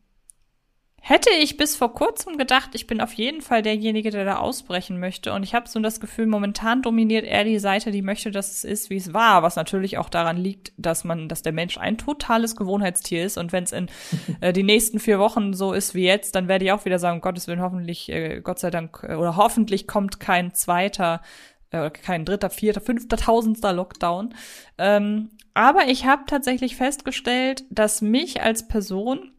[1.03, 4.99] Hätte ich bis vor kurzem gedacht, ich bin auf jeden Fall derjenige, der da ausbrechen
[4.99, 5.33] möchte.
[5.33, 8.63] Und ich habe so das Gefühl, momentan dominiert er die Seite, die möchte, dass es
[8.63, 9.41] ist, wie es war.
[9.41, 13.39] Was natürlich auch daran liegt, dass man, dass der Mensch ein totales Gewohnheitstier ist.
[13.39, 13.87] Und wenn es in
[14.41, 17.15] äh, die nächsten vier Wochen so ist wie jetzt, dann werde ich auch wieder sagen,
[17.17, 21.23] um Gottes Willen, hoffentlich, äh, Gott sei Dank, äh, oder hoffentlich kommt kein zweiter,
[21.71, 24.35] äh, kein dritter, vierter, fünfter, tausendster Lockdown.
[24.77, 29.31] Ähm, aber ich habe tatsächlich festgestellt, dass mich als Person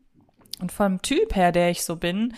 [0.62, 2.32] und vom Typ her, der ich so bin,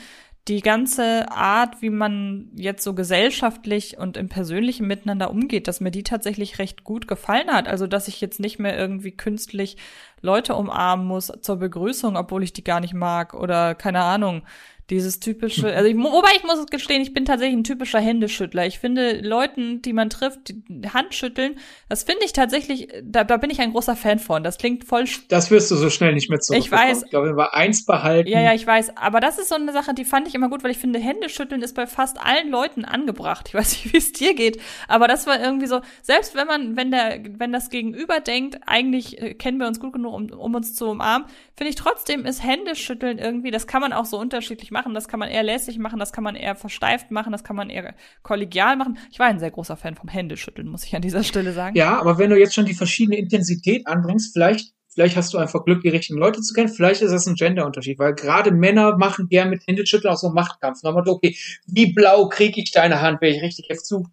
[0.49, 5.91] die ganze Art, wie man jetzt so gesellschaftlich und im persönlichen Miteinander umgeht, dass mir
[5.91, 7.66] die tatsächlich recht gut gefallen hat.
[7.66, 9.79] Also, dass ich jetzt nicht mehr irgendwie künstlich
[10.20, 14.43] Leute umarmen muss zur Begrüßung, obwohl ich die gar nicht mag oder keine Ahnung.
[14.91, 18.66] Dieses typische, also ich, wobei ich muss gestehen, ich bin tatsächlich ein typischer Händeschüttler.
[18.66, 21.59] Ich finde Leuten, die man trifft, die Hand schütteln,
[21.89, 24.43] das finde ich tatsächlich, da, da bin ich ein großer Fan von.
[24.43, 25.05] Das klingt voll.
[25.28, 26.61] Das wirst du so schnell nicht mehr zurück.
[26.61, 27.05] Ich weiß.
[27.05, 28.28] Ich glaube, wir war eins behalten.
[28.28, 28.99] Ja, ja, ich weiß.
[28.99, 31.62] Aber das ist so eine Sache, die fand ich immer gut, weil ich finde, Händeschütteln
[31.62, 33.49] ist bei fast allen Leuten angebracht.
[33.49, 36.76] Ich weiß nicht, wie es dir geht, aber das war irgendwie so, selbst wenn man,
[36.76, 40.55] wenn der, wenn das Gegenüber denkt, eigentlich äh, kennen wir uns gut genug, um, um
[40.55, 41.26] uns zu umarmen,
[41.57, 44.93] finde ich trotzdem ist Händeschütteln irgendwie, das kann man auch so unterschiedlich machen.
[44.93, 47.70] Das kann man eher lässig machen, das kann man eher versteift machen, das kann man
[47.70, 48.99] eher kollegial machen.
[49.11, 51.77] Ich war ein sehr großer Fan vom Händeschütteln, muss ich an dieser Stelle sagen.
[51.77, 55.65] Ja, aber wenn du jetzt schon die verschiedene Intensität anbringst, vielleicht Vielleicht hast du einfach
[55.65, 56.69] Glück, die richtigen Leute zu kennen.
[56.69, 60.37] Vielleicht ist das ein Genderunterschied, weil gerade Männer machen gern mit Händeschütteln auch so einen
[60.37, 60.83] Machtkampf.
[60.83, 61.37] Dann haben wir, okay,
[61.67, 64.07] wie blau kriege ich deine Hand, wenn ich richtig, zu,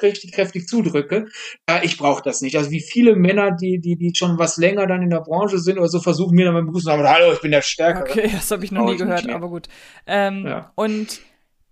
[0.00, 1.26] richtig kräftig zudrücke?
[1.68, 2.56] Ja, ich brauche das nicht.
[2.56, 5.78] Also wie viele Männer, die, die, die schon was länger dann in der Branche sind
[5.78, 8.08] oder so, versuchen mir dann beim Begrüßen zu sagen, hallo, ich bin der Stärkere.
[8.08, 9.66] Okay, das habe ich noch nie gehört, aber gut.
[10.06, 10.70] Ähm, ja.
[10.76, 11.22] Und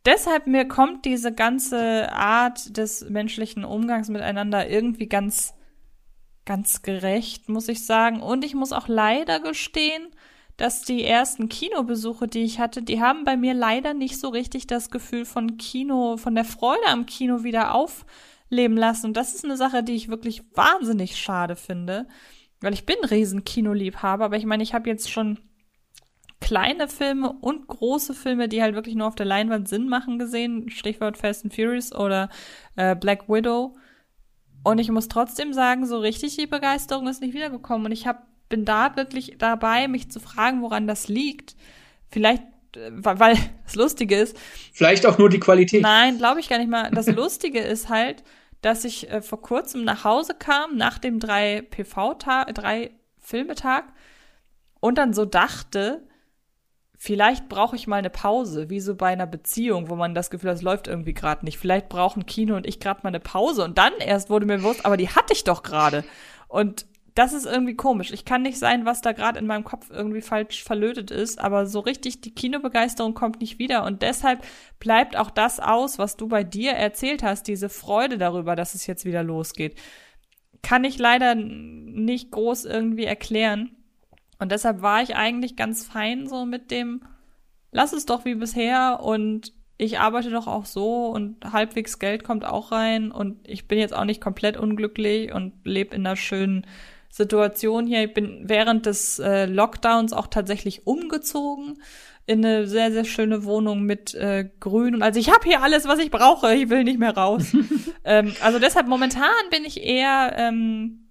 [0.05, 5.55] deshalb mir kommt diese ganze Art des menschlichen Umgangs miteinander irgendwie ganz
[6.45, 8.21] ganz gerecht, muss ich sagen.
[8.21, 10.09] Und ich muss auch leider gestehen,
[10.57, 14.67] dass die ersten Kinobesuche, die ich hatte, die haben bei mir leider nicht so richtig
[14.67, 19.07] das Gefühl von Kino, von der Freude am Kino wieder aufleben lassen.
[19.07, 22.07] Und das ist eine Sache, die ich wirklich wahnsinnig schade finde,
[22.61, 25.39] weil ich bin riesen Kinoliebhaber, aber ich meine, ich habe jetzt schon
[26.41, 30.69] kleine Filme und große Filme, die halt wirklich nur auf der Leinwand Sinn machen gesehen,
[30.69, 32.29] Stichwort Fast and Furious oder
[32.77, 33.75] äh, Black Widow.
[34.65, 37.87] Und ich muss trotzdem sagen, so richtig die Begeisterung ist nicht wiedergekommen.
[37.87, 41.57] Und ich hab, bin da wirklich dabei, mich zu fragen, woran das liegt.
[42.11, 42.43] Vielleicht,
[42.77, 44.37] äh, weil das Lustige ist.
[44.73, 45.83] Vielleicht auch nur die Qualität.
[45.83, 46.91] Nein, glaube ich gar nicht mal.
[46.91, 48.23] Das Lustige ist halt,
[48.61, 53.85] dass ich äh, vor kurzem nach Hause kam, nach dem drei PV-Tag, drei Filmetag,
[54.81, 56.07] und dann so dachte,
[57.05, 60.51] vielleicht brauche ich mal eine Pause, wie so bei einer Beziehung, wo man das Gefühl
[60.51, 61.59] hat, es läuft irgendwie gerade nicht.
[61.59, 64.87] Vielleicht brauchen Kino und ich gerade mal eine Pause und dann erst wurde mir bewusst,
[64.87, 66.05] aber die hatte ich doch gerade.
[66.47, 66.87] Und
[67.17, 68.13] das ist irgendwie komisch.
[68.13, 71.67] Ich kann nicht sein, was da gerade in meinem Kopf irgendwie falsch verlötet ist, aber
[71.67, 74.45] so richtig die Kinobegeisterung kommt nicht wieder und deshalb
[74.79, 78.87] bleibt auch das aus, was du bei dir erzählt hast, diese Freude darüber, dass es
[78.87, 79.77] jetzt wieder losgeht.
[80.63, 83.82] Kann ich leider nicht groß irgendwie erklären.
[84.43, 87.03] Und deshalb war ich eigentlich ganz fein so mit dem,
[87.71, 92.45] lass es doch wie bisher und ich arbeite doch auch so und halbwegs Geld kommt
[92.45, 96.67] auch rein und ich bin jetzt auch nicht komplett unglücklich und lebe in einer schönen
[97.09, 98.03] Situation hier.
[98.03, 101.81] Ich bin während des äh, Lockdowns auch tatsächlich umgezogen
[102.27, 104.97] in eine sehr, sehr schöne Wohnung mit äh, Grün.
[104.97, 106.53] Und also ich habe hier alles, was ich brauche.
[106.55, 107.57] Ich will nicht mehr raus.
[108.05, 111.02] ähm, also deshalb momentan bin ich eher ähm,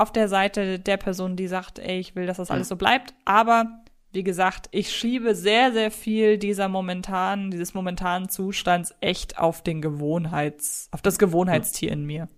[0.00, 3.14] auf der Seite der Person, die sagt, ey, ich will, dass das alles so bleibt.
[3.24, 9.62] Aber wie gesagt, ich schiebe sehr, sehr viel dieser momentanen, dieses momentanen Zustands echt auf
[9.62, 12.28] den Gewohnheits, auf das Gewohnheitstier in mir.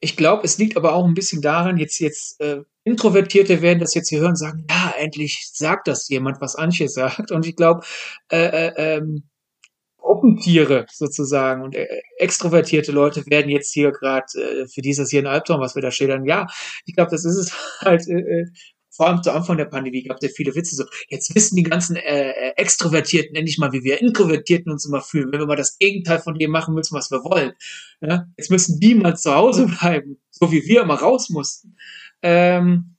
[0.00, 3.94] Ich glaube, es liegt aber auch ein bisschen daran, jetzt, jetzt, äh, Introvertierte werden das
[3.94, 7.32] jetzt hier hören und sagen, ja, endlich sagt das jemand, was Antje sagt.
[7.32, 7.84] Und ich glaube,
[8.30, 9.28] äh, äh, ähm,
[10.06, 11.86] Gruppentiere sozusagen und äh,
[12.18, 15.90] extrovertierte Leute werden jetzt hier gerade, äh, für dieses hier ein Albtraum, was wir da
[15.90, 16.24] schildern.
[16.24, 16.46] Ja,
[16.84, 18.46] ich glaube, das ist es halt, äh, äh,
[18.90, 21.64] vor allem zu Anfang der Pandemie gab es ja viele Witze so, jetzt wissen die
[21.64, 25.56] ganzen äh, äh, Extrovertierten endlich mal, wie wir Introvertierten uns immer fühlen, wenn wir mal
[25.56, 27.52] das Gegenteil von dem machen müssen, was wir wollen.
[28.00, 28.26] Ja?
[28.38, 31.76] Jetzt müssen die mal zu Hause bleiben, so wie wir immer raus mussten.
[32.22, 32.95] Ähm,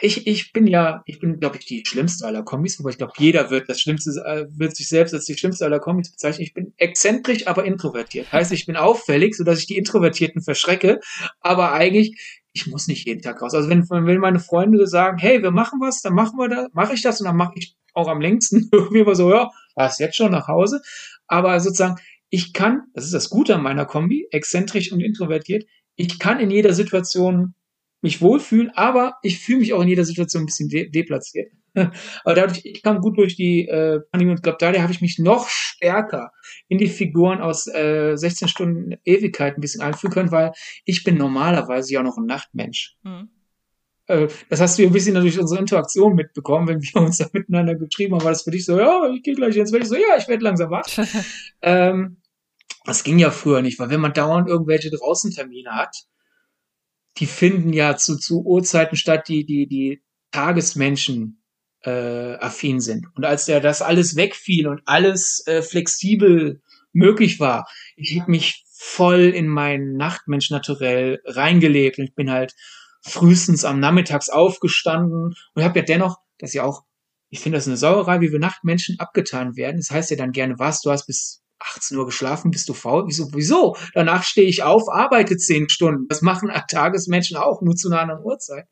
[0.00, 3.12] ich, ich bin ja, ich bin, glaube ich, die schlimmste aller Kombis, aber ich glaube,
[3.18, 6.42] jeder wird das Schlimmste, äh, wird sich selbst als die schlimmste aller Kombis bezeichnen.
[6.42, 8.30] Ich bin exzentrisch, aber introvertiert.
[8.32, 10.98] Heißt, ich bin auffällig, sodass ich die Introvertierten verschrecke,
[11.40, 13.54] aber eigentlich, ich muss nicht jeden Tag raus.
[13.54, 16.94] Also wenn, wenn meine Freunde sagen, hey, wir machen was, dann machen wir das, mache
[16.94, 20.16] ich das und dann mache ich auch am längsten irgendwie immer so, ja, was jetzt
[20.16, 20.80] schon nach Hause.
[21.28, 21.96] Aber sozusagen,
[22.30, 25.64] ich kann, das ist das Gute an meiner Kombi, exzentrisch und introvertiert,
[25.94, 27.54] ich kann in jeder Situation
[28.00, 31.50] mich wohlfühlen, aber ich fühle mich auch in jeder Situation ein bisschen de deplatziert.
[32.24, 35.18] Aber dadurch, ich kam gut durch die äh, Pandemie und glaube, daher habe ich mich
[35.18, 36.32] noch stärker
[36.68, 40.52] in die Figuren aus äh, 16 Stunden Ewigkeit ein bisschen einführen können, weil
[40.84, 42.96] ich bin normalerweise ja noch ein Nachtmensch.
[43.02, 43.28] Mhm.
[44.06, 47.74] Äh, das hast du ein bisschen durch unsere Interaktion mitbekommen, wenn wir uns da miteinander
[47.74, 49.82] geschrieben haben, war das für dich so, ja, ich gehe gleich ins Bett.
[49.82, 50.86] Ich so, ja, ich werde langsam wach.
[51.62, 52.16] ähm,
[52.84, 56.06] das ging ja früher nicht, weil wenn man dauernd irgendwelche draußen Termine hat,
[57.18, 61.42] die finden ja zu, zu Uhrzeiten statt, die, die, die Tagesmenschen
[61.84, 63.06] äh, affin sind.
[63.14, 66.60] Und als der das alles wegfiel und alles äh, flexibel
[66.92, 72.54] möglich war, ich habe mich voll in mein Nachtmensch naturell reingelebt und ich bin halt
[73.02, 76.84] frühestens am Nachmittags aufgestanden und habe ja dennoch, das ja auch,
[77.30, 79.78] ich finde das eine Sauerei, wie wir Nachtmenschen abgetan werden.
[79.78, 83.04] Das heißt ja dann gerne was, du hast bis 18 Uhr geschlafen, bist du faul?
[83.06, 83.28] Wieso?
[83.32, 83.76] Wieso?
[83.94, 86.06] Danach stehe ich auf, arbeite 10 Stunden.
[86.08, 88.66] Das machen Tagesmenschen auch, nur zu einer anderen Uhrzeit.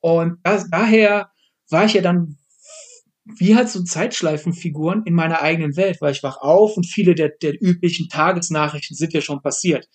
[0.00, 1.30] Und das, daher
[1.70, 2.38] war ich ja dann
[3.24, 7.30] wie halt so Zeitschleifenfiguren in meiner eigenen Welt, weil ich wach auf und viele der,
[7.40, 9.88] der üblichen Tagesnachrichten sind ja schon passiert.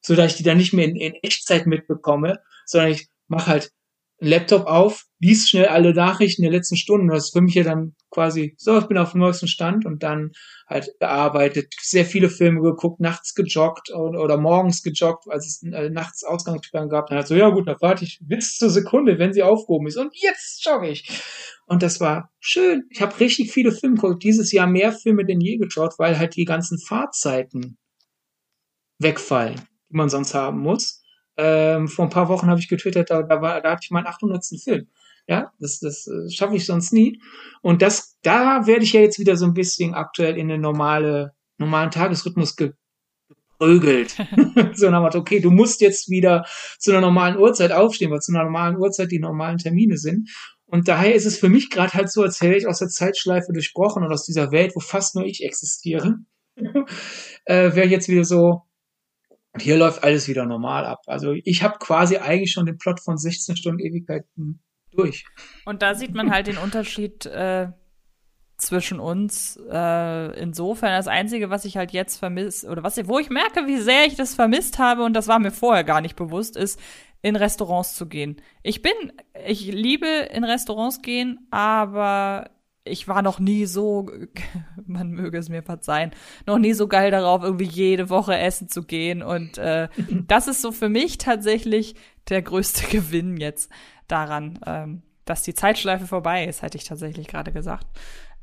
[0.00, 3.72] So dass ich die dann nicht mehr in, in Echtzeit mitbekomme, sondern ich mache halt
[4.18, 7.08] Laptop auf, liest schnell alle Nachrichten der letzten Stunden.
[7.08, 10.02] Das ist für mich ja dann quasi, so, ich bin auf dem neuesten Stand und
[10.02, 10.32] dann
[10.66, 15.90] halt gearbeitet, sehr viele Filme geguckt, nachts gejoggt oder, oder morgens gejoggt, als es äh,
[15.90, 17.08] nachts Ausgangssperren gab.
[17.08, 19.98] Dann halt so, ja gut, dann warte ich bis zur Sekunde, wenn sie aufgehoben ist.
[19.98, 21.08] Und jetzt jogge ich.
[21.66, 22.84] Und das war schön.
[22.90, 24.22] Ich habe richtig viele Filme geguckt.
[24.22, 27.76] Dieses Jahr mehr Filme denn je geschaut, weil halt die ganzen Fahrzeiten
[28.98, 29.60] wegfallen,
[29.90, 31.02] die man sonst haben muss.
[31.36, 34.06] Ähm, vor ein paar Wochen habe ich getwittert, da, da, war, da hatte ich meinen
[34.06, 34.44] 800.
[34.62, 34.88] Film.
[35.28, 37.20] Ja, das, das äh, schaffe ich sonst nie.
[37.60, 41.32] Und das, da werde ich ja jetzt wieder so ein bisschen aktuell in den normale,
[41.58, 44.16] normalen Tagesrhythmus geprügelt.
[44.74, 46.46] so nach Motto, okay, du musst jetzt wieder
[46.78, 50.30] zu einer normalen Uhrzeit aufstehen, weil zu einer normalen Uhrzeit die normalen Termine sind.
[50.66, 53.52] Und daher ist es für mich gerade halt so, als wäre ich aus der Zeitschleife
[53.52, 56.18] durchbrochen und aus dieser Welt, wo fast nur ich existiere,
[57.44, 58.62] äh, wäre jetzt wieder so,
[59.56, 61.00] und hier läuft alles wieder normal ab.
[61.06, 64.60] Also ich habe quasi eigentlich schon den Plot von 16 Stunden Ewigkeiten
[64.92, 65.24] durch.
[65.64, 67.68] Und da sieht man halt den Unterschied äh,
[68.58, 69.58] zwischen uns.
[69.72, 73.78] Äh, insofern das Einzige, was ich halt jetzt vermisse, oder was wo ich merke, wie
[73.78, 76.78] sehr ich das vermisst habe, und das war mir vorher gar nicht bewusst, ist,
[77.22, 78.36] in Restaurants zu gehen.
[78.62, 78.92] Ich bin,
[79.46, 82.50] ich liebe in Restaurants gehen, aber
[82.86, 84.10] ich war noch nie so,
[84.86, 86.12] man möge es mir verzeihen,
[86.46, 89.22] noch nie so geil darauf, irgendwie jede Woche essen zu gehen.
[89.22, 89.88] Und äh,
[90.26, 91.94] das ist so für mich tatsächlich
[92.28, 93.70] der größte Gewinn jetzt
[94.08, 97.86] daran, ähm, dass die Zeitschleife vorbei ist, hätte ich tatsächlich gerade gesagt.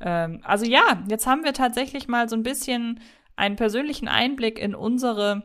[0.00, 3.00] Ähm, also ja, jetzt haben wir tatsächlich mal so ein bisschen
[3.36, 5.42] einen persönlichen Einblick in unsere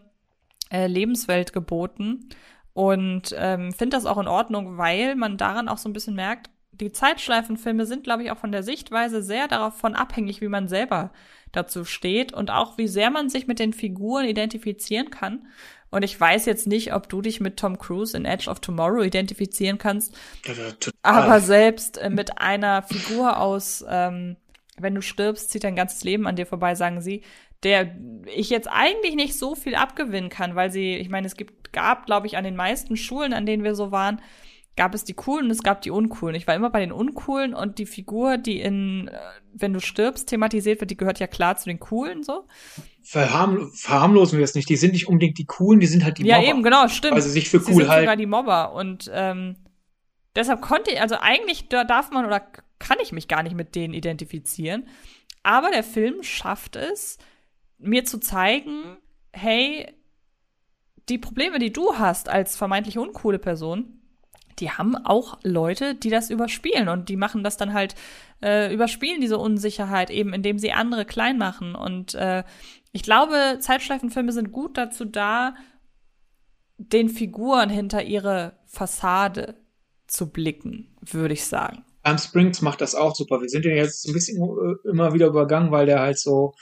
[0.69, 2.29] äh, Lebenswelt geboten
[2.73, 6.49] und ähm, finde das auch in Ordnung, weil man daran auch so ein bisschen merkt,
[6.79, 11.11] die Zeitschleifenfilme sind, glaube ich, auch von der Sichtweise sehr davon abhängig, wie man selber
[11.51, 15.47] dazu steht und auch wie sehr man sich mit den Figuren identifizieren kann.
[15.91, 19.01] Und ich weiß jetzt nicht, ob du dich mit Tom Cruise in Edge of Tomorrow
[19.01, 20.15] identifizieren kannst.
[21.01, 24.35] Aber selbst äh, mit einer Figur aus, ähm,
[24.77, 27.23] wenn du stirbst, zieht dein ganzes Leben an dir vorbei, sagen sie,
[27.63, 27.95] der
[28.33, 32.05] ich jetzt eigentlich nicht so viel abgewinnen kann, weil sie, ich meine, es gibt, gab,
[32.05, 34.21] glaube ich, an den meisten Schulen, an denen wir so waren,
[34.79, 36.35] gab es die coolen und es gab die uncoolen.
[36.35, 39.19] Ich war immer bei den uncoolen und die Figur, die in, äh,
[39.51, 42.47] wenn du stirbst, thematisiert wird, die gehört ja klar zu den coolen so.
[43.03, 44.69] Verharm, verharmlosen wir es nicht.
[44.69, 46.47] Die sind nicht unbedingt die coolen, die sind halt die ja, Mobber.
[46.47, 47.15] Ja, eben, genau, stimmt.
[47.15, 48.03] Also sich für cool Sie sind halten.
[48.03, 48.73] sogar die Mobber.
[48.73, 49.57] Und ähm,
[50.33, 52.39] deshalb konnte ich, also eigentlich da darf man oder
[52.79, 54.87] kann ich mich gar nicht mit denen identifizieren.
[55.43, 57.17] Aber der Film schafft es,
[57.79, 58.95] mir zu zeigen,
[59.33, 59.93] hey,
[61.09, 63.98] die Probleme, die du hast als vermeintlich uncoole Person,
[64.59, 67.95] die haben auch Leute, die das überspielen und die machen das dann halt,
[68.41, 71.75] äh, überspielen diese Unsicherheit eben, indem sie andere klein machen.
[71.75, 72.43] Und äh,
[72.91, 75.55] ich glaube, Zeitschleifenfilme sind gut dazu da,
[76.77, 79.55] den Figuren hinter ihre Fassade
[80.07, 81.83] zu blicken, würde ich sagen.
[82.03, 83.41] Am Springs macht das auch super.
[83.41, 86.53] Wir sind ja jetzt ein bisschen äh, immer wieder übergangen, weil der halt so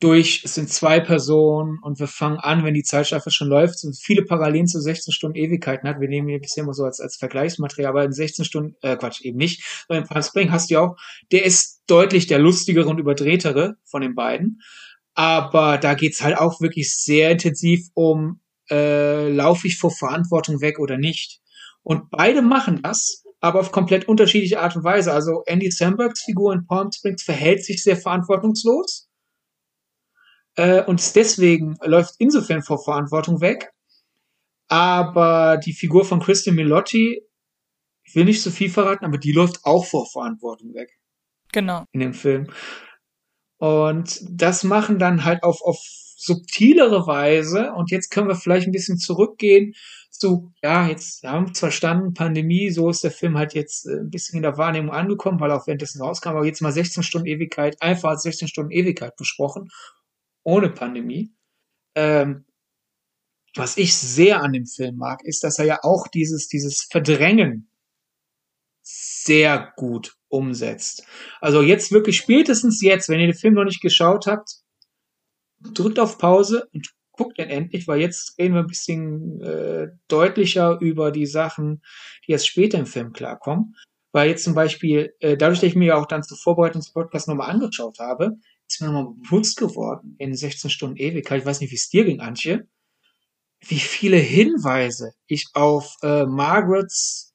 [0.00, 3.96] durch, es sind zwei Personen und wir fangen an, wenn die Zeitschleife schon läuft, und
[3.96, 6.00] viele Parallelen zu 16 Stunden Ewigkeiten hat.
[6.00, 9.20] Wir nehmen hier bisher immer so als, als Vergleichsmaterial, aber in 16 Stunden, äh, Quatsch,
[9.20, 9.84] eben nicht.
[9.88, 10.96] Weil in Palm Spring hast du ja auch,
[11.32, 14.62] der ist deutlich der lustigere und überdrehtere von den beiden.
[15.14, 18.40] Aber da geht's halt auch wirklich sehr intensiv um,
[18.70, 21.40] äh, laufe ich vor Verantwortung weg oder nicht.
[21.82, 25.12] Und beide machen das, aber auf komplett unterschiedliche Art und Weise.
[25.12, 29.09] Also Andy Sambergs Figur in Palm Springs verhält sich sehr verantwortungslos
[30.60, 33.70] äh, und deswegen läuft insofern vor Verantwortung weg.
[34.68, 37.22] Aber die Figur von Christian Milotti
[38.10, 40.90] ich will nicht so viel verraten, aber die läuft auch vor Verantwortung weg.
[41.52, 41.84] Genau.
[41.92, 42.48] In dem Film.
[43.58, 45.78] Und das machen dann halt auf, auf
[46.16, 47.72] subtilere Weise.
[47.72, 49.74] Und jetzt können wir vielleicht ein bisschen zurückgehen
[50.10, 54.10] zu, ja, jetzt haben wir verstanden, Pandemie, so ist der Film halt jetzt äh, ein
[54.10, 57.80] bisschen in der Wahrnehmung angekommen, weil auch währenddessen rauskam, aber jetzt mal 16 Stunden Ewigkeit,
[57.80, 59.68] einfach als 16 Stunden Ewigkeit besprochen,
[60.50, 61.32] ohne Pandemie.
[61.94, 62.44] Ähm,
[63.54, 67.70] was ich sehr an dem Film mag, ist, dass er ja auch dieses, dieses Verdrängen
[68.82, 71.04] sehr gut umsetzt.
[71.40, 74.56] Also jetzt wirklich spätestens jetzt, wenn ihr den Film noch nicht geschaut habt,
[75.60, 80.78] drückt auf Pause und guckt ihn endlich, weil jetzt reden wir ein bisschen äh, deutlicher
[80.80, 81.82] über die Sachen,
[82.26, 83.74] die erst später im Film klarkommen.
[84.12, 86.92] Weil jetzt zum Beispiel, äh, dadurch, dass ich mir ja auch dann zur Vorbereitung des
[86.92, 88.36] Podcasts nochmal angeschaut habe,
[88.70, 92.04] ist mir nochmal bewusst geworden in 16 Stunden Ewigkeit, ich weiß nicht, wie es dir
[92.04, 92.68] ging, Antje,
[93.60, 97.34] wie viele Hinweise ich auf äh, Margarets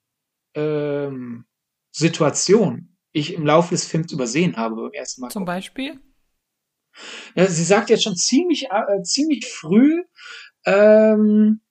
[0.56, 1.46] ähm,
[1.92, 5.30] Situation ich im Laufe des Films übersehen habe beim ersten Mal.
[5.30, 6.02] Zum Beispiel?
[7.34, 10.04] Ja, sie sagt jetzt schon ziemlich, äh, ziemlich früh,
[10.66, 11.62] ähm,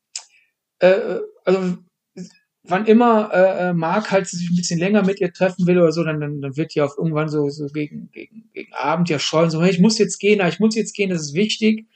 [0.79, 1.79] äh, also
[2.67, 5.93] wann immer äh, äh, Mark halt sich ein bisschen länger mit ihr treffen will oder
[5.93, 9.19] so, dann, dann, dann wird ja auf irgendwann so, so gegen, gegen, gegen Abend ja
[9.19, 11.87] scheuen, so, hey, ich muss jetzt gehen, ich muss jetzt gehen, das ist wichtig.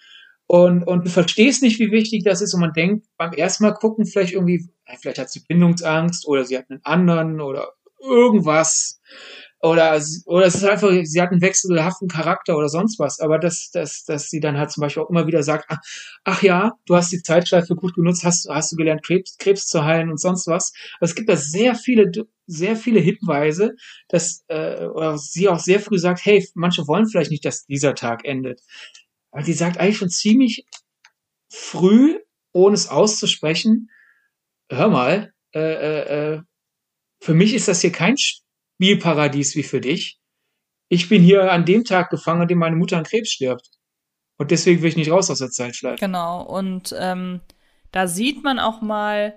[0.47, 3.73] Und, und du verstehst nicht, wie wichtig das ist und man denkt beim ersten Mal
[3.73, 4.67] gucken vielleicht irgendwie,
[5.01, 9.01] vielleicht hat sie Bindungsangst oder sie hat einen anderen oder irgendwas.
[9.61, 13.19] Oder, oder es ist einfach, sie hat einen wechselhaften Charakter oder sonst was.
[13.19, 15.79] Aber dass, dass, dass sie dann halt zum Beispiel auch immer wieder sagt, ach,
[16.25, 19.85] ach ja, du hast die Zeitschleife gut genutzt, hast, hast du gelernt, Krebs, Krebs zu
[19.85, 20.73] heilen und sonst was.
[20.99, 22.11] Aber es gibt da sehr viele,
[22.47, 23.75] sehr viele Hinweise,
[24.09, 27.97] dass, äh, oder sie auch sehr früh sagt, hey, manche wollen vielleicht nicht, dass dieser
[27.97, 28.61] Tag endet.
[29.33, 30.67] Aber die sagt eigentlich schon ziemlich
[31.51, 32.19] früh,
[32.53, 33.91] ohne es auszusprechen,
[34.71, 36.43] hör mal, äh, äh, äh
[37.21, 38.17] für mich ist das hier kein
[38.79, 40.21] Spielparadies wie für dich.
[40.89, 43.69] Ich bin hier an dem Tag gefangen, an dem meine Mutter an Krebs stirbt.
[44.39, 45.99] Und deswegen will ich nicht raus aus der Zeitschleife.
[45.99, 46.43] Genau.
[46.43, 47.41] Und ähm,
[47.91, 49.37] da sieht man auch mal,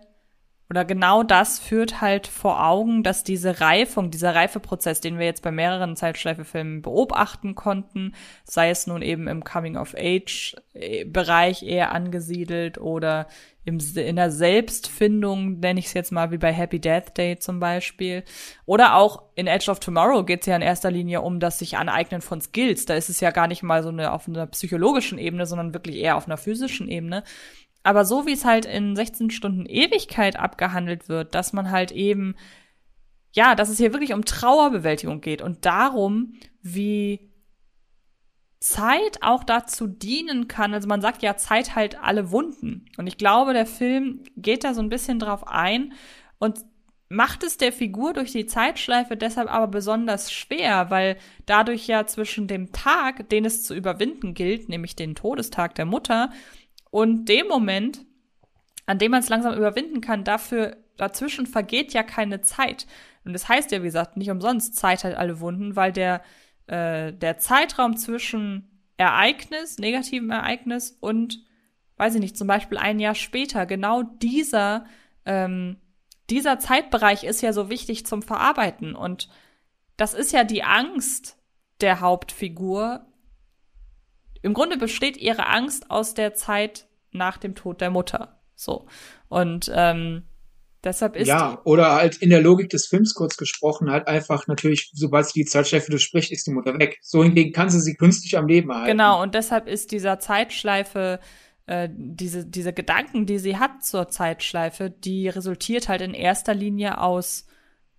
[0.72, 5.44] oder genau das führt halt vor Augen, dass diese Reifung, dieser Reifeprozess, den wir jetzt
[5.44, 8.16] bei mehreren Zeitschleife-Filmen beobachten konnten,
[8.46, 13.28] sei es nun eben im Coming-of-Age-Bereich eher angesiedelt oder
[13.66, 17.60] im, in der Selbstfindung, nenne ich es jetzt mal, wie bei Happy Death Day zum
[17.60, 18.24] Beispiel.
[18.66, 21.78] Oder auch in Edge of Tomorrow geht es ja in erster Linie um das sich
[21.78, 22.86] aneignen von Skills.
[22.86, 25.98] Da ist es ja gar nicht mal so eine auf einer psychologischen Ebene, sondern wirklich
[25.98, 27.26] eher auf einer physischen Ebene.
[27.84, 32.36] Aber so wie es halt in 16 Stunden Ewigkeit abgehandelt wird, dass man halt eben,
[33.32, 37.32] ja, dass es hier wirklich um Trauerbewältigung geht und darum, wie
[38.60, 40.74] Zeit auch dazu dienen kann.
[40.74, 42.86] Also man sagt ja, Zeit halt alle Wunden.
[42.98, 45.94] Und ich glaube, der Film geht da so ein bisschen drauf ein
[46.38, 46.60] und
[47.10, 52.48] macht es der Figur durch die Zeitschleife deshalb aber besonders schwer, weil dadurch ja zwischen
[52.48, 56.32] dem Tag, den es zu überwinden gilt, nämlich den Todestag der Mutter,
[56.92, 58.06] und dem Moment,
[58.86, 62.86] an dem man es langsam überwinden kann, dafür, dazwischen vergeht ja keine Zeit.
[63.24, 66.22] Und das heißt ja, wie gesagt, nicht umsonst Zeit hat alle Wunden, weil der,
[66.68, 71.44] äh, der Zeitraum zwischen Ereignis, negativem Ereignis und,
[71.98, 74.86] weiß ich nicht, zum Beispiel ein Jahr später, genau dieser,
[75.26, 75.78] ähm,
[76.30, 78.96] dieser Zeitbereich ist ja so wichtig zum Verarbeiten.
[78.96, 79.30] Und
[79.98, 81.38] das ist ja die Angst
[81.80, 83.06] der Hauptfigur,
[84.42, 88.40] im Grunde besteht ihre Angst aus der Zeit nach dem Tod der Mutter.
[88.56, 88.88] So.
[89.28, 90.24] Und ähm,
[90.84, 91.28] deshalb ist.
[91.28, 95.42] Ja, oder halt in der Logik des Films kurz gesprochen, halt einfach natürlich, sobald sie
[95.42, 97.00] die Zeitschleife durchspricht, ist die Mutter weg.
[97.02, 98.92] So hingegen kann sie sie künstlich am Leben erhalten.
[98.92, 101.20] Genau, und deshalb ist dieser Zeitschleife
[101.68, 107.00] äh, diese, diese Gedanken, die sie hat zur Zeitschleife, die resultiert halt in erster Linie
[107.00, 107.46] aus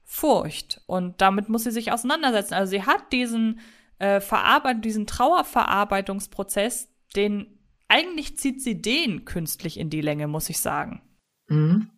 [0.05, 0.83] Furcht.
[0.87, 2.55] Und damit muss sie sich auseinandersetzen.
[2.55, 3.61] Also sie hat diesen
[4.03, 10.59] äh, Verarbeitung, diesen Trauerverarbeitungsprozess, den eigentlich zieht sie den künstlich in die Länge, muss ich
[10.59, 11.03] sagen.
[11.49, 11.91] Mhm.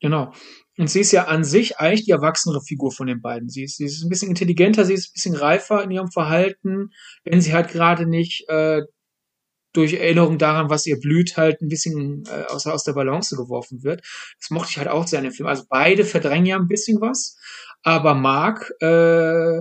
[0.00, 0.32] Genau.
[0.78, 3.50] Und sie ist ja an sich eigentlich die erwachsenere Figur von den beiden.
[3.50, 6.90] Sie ist, sie ist ein bisschen intelligenter, sie ist ein bisschen reifer in ihrem Verhalten,
[7.24, 8.80] wenn sie halt gerade nicht äh,
[9.74, 13.84] durch Erinnerung daran, was ihr blüht, halt ein bisschen äh, aus, aus der Balance geworfen
[13.84, 14.00] wird.
[14.40, 15.48] Das mochte ich halt auch sehr in dem Film.
[15.48, 17.36] Also beide verdrängen ja ein bisschen was,
[17.82, 19.60] aber Mark äh,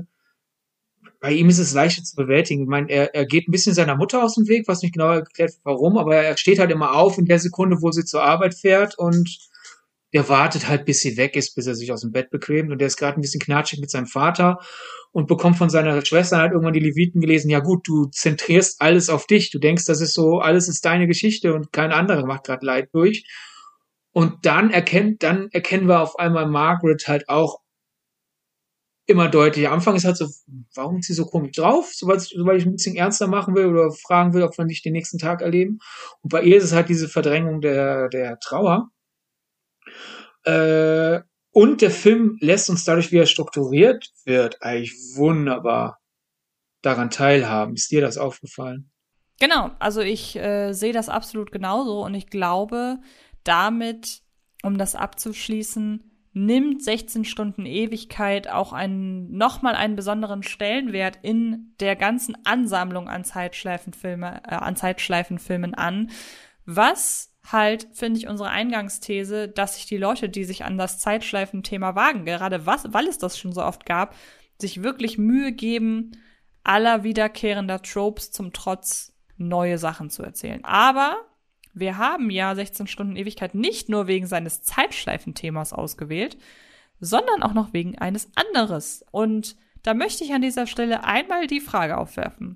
[1.22, 2.64] bei ihm ist es leichter zu bewältigen.
[2.64, 5.14] Ich meine, er, er geht ein bisschen seiner Mutter aus dem Weg, was nicht genau
[5.14, 8.56] erklärt, warum, aber er steht halt immer auf in der Sekunde, wo sie zur Arbeit
[8.56, 9.38] fährt und
[10.14, 12.80] der wartet halt, bis sie weg ist, bis er sich aus dem Bett bequemt und
[12.80, 14.58] der ist gerade ein bisschen knatschig mit seinem Vater
[15.12, 19.10] und bekommt von seiner Schwester halt irgendwann die Leviten gelesen, ja gut, du zentrierst alles
[19.10, 22.46] auf dich, du denkst, das ist so, alles ist deine Geschichte und kein anderer macht
[22.46, 23.26] gerade Leid durch.
[24.14, 27.61] Und dann erkennt, dann erkennen wir auf einmal Margaret halt auch
[29.12, 29.72] immer deutlicher.
[29.72, 30.28] Anfang ist halt so,
[30.76, 31.92] warum ist sie so komisch drauf?
[31.94, 34.94] Sobald, sobald ich ein bisschen ernster machen will oder fragen will, ob wir nicht den
[34.94, 35.80] nächsten Tag erleben.
[36.22, 38.90] Und bei ihr ist es halt diese Verdrängung der, der Trauer.
[40.44, 41.20] Äh,
[41.54, 46.00] und der Film lässt uns dadurch, wie er strukturiert wird, eigentlich wunderbar
[46.82, 47.76] daran teilhaben.
[47.76, 48.90] Ist dir das aufgefallen?
[49.40, 53.00] Genau, also ich äh, sehe das absolut genauso und ich glaube,
[53.44, 54.22] damit,
[54.64, 61.96] um das abzuschließen, nimmt 16 Stunden Ewigkeit auch einen, nochmal einen besonderen Stellenwert in der
[61.96, 66.10] ganzen Ansammlung an Zeitschleifenfilme, äh, an Zeitschleifenfilmen an,
[66.66, 71.96] was halt, finde ich, unsere Eingangsthese, dass sich die Leute, die sich an das Zeitschleifenthema
[71.96, 74.16] wagen, gerade was, weil es das schon so oft gab,
[74.60, 76.12] sich wirklich Mühe geben,
[76.64, 80.64] aller wiederkehrender Tropes zum Trotz neue Sachen zu erzählen.
[80.64, 81.18] Aber
[81.74, 86.38] wir haben ja 16 Stunden Ewigkeit nicht nur wegen seines Zeitschleifenthemas ausgewählt,
[87.00, 89.04] sondern auch noch wegen eines anderes.
[89.12, 92.56] Und da möchte ich an dieser Stelle einmal die Frage aufwerfen.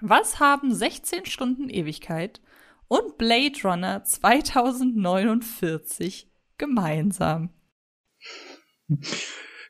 [0.00, 2.40] Was haben 16 Stunden Ewigkeit
[2.86, 7.50] und Blade Runner 2049 gemeinsam?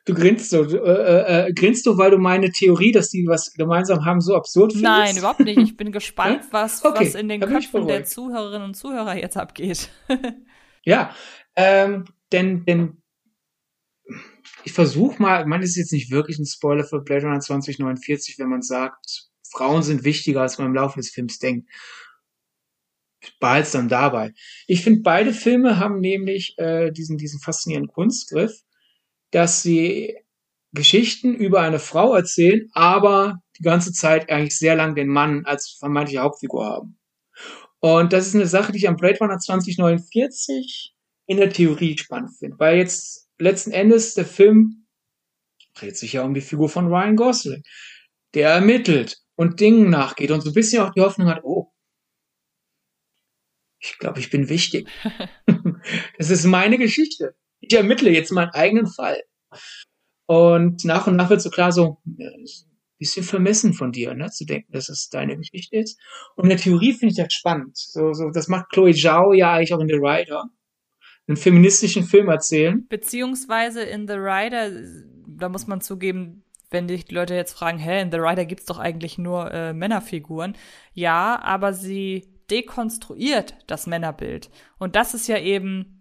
[0.05, 3.53] Du grinst so, äh, äh, äh, grinst du, weil du meine Theorie, dass die was
[3.53, 4.83] gemeinsam haben, so absurd findest?
[4.83, 5.57] Nein, überhaupt nicht.
[5.57, 9.89] Ich bin gespannt, was, okay, was in den Köpfen der Zuhörerinnen und Zuhörer jetzt abgeht.
[10.83, 11.13] ja,
[11.55, 13.01] ähm, denn, denn
[14.63, 17.39] ich versuche mal, ich meine, das ist jetzt nicht wirklich ein Spoiler für Blade Runner
[17.39, 21.69] 2049, wenn man sagt, Frauen sind wichtiger, als man im Laufe des Films denkt.
[23.39, 24.33] Behalt's dann dabei.
[24.67, 28.53] Ich finde, beide Filme haben nämlich äh, diesen, diesen faszinierenden Kunstgriff,
[29.31, 30.15] dass sie
[30.71, 35.75] Geschichten über eine Frau erzählen, aber die ganze Zeit eigentlich sehr lang den Mann als
[35.79, 36.99] vermeintliche Hauptfigur haben.
[37.79, 40.93] Und das ist eine Sache, die ich am Blade Runner 2049
[41.27, 44.87] in der Theorie spannend finde, weil jetzt letzten Endes der Film
[45.75, 47.63] dreht sich ja um die Figur von Ryan Gosling,
[48.33, 51.71] der ermittelt und Dingen nachgeht und so ein bisschen auch die Hoffnung hat, oh,
[53.81, 54.89] ich glaube, ich bin wichtig.
[56.17, 59.21] das ist meine Geschichte ich ermittle jetzt meinen eigenen Fall.
[60.25, 62.45] Und nach und nach wird so klar, so, ein
[62.99, 65.99] bisschen vermessen von dir, ne, zu denken, dass es deine Geschichte ist.
[66.35, 67.77] Und in der Theorie finde ich das spannend.
[67.77, 70.45] So, so, das macht Chloe Zhao ja eigentlich auch in The Rider.
[71.27, 72.85] Einen feministischen Film erzählen.
[72.89, 74.71] Beziehungsweise in The Rider,
[75.27, 78.65] da muss man zugeben, wenn dich die Leute jetzt fragen, hä, in The Rider gibt's
[78.65, 80.55] doch eigentlich nur äh, Männerfiguren.
[80.93, 84.49] Ja, aber sie dekonstruiert das Männerbild.
[84.77, 85.98] Und das ist ja eben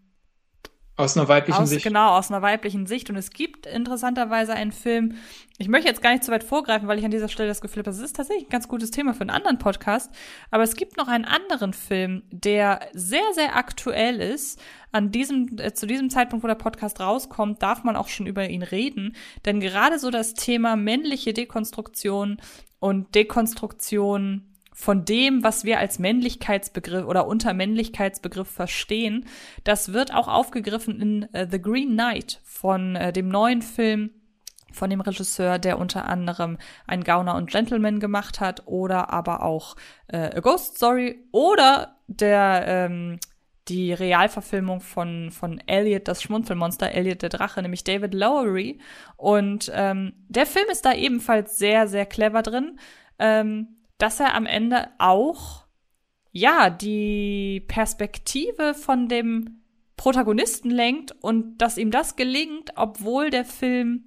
[0.99, 1.85] aus einer weiblichen aus, Sicht.
[1.85, 3.09] Genau, aus einer weiblichen Sicht.
[3.09, 5.15] Und es gibt interessanterweise einen Film,
[5.57, 7.81] ich möchte jetzt gar nicht zu weit vorgreifen, weil ich an dieser Stelle das Gefühl
[7.81, 10.11] habe, das ist tatsächlich ein ganz gutes Thema für einen anderen Podcast.
[10.51, 14.61] Aber es gibt noch einen anderen Film, der sehr, sehr aktuell ist.
[14.91, 18.49] An diesem, äh, zu diesem Zeitpunkt, wo der Podcast rauskommt, darf man auch schon über
[18.49, 19.15] ihn reden.
[19.45, 22.39] Denn gerade so das Thema männliche Dekonstruktion
[22.81, 24.48] und Dekonstruktion
[24.81, 29.27] von dem, was wir als Männlichkeitsbegriff oder unter Männlichkeitsbegriff verstehen,
[29.65, 34.11] das wird auch aufgegriffen in uh, The Green Knight von uh, dem neuen Film
[34.71, 39.75] von dem Regisseur, der unter anderem ein Gauner und Gentleman gemacht hat oder aber auch
[40.07, 43.19] äh, A Ghost Story oder der ähm,
[43.67, 48.79] die Realverfilmung von von Elliot das Schmunzelmonster Elliot der Drache, nämlich David Lowery
[49.17, 52.79] und ähm, der Film ist da ebenfalls sehr sehr clever drin.
[53.19, 55.65] Ähm, dass er am Ende auch,
[56.33, 59.63] ja, die Perspektive von dem
[59.97, 64.05] Protagonisten lenkt und dass ihm das gelingt, obwohl der Film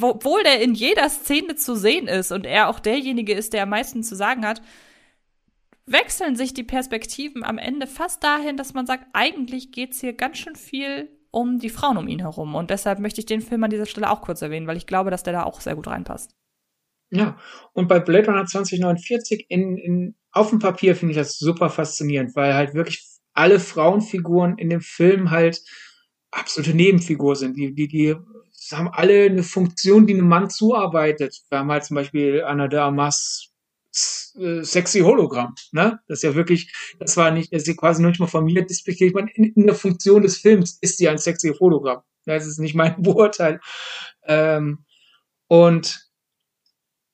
[0.00, 3.70] obwohl der in jeder Szene zu sehen ist und er auch derjenige ist, der am
[3.70, 4.62] meisten zu sagen hat,
[5.86, 10.38] wechseln sich die Perspektiven am Ende fast dahin, dass man sagt, eigentlich geht's hier ganz
[10.38, 12.54] schön viel um die Frauen um ihn herum.
[12.54, 15.10] Und deshalb möchte ich den Film an dieser Stelle auch kurz erwähnen, weil ich glaube,
[15.10, 16.34] dass der da auch sehr gut reinpasst.
[17.14, 17.38] Ja,
[17.74, 22.34] und bei Blade Runner 2049 in, in, auf dem Papier finde ich das super faszinierend,
[22.34, 23.04] weil halt wirklich
[23.34, 25.62] alle Frauenfiguren in dem Film halt
[26.32, 27.56] absolute Nebenfigur sind.
[27.56, 28.16] Die, die, die
[28.72, 31.40] haben alle eine Funktion, die einem Mann zuarbeitet.
[31.50, 33.52] Wir haben halt zum Beispiel Anna de Armas
[34.36, 36.00] äh, sexy Hologramm, ne?
[36.08, 38.66] Das ist ja wirklich, das war nicht, das ist quasi noch nicht mal von mir
[38.66, 42.02] despektiert, man in, in der Funktion des Films ist sie ein sexy Hologramm.
[42.24, 43.60] Das ist nicht mein Beurteil.
[44.26, 44.84] Ähm,
[45.46, 46.03] und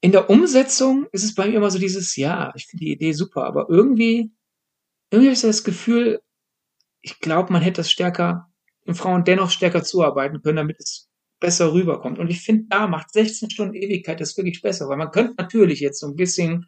[0.00, 3.12] in der Umsetzung ist es bei mir immer so dieses, ja, ich finde die Idee
[3.12, 4.32] super, aber irgendwie,
[5.10, 6.20] irgendwie habe ich das Gefühl,
[7.02, 8.50] ich glaube, man hätte das stärker,
[8.86, 12.18] den Frauen dennoch stärker zuarbeiten können, damit es besser rüberkommt.
[12.18, 15.80] Und ich finde, da macht 16 Stunden Ewigkeit das wirklich besser, weil man könnte natürlich
[15.80, 16.66] jetzt so ein bisschen,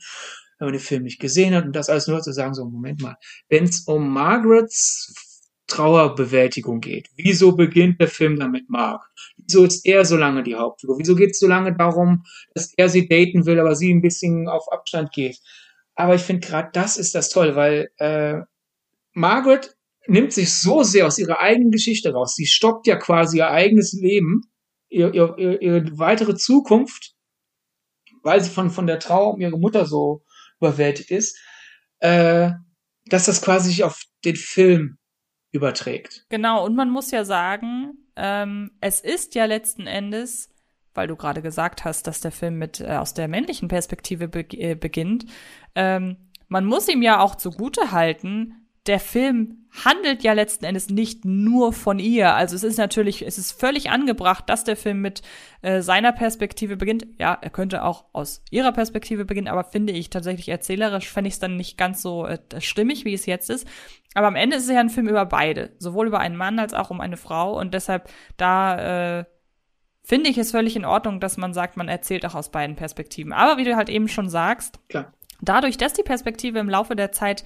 [0.58, 3.00] wenn man den Film nicht gesehen hat und das alles nur zu sagen, so, Moment
[3.00, 3.16] mal,
[3.48, 5.31] wenn es um Margarets
[5.72, 7.08] Trauerbewältigung geht.
[7.16, 9.10] Wieso beginnt der Film damit Mark?
[9.36, 10.98] Wieso ist er so lange die Hauptfigur?
[10.98, 14.48] Wieso geht es so lange darum, dass er sie daten will, aber sie ein bisschen
[14.48, 15.38] auf Abstand geht?
[15.94, 18.40] Aber ich finde gerade das ist das toll, weil äh,
[19.14, 19.74] Margaret
[20.06, 22.34] nimmt sich so sehr aus ihrer eigenen Geschichte raus.
[22.34, 24.42] Sie stoppt ja quasi ihr eigenes Leben,
[24.88, 27.14] ihr, ihr, ihre weitere Zukunft,
[28.22, 30.22] weil sie von, von der Trauer um ihre Mutter so
[30.60, 31.38] überwältigt ist,
[32.00, 32.50] äh,
[33.06, 34.98] dass das quasi sich auf den Film
[35.52, 36.26] überträgt.
[36.28, 40.50] Genau, und man muss ja sagen, ähm, es ist ja letzten Endes,
[40.94, 44.40] weil du gerade gesagt hast, dass der Film mit äh, aus der männlichen Perspektive be
[44.52, 45.26] äh, beginnt,
[45.74, 46.16] ähm,
[46.48, 51.72] man muss ihm ja auch zugute halten, der Film handelt ja letzten Endes nicht nur
[51.72, 52.34] von ihr.
[52.34, 55.22] Also es ist natürlich, es ist völlig angebracht, dass der Film mit
[55.62, 57.06] äh, seiner Perspektive beginnt.
[57.18, 61.34] Ja, er könnte auch aus ihrer Perspektive beginnen, aber finde ich tatsächlich erzählerisch, fände ich
[61.34, 63.66] es dann nicht ganz so äh, stimmig, wie es jetzt ist.
[64.14, 66.74] Aber am Ende ist es ja ein Film über beide, sowohl über einen Mann als
[66.74, 67.58] auch um eine Frau.
[67.58, 69.24] Und deshalb da äh,
[70.04, 73.32] finde ich es völlig in Ordnung, dass man sagt, man erzählt auch aus beiden Perspektiven.
[73.32, 75.12] Aber wie du halt eben schon sagst, Klar.
[75.40, 77.44] dadurch, dass die Perspektive im Laufe der Zeit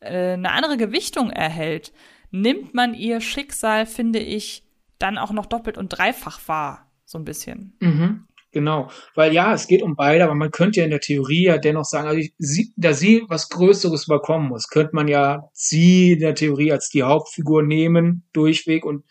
[0.00, 1.92] äh, eine andere Gewichtung erhält,
[2.30, 4.64] nimmt man ihr Schicksal, finde ich,
[4.98, 7.76] dann auch noch doppelt und dreifach wahr, so ein bisschen.
[7.80, 8.26] Mhm,
[8.56, 11.58] genau, weil ja, es geht um beide, aber man könnte ja in der Theorie ja
[11.58, 16.20] dennoch sagen, also sie, da sie was Größeres überkommen muss, könnte man ja sie in
[16.20, 19.04] der Theorie als die Hauptfigur nehmen, durchweg und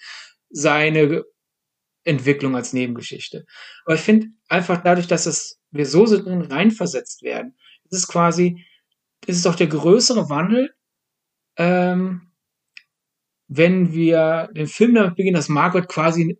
[0.49, 1.25] seine
[2.05, 3.45] Entwicklung als Nebengeschichte.
[3.85, 7.55] Aber ich finde einfach dadurch, dass es, wir so drin reinversetzt werden,
[7.91, 8.65] ist es quasi,
[9.27, 10.73] ist es doch der größere Wandel,
[11.57, 12.31] ähm,
[13.47, 16.39] wenn wir den Film damit beginnen, dass Margaret quasi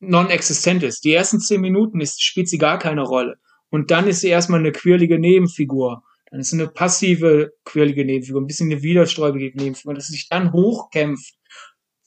[0.00, 1.04] non-existent ist.
[1.04, 3.36] Die ersten zehn Minuten ist, spielt sie gar keine Rolle.
[3.70, 6.02] Und dann ist sie erstmal eine quirlige Nebenfigur.
[6.30, 10.28] Dann ist sie eine passive, quirlige Nebenfigur, ein bisschen eine widersträubige Nebenfigur, dass sie sich
[10.28, 11.34] dann hochkämpft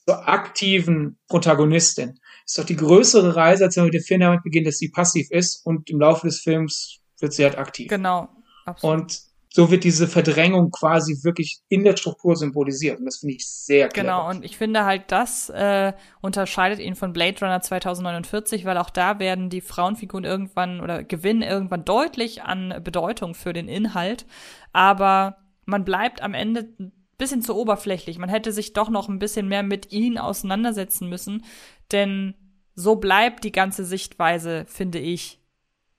[0.06, 2.18] zur aktiven Protagonistin.
[2.44, 5.30] Ist doch die größere Reise, als wenn wir den Film damit beginnen, dass sie passiv
[5.30, 7.88] ist und im Laufe des Films wird sie halt aktiv.
[7.88, 8.28] Genau.
[8.66, 9.00] Absolut.
[9.00, 9.20] Und
[9.56, 12.98] so wird diese Verdrängung quasi wirklich in der Struktur symbolisiert.
[12.98, 14.08] Und das finde ich sehr clever.
[14.08, 18.90] Genau, und ich finde halt, das äh, unterscheidet ihn von Blade Runner 2049, weil auch
[18.90, 24.26] da werden die Frauenfiguren irgendwann oder gewinnen irgendwann deutlich an Bedeutung für den Inhalt.
[24.72, 25.36] Aber
[25.66, 28.18] man bleibt am Ende ein bisschen zu oberflächlich.
[28.18, 31.44] Man hätte sich doch noch ein bisschen mehr mit ihnen auseinandersetzen müssen.
[31.92, 32.34] Denn
[32.74, 35.43] so bleibt die ganze Sichtweise, finde ich,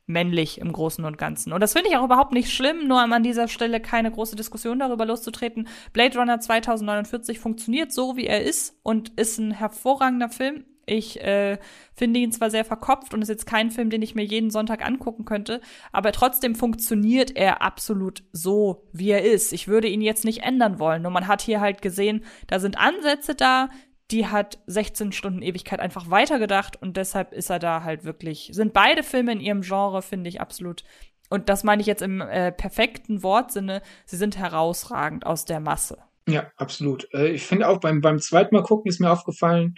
[0.08, 1.51] männlich im Großen und Ganzen.
[1.53, 4.80] Und das finde ich auch überhaupt nicht schlimm, nur an dieser Stelle keine große Diskussion
[4.80, 5.68] darüber loszutreten.
[5.93, 10.66] Blade Runner 2049 funktioniert so, wie er ist und ist ein hervorragender Film.
[10.88, 11.58] Ich äh,
[11.93, 14.86] finde ihn zwar sehr verkopft und ist jetzt kein Film, den ich mir jeden Sonntag
[14.86, 19.51] angucken könnte, aber trotzdem funktioniert er absolut so, wie er ist.
[19.51, 21.01] Ich würde ihn jetzt nicht ändern wollen.
[21.01, 23.70] Nur man hat hier halt gesehen, da sind Ansätze da,
[24.12, 28.74] die hat 16 Stunden Ewigkeit einfach weitergedacht und deshalb ist er da halt wirklich, sind
[28.74, 30.84] beide Filme in ihrem Genre, finde ich absolut.
[31.30, 35.97] Und das meine ich jetzt im äh, perfekten Wortsinne, sie sind herausragend aus der Masse.
[36.28, 37.08] Ja, absolut.
[37.14, 39.76] Äh, ich finde auch beim, beim zweiten Mal gucken ist mir aufgefallen,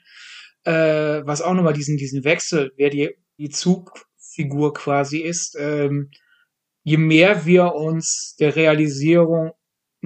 [0.66, 6.12] äh, was auch nochmal diesen, diesen Wechsel, wer die, die Zugfigur quasi ist, ähm,
[6.84, 9.52] je mehr wir uns der Realisierung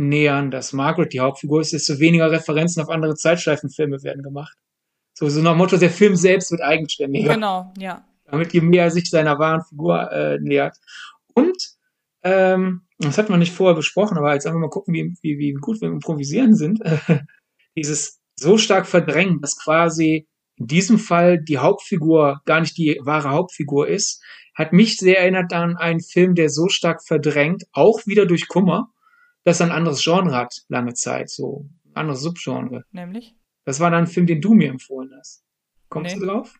[0.10, 4.58] nähern, dass Margaret die Hauptfigur ist, desto weniger Referenzen auf andere Zeitschleifenfilme werden gemacht.
[5.14, 7.34] So, so nach Motto, der Film selbst wird eigenständiger.
[7.34, 8.06] Genau, ja.
[8.26, 10.78] Damit je mehr er sich seiner wahren Figur äh, nähert.
[11.34, 11.58] Und,
[12.24, 15.54] ähm, das hat man nicht vorher besprochen, aber jetzt einfach mal gucken, wie, wie, wie
[15.54, 16.80] gut wir im Improvisieren sind.
[17.76, 23.30] Dieses so stark verdrängen, dass quasi in diesem Fall die Hauptfigur gar nicht die wahre
[23.30, 24.22] Hauptfigur ist,
[24.54, 28.90] hat mich sehr erinnert an einen Film, der so stark verdrängt, auch wieder durch Kummer,
[29.44, 32.86] das ein anderes Genre hat, lange Zeit, so ein anderes Subgenre.
[32.92, 33.36] Nämlich?
[33.66, 35.44] Das war dann ein Film, den du mir empfohlen hast.
[35.90, 36.22] Kommst nee.
[36.22, 36.60] du drauf?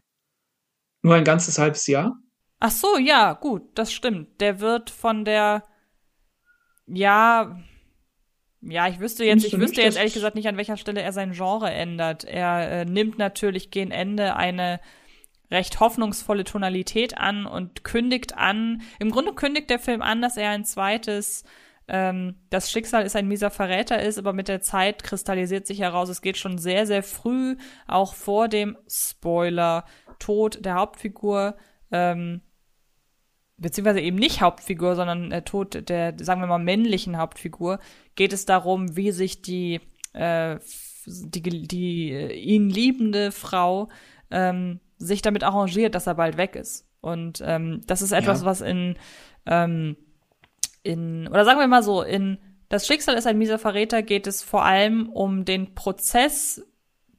[1.04, 2.18] Nur ein ganzes halbes Jahr?
[2.60, 4.40] Ach so, ja, gut, das stimmt.
[4.40, 5.64] Der wird von der,
[6.86, 7.60] ja,
[8.62, 11.32] ja, ich wüsste jetzt, ich wüsste jetzt ehrlich gesagt nicht, an welcher Stelle er sein
[11.32, 12.24] Genre ändert.
[12.24, 14.80] Er äh, nimmt natürlich gegen Ende eine
[15.50, 18.84] recht hoffnungsvolle Tonalität an und kündigt an.
[19.00, 21.44] Im Grunde kündigt der Film an, dass er ein zweites
[21.88, 26.10] ähm, das Schicksal ist ein mieser Verräter ist, aber mit der Zeit kristallisiert sich heraus,
[26.10, 29.86] es geht schon sehr, sehr früh, auch vor dem Spoiler,
[30.20, 31.58] Tod der Hauptfigur,
[31.92, 32.42] ähm,
[33.58, 37.80] beziehungsweise eben nicht Hauptfigur, sondern äh, Tod der, sagen wir mal, männlichen Hauptfigur,
[38.16, 39.82] geht es darum, wie sich die,
[40.14, 40.60] äh,
[41.06, 43.90] die, die äh, ihn liebende Frau
[44.30, 46.88] ähm, sich damit arrangiert, dass er bald weg ist.
[47.02, 48.46] Und ähm, das ist etwas, ja.
[48.46, 48.96] was in
[49.46, 49.98] ähm,
[50.84, 52.40] in, oder sagen wir mal so, in
[52.70, 56.66] Das Schicksal ist ein mieser Verräter geht es vor allem um den Prozess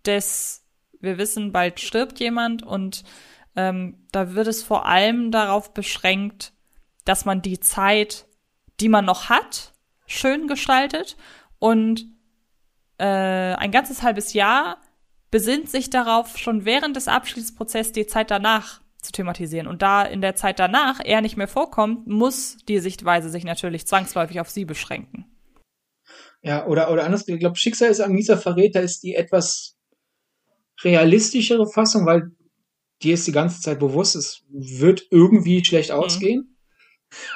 [0.05, 0.65] des,
[1.01, 3.05] wir wissen, bald stirbt jemand und
[3.55, 6.53] ähm, da wird es vor allem darauf beschränkt,
[7.05, 8.27] dass man die Zeit,
[8.81, 9.73] die man noch hat,
[10.07, 11.17] schön gestaltet
[11.59, 12.07] und
[12.99, 14.79] äh, ein ganzes halbes Jahr
[15.31, 19.67] besinnt sich darauf, schon während des Abschließprozesses die Zeit danach zu thematisieren.
[19.67, 23.87] Und da in der Zeit danach er nicht mehr vorkommt, muss die Sichtweise sich natürlich
[23.87, 25.27] zwangsläufig auf sie beschränken.
[26.43, 29.77] Ja, oder, oder anders, ich glaube, Schicksal ist ein mieser Verräter ist die etwas
[30.83, 32.33] realistischere Fassung, weil
[33.03, 35.97] dir ist die ganze Zeit bewusst, es wird irgendwie schlecht mhm.
[35.97, 36.59] ausgehen.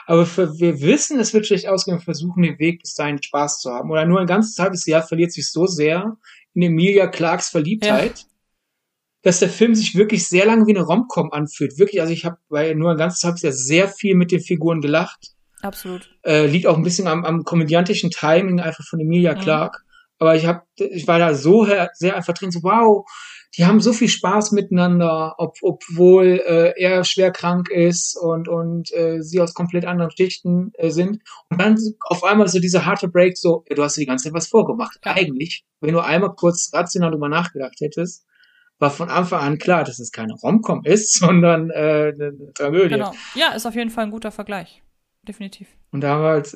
[0.06, 3.60] Aber für, wir wissen, es wird schlecht ausgehen und versuchen den Weg bis dahin Spaß
[3.60, 3.90] zu haben.
[3.90, 6.16] Oder nur ein ganzes halbes Jahr verliert sich so sehr
[6.55, 8.24] in Emilia Clarks Verliebtheit, ja.
[9.27, 11.81] Dass der Film sich wirklich sehr lange wie eine Romcom anfühlt.
[11.81, 14.81] Wirklich, also ich habe bei nur ein ganzes halbes Jahr sehr viel mit den Figuren
[14.81, 15.32] gelacht.
[15.62, 16.09] Absolut.
[16.23, 19.40] Äh, liegt auch ein bisschen am, am komödiantischen Timing einfach von Emilia mhm.
[19.40, 19.85] Clark.
[20.20, 23.05] Aber ich habe, ich war da so sehr einfach drin, so wow,
[23.57, 28.94] die haben so viel Spaß miteinander, ob, obwohl äh, er schwer krank ist und, und
[28.94, 31.20] äh, sie aus komplett anderen Schichten äh, sind.
[31.51, 34.35] Und dann auf einmal so diese harte Break, so, du hast dir die ganze Zeit
[34.35, 35.01] was vorgemacht.
[35.05, 35.16] Ja.
[35.16, 38.24] Eigentlich, wenn du einmal kurz rational drüber nachgedacht hättest,
[38.78, 42.94] war von Anfang an klar, dass es keine Romcom ist, sondern äh, eine Tragödie.
[42.94, 43.12] Genau.
[43.35, 44.82] Ja, ist auf jeden Fall ein guter Vergleich.
[45.27, 45.69] Definitiv.
[45.90, 46.55] Und da war halt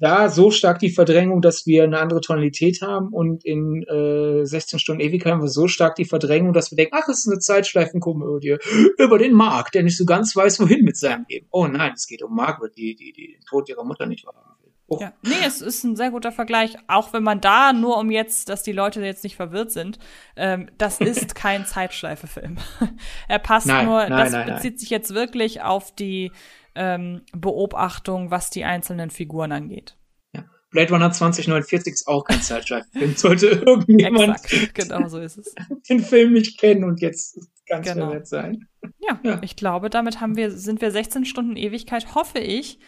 [0.00, 4.78] da so stark die Verdrängung, dass wir eine andere Tonalität haben und in äh, 16
[4.78, 7.40] Stunden Ewigkeit haben wir so stark die Verdrängung, dass wir denken, ach, es ist eine
[7.40, 8.58] Zeitschleifenkomödie
[8.98, 11.48] über den Mark, der nicht so ganz weiß, wohin mit seinem Leben.
[11.50, 14.57] Oh nein, es geht um Margaret, die, die, die den Tod ihrer Mutter nicht wahrhaben.
[14.90, 14.98] Oh.
[15.02, 18.48] Ja, nee, es ist ein sehr guter Vergleich, auch wenn man da nur um jetzt,
[18.48, 19.98] dass die Leute jetzt nicht verwirrt sind,
[20.34, 22.56] ähm, das ist kein Zeitschleifefilm.
[23.28, 26.32] er passt nein, nur, nein, das nein, bezieht sich jetzt wirklich auf die
[26.74, 29.98] ähm, Beobachtung, was die einzelnen Figuren angeht.
[30.32, 30.46] Ja.
[30.70, 33.14] Blade Runner 2049 ist auch kein Zeitschleifenfilm.
[33.16, 35.54] Sollte irgendjemand Exakt, genau so ist es.
[35.90, 38.06] den Film nicht kennen und jetzt ganz genau.
[38.06, 38.66] verwirrt sein.
[39.00, 42.78] Ja, ja, ich glaube, damit haben wir, sind wir 16 Stunden Ewigkeit, hoffe ich,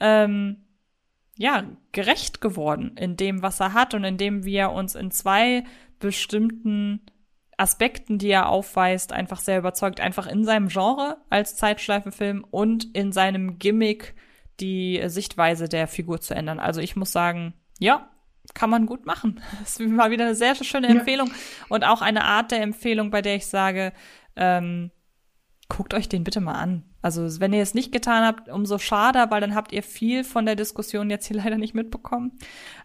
[0.00, 0.64] ähm,
[1.36, 5.64] ja, gerecht geworden in dem, was er hat und in dem wir uns in zwei
[5.98, 7.00] bestimmten
[7.56, 10.00] Aspekten, die er aufweist, einfach sehr überzeugt.
[10.00, 14.14] Einfach in seinem Genre als Zeitschleifenfilm und in seinem Gimmick
[14.60, 16.58] die Sichtweise der Figur zu ändern.
[16.58, 18.10] Also ich muss sagen, ja,
[18.54, 19.40] kann man gut machen.
[19.60, 21.34] Das ist mal wieder eine sehr schöne Empfehlung ja.
[21.68, 23.92] und auch eine Art der Empfehlung, bei der ich sage,
[24.36, 24.90] ähm,
[25.68, 26.84] guckt euch den bitte mal an.
[27.02, 30.46] Also wenn ihr es nicht getan habt, umso schade, weil dann habt ihr viel von
[30.46, 32.38] der Diskussion jetzt hier leider nicht mitbekommen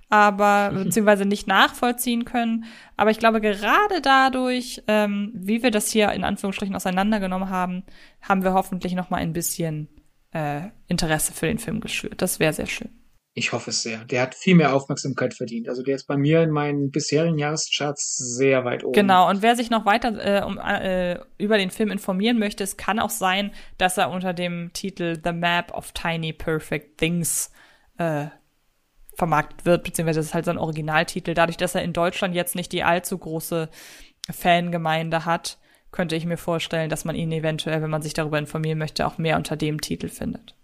[0.09, 2.65] aber beziehungsweise nicht nachvollziehen können.
[2.95, 7.83] Aber ich glaube, gerade dadurch, ähm, wie wir das hier in Anführungsstrichen auseinandergenommen haben,
[8.21, 9.87] haben wir hoffentlich noch mal ein bisschen
[10.33, 12.21] äh, Interesse für den Film geschürt.
[12.21, 12.89] Das wäre sehr schön.
[13.37, 14.03] Ich hoffe es sehr.
[14.05, 15.69] Der hat viel mehr Aufmerksamkeit verdient.
[15.69, 18.93] Also der ist bei mir in meinen bisherigen Jahrescharts sehr weit oben.
[18.93, 19.29] Genau.
[19.29, 22.97] Und wer sich noch weiter äh, um, äh, über den Film informieren möchte, es kann
[22.97, 27.51] auch sein, dass er unter dem Titel The Map of Tiny Perfect Things
[27.99, 28.25] äh,
[29.13, 31.35] vermarktet wird, beziehungsweise das ist halt sein Originaltitel.
[31.35, 33.69] Dadurch, dass er in Deutschland jetzt nicht die allzu große
[34.31, 35.59] Fangemeinde hat,
[35.91, 39.19] könnte ich mir vorstellen, dass man ihn eventuell, wenn man sich darüber informieren möchte, auch
[39.19, 40.56] mehr unter dem Titel findet.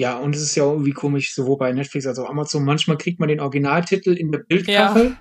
[0.00, 2.64] Ja, und es ist ja irgendwie komisch, sowohl bei Netflix als auch Amazon.
[2.64, 5.04] Manchmal kriegt man den Originaltitel in der Bildkachel.
[5.04, 5.10] Ja.
[5.10, 5.18] Und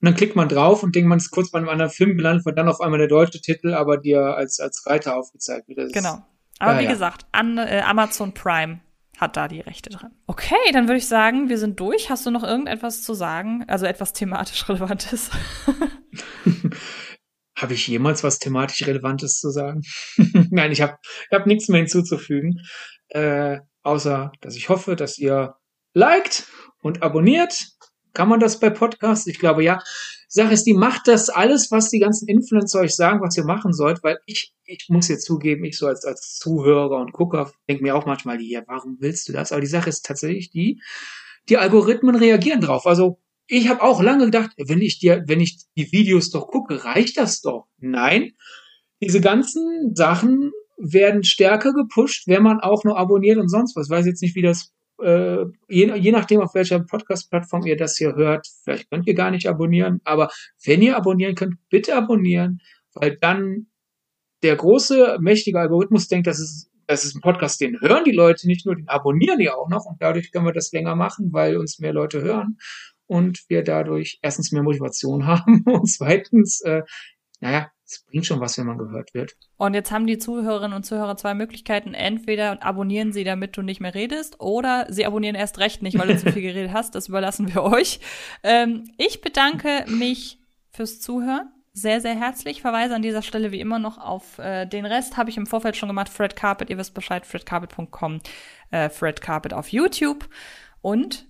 [0.00, 2.56] dann klickt man drauf und denkt, man ist kurz bei einem anderen Film gelandet, wird
[2.56, 5.92] dann auf einmal der deutsche Titel, aber dir als, als Reiter aufgezeigt wird.
[5.92, 6.24] genau.
[6.60, 6.92] Aber wie ja.
[6.92, 8.80] gesagt, an, äh, Amazon Prime
[9.18, 10.12] hat da die Rechte dran.
[10.26, 12.08] Okay, dann würde ich sagen, wir sind durch.
[12.08, 13.64] Hast du noch irgendetwas zu sagen?
[13.68, 15.30] Also etwas thematisch Relevantes?
[17.54, 19.82] habe ich jemals was thematisch Relevantes zu sagen?
[20.50, 20.96] Nein, ich habe
[21.30, 22.62] ich hab nichts mehr hinzuzufügen.
[23.08, 25.54] Äh, außer, dass ich hoffe, dass ihr
[25.92, 26.48] liked
[26.82, 27.68] und abonniert.
[28.12, 29.26] Kann man das bei Podcasts?
[29.26, 29.80] Ich glaube ja.
[30.28, 33.72] Sache ist, die macht das alles, was die ganzen Influencer euch sagen, was ihr machen
[33.72, 37.84] sollt, weil ich, ich muss jetzt zugeben, ich so als, als Zuhörer und Gucker denke
[37.84, 39.52] mir auch manchmal, ja, warum willst du das?
[39.52, 40.82] Aber die Sache ist tatsächlich die,
[41.48, 42.86] die Algorithmen reagieren drauf.
[42.86, 46.84] Also ich habe auch lange gedacht, wenn ich dir, wenn ich die Videos doch gucke,
[46.84, 47.66] reicht das doch.
[47.78, 48.32] Nein,
[49.00, 53.86] diese ganzen Sachen werden stärker gepusht, wenn man auch nur abonniert und sonst was.
[53.86, 54.72] Ich weiß jetzt nicht, wie das
[55.02, 59.30] äh, je, je nachdem, auf welcher Podcast-Plattform ihr das hier hört, vielleicht könnt ihr gar
[59.30, 60.30] nicht abonnieren, aber
[60.64, 62.60] wenn ihr abonnieren könnt, bitte abonnieren,
[62.94, 63.66] weil dann
[64.42, 68.46] der große, mächtige Algorithmus denkt, das ist, das ist ein Podcast, den hören die Leute
[68.46, 71.56] nicht nur, den abonnieren die auch noch und dadurch können wir das länger machen, weil
[71.56, 72.58] uns mehr Leute hören
[73.06, 76.82] und wir dadurch erstens mehr Motivation haben und zweitens, äh,
[77.40, 79.36] naja, es bringt schon was, wenn man gehört wird.
[79.56, 81.94] Und jetzt haben die Zuhörerinnen und Zuhörer zwei Möglichkeiten.
[81.94, 86.08] Entweder abonnieren sie, damit du nicht mehr redest, oder sie abonnieren erst recht nicht, weil
[86.08, 86.94] du zu viel geredet hast.
[86.94, 88.00] Das überlassen wir euch.
[88.42, 90.40] Ähm, ich bedanke mich
[90.70, 91.50] fürs Zuhören.
[91.72, 92.62] Sehr, sehr herzlich.
[92.62, 95.16] Verweise an dieser Stelle wie immer noch auf äh, den Rest.
[95.16, 96.08] Habe ich im Vorfeld schon gemacht.
[96.08, 98.20] Fred Carpet, ihr wisst Bescheid, fredcarpet.com,
[98.70, 100.28] äh, Fred Carpet auf YouTube.
[100.80, 101.26] Und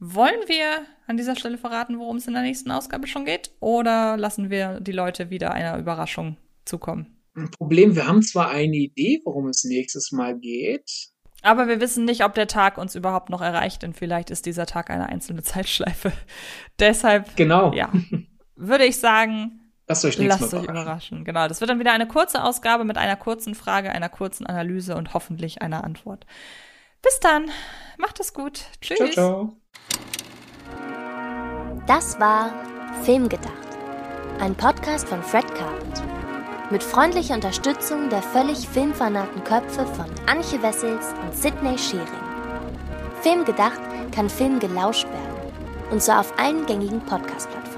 [0.00, 3.50] wollen wir an dieser Stelle verraten, worum es in der nächsten Ausgabe schon geht?
[3.60, 7.18] Oder lassen wir die Leute wieder einer Überraschung zukommen?
[7.36, 11.10] Ein Problem, wir haben zwar eine Idee, worum es nächstes Mal geht.
[11.42, 14.66] Aber wir wissen nicht, ob der Tag uns überhaupt noch erreicht, denn vielleicht ist dieser
[14.66, 16.12] Tag eine einzelne Zeitschleife.
[16.78, 17.72] Deshalb, genau.
[17.72, 17.92] ja,
[18.56, 21.24] würde ich sagen, lasst euch, lasst euch überraschen.
[21.24, 24.96] Genau, das wird dann wieder eine kurze Ausgabe mit einer kurzen Frage, einer kurzen Analyse
[24.96, 26.26] und hoffentlich einer Antwort.
[27.02, 27.50] Bis dann,
[27.98, 28.64] macht es gut.
[28.80, 28.98] Tschüss.
[28.98, 29.59] Ciao, ciao.
[31.86, 32.52] Das war
[33.02, 33.50] Filmgedacht,
[34.38, 36.02] ein Podcast von Fred Carpet.
[36.70, 42.06] Mit freundlicher Unterstützung der völlig filmfanaten Köpfe von Anche Wessels und Sidney Schering.
[43.22, 43.80] Filmgedacht
[44.14, 45.52] kann Film gelauscht werden.
[45.90, 47.69] Und zwar auf allen gängigen Podcast-Plattformen.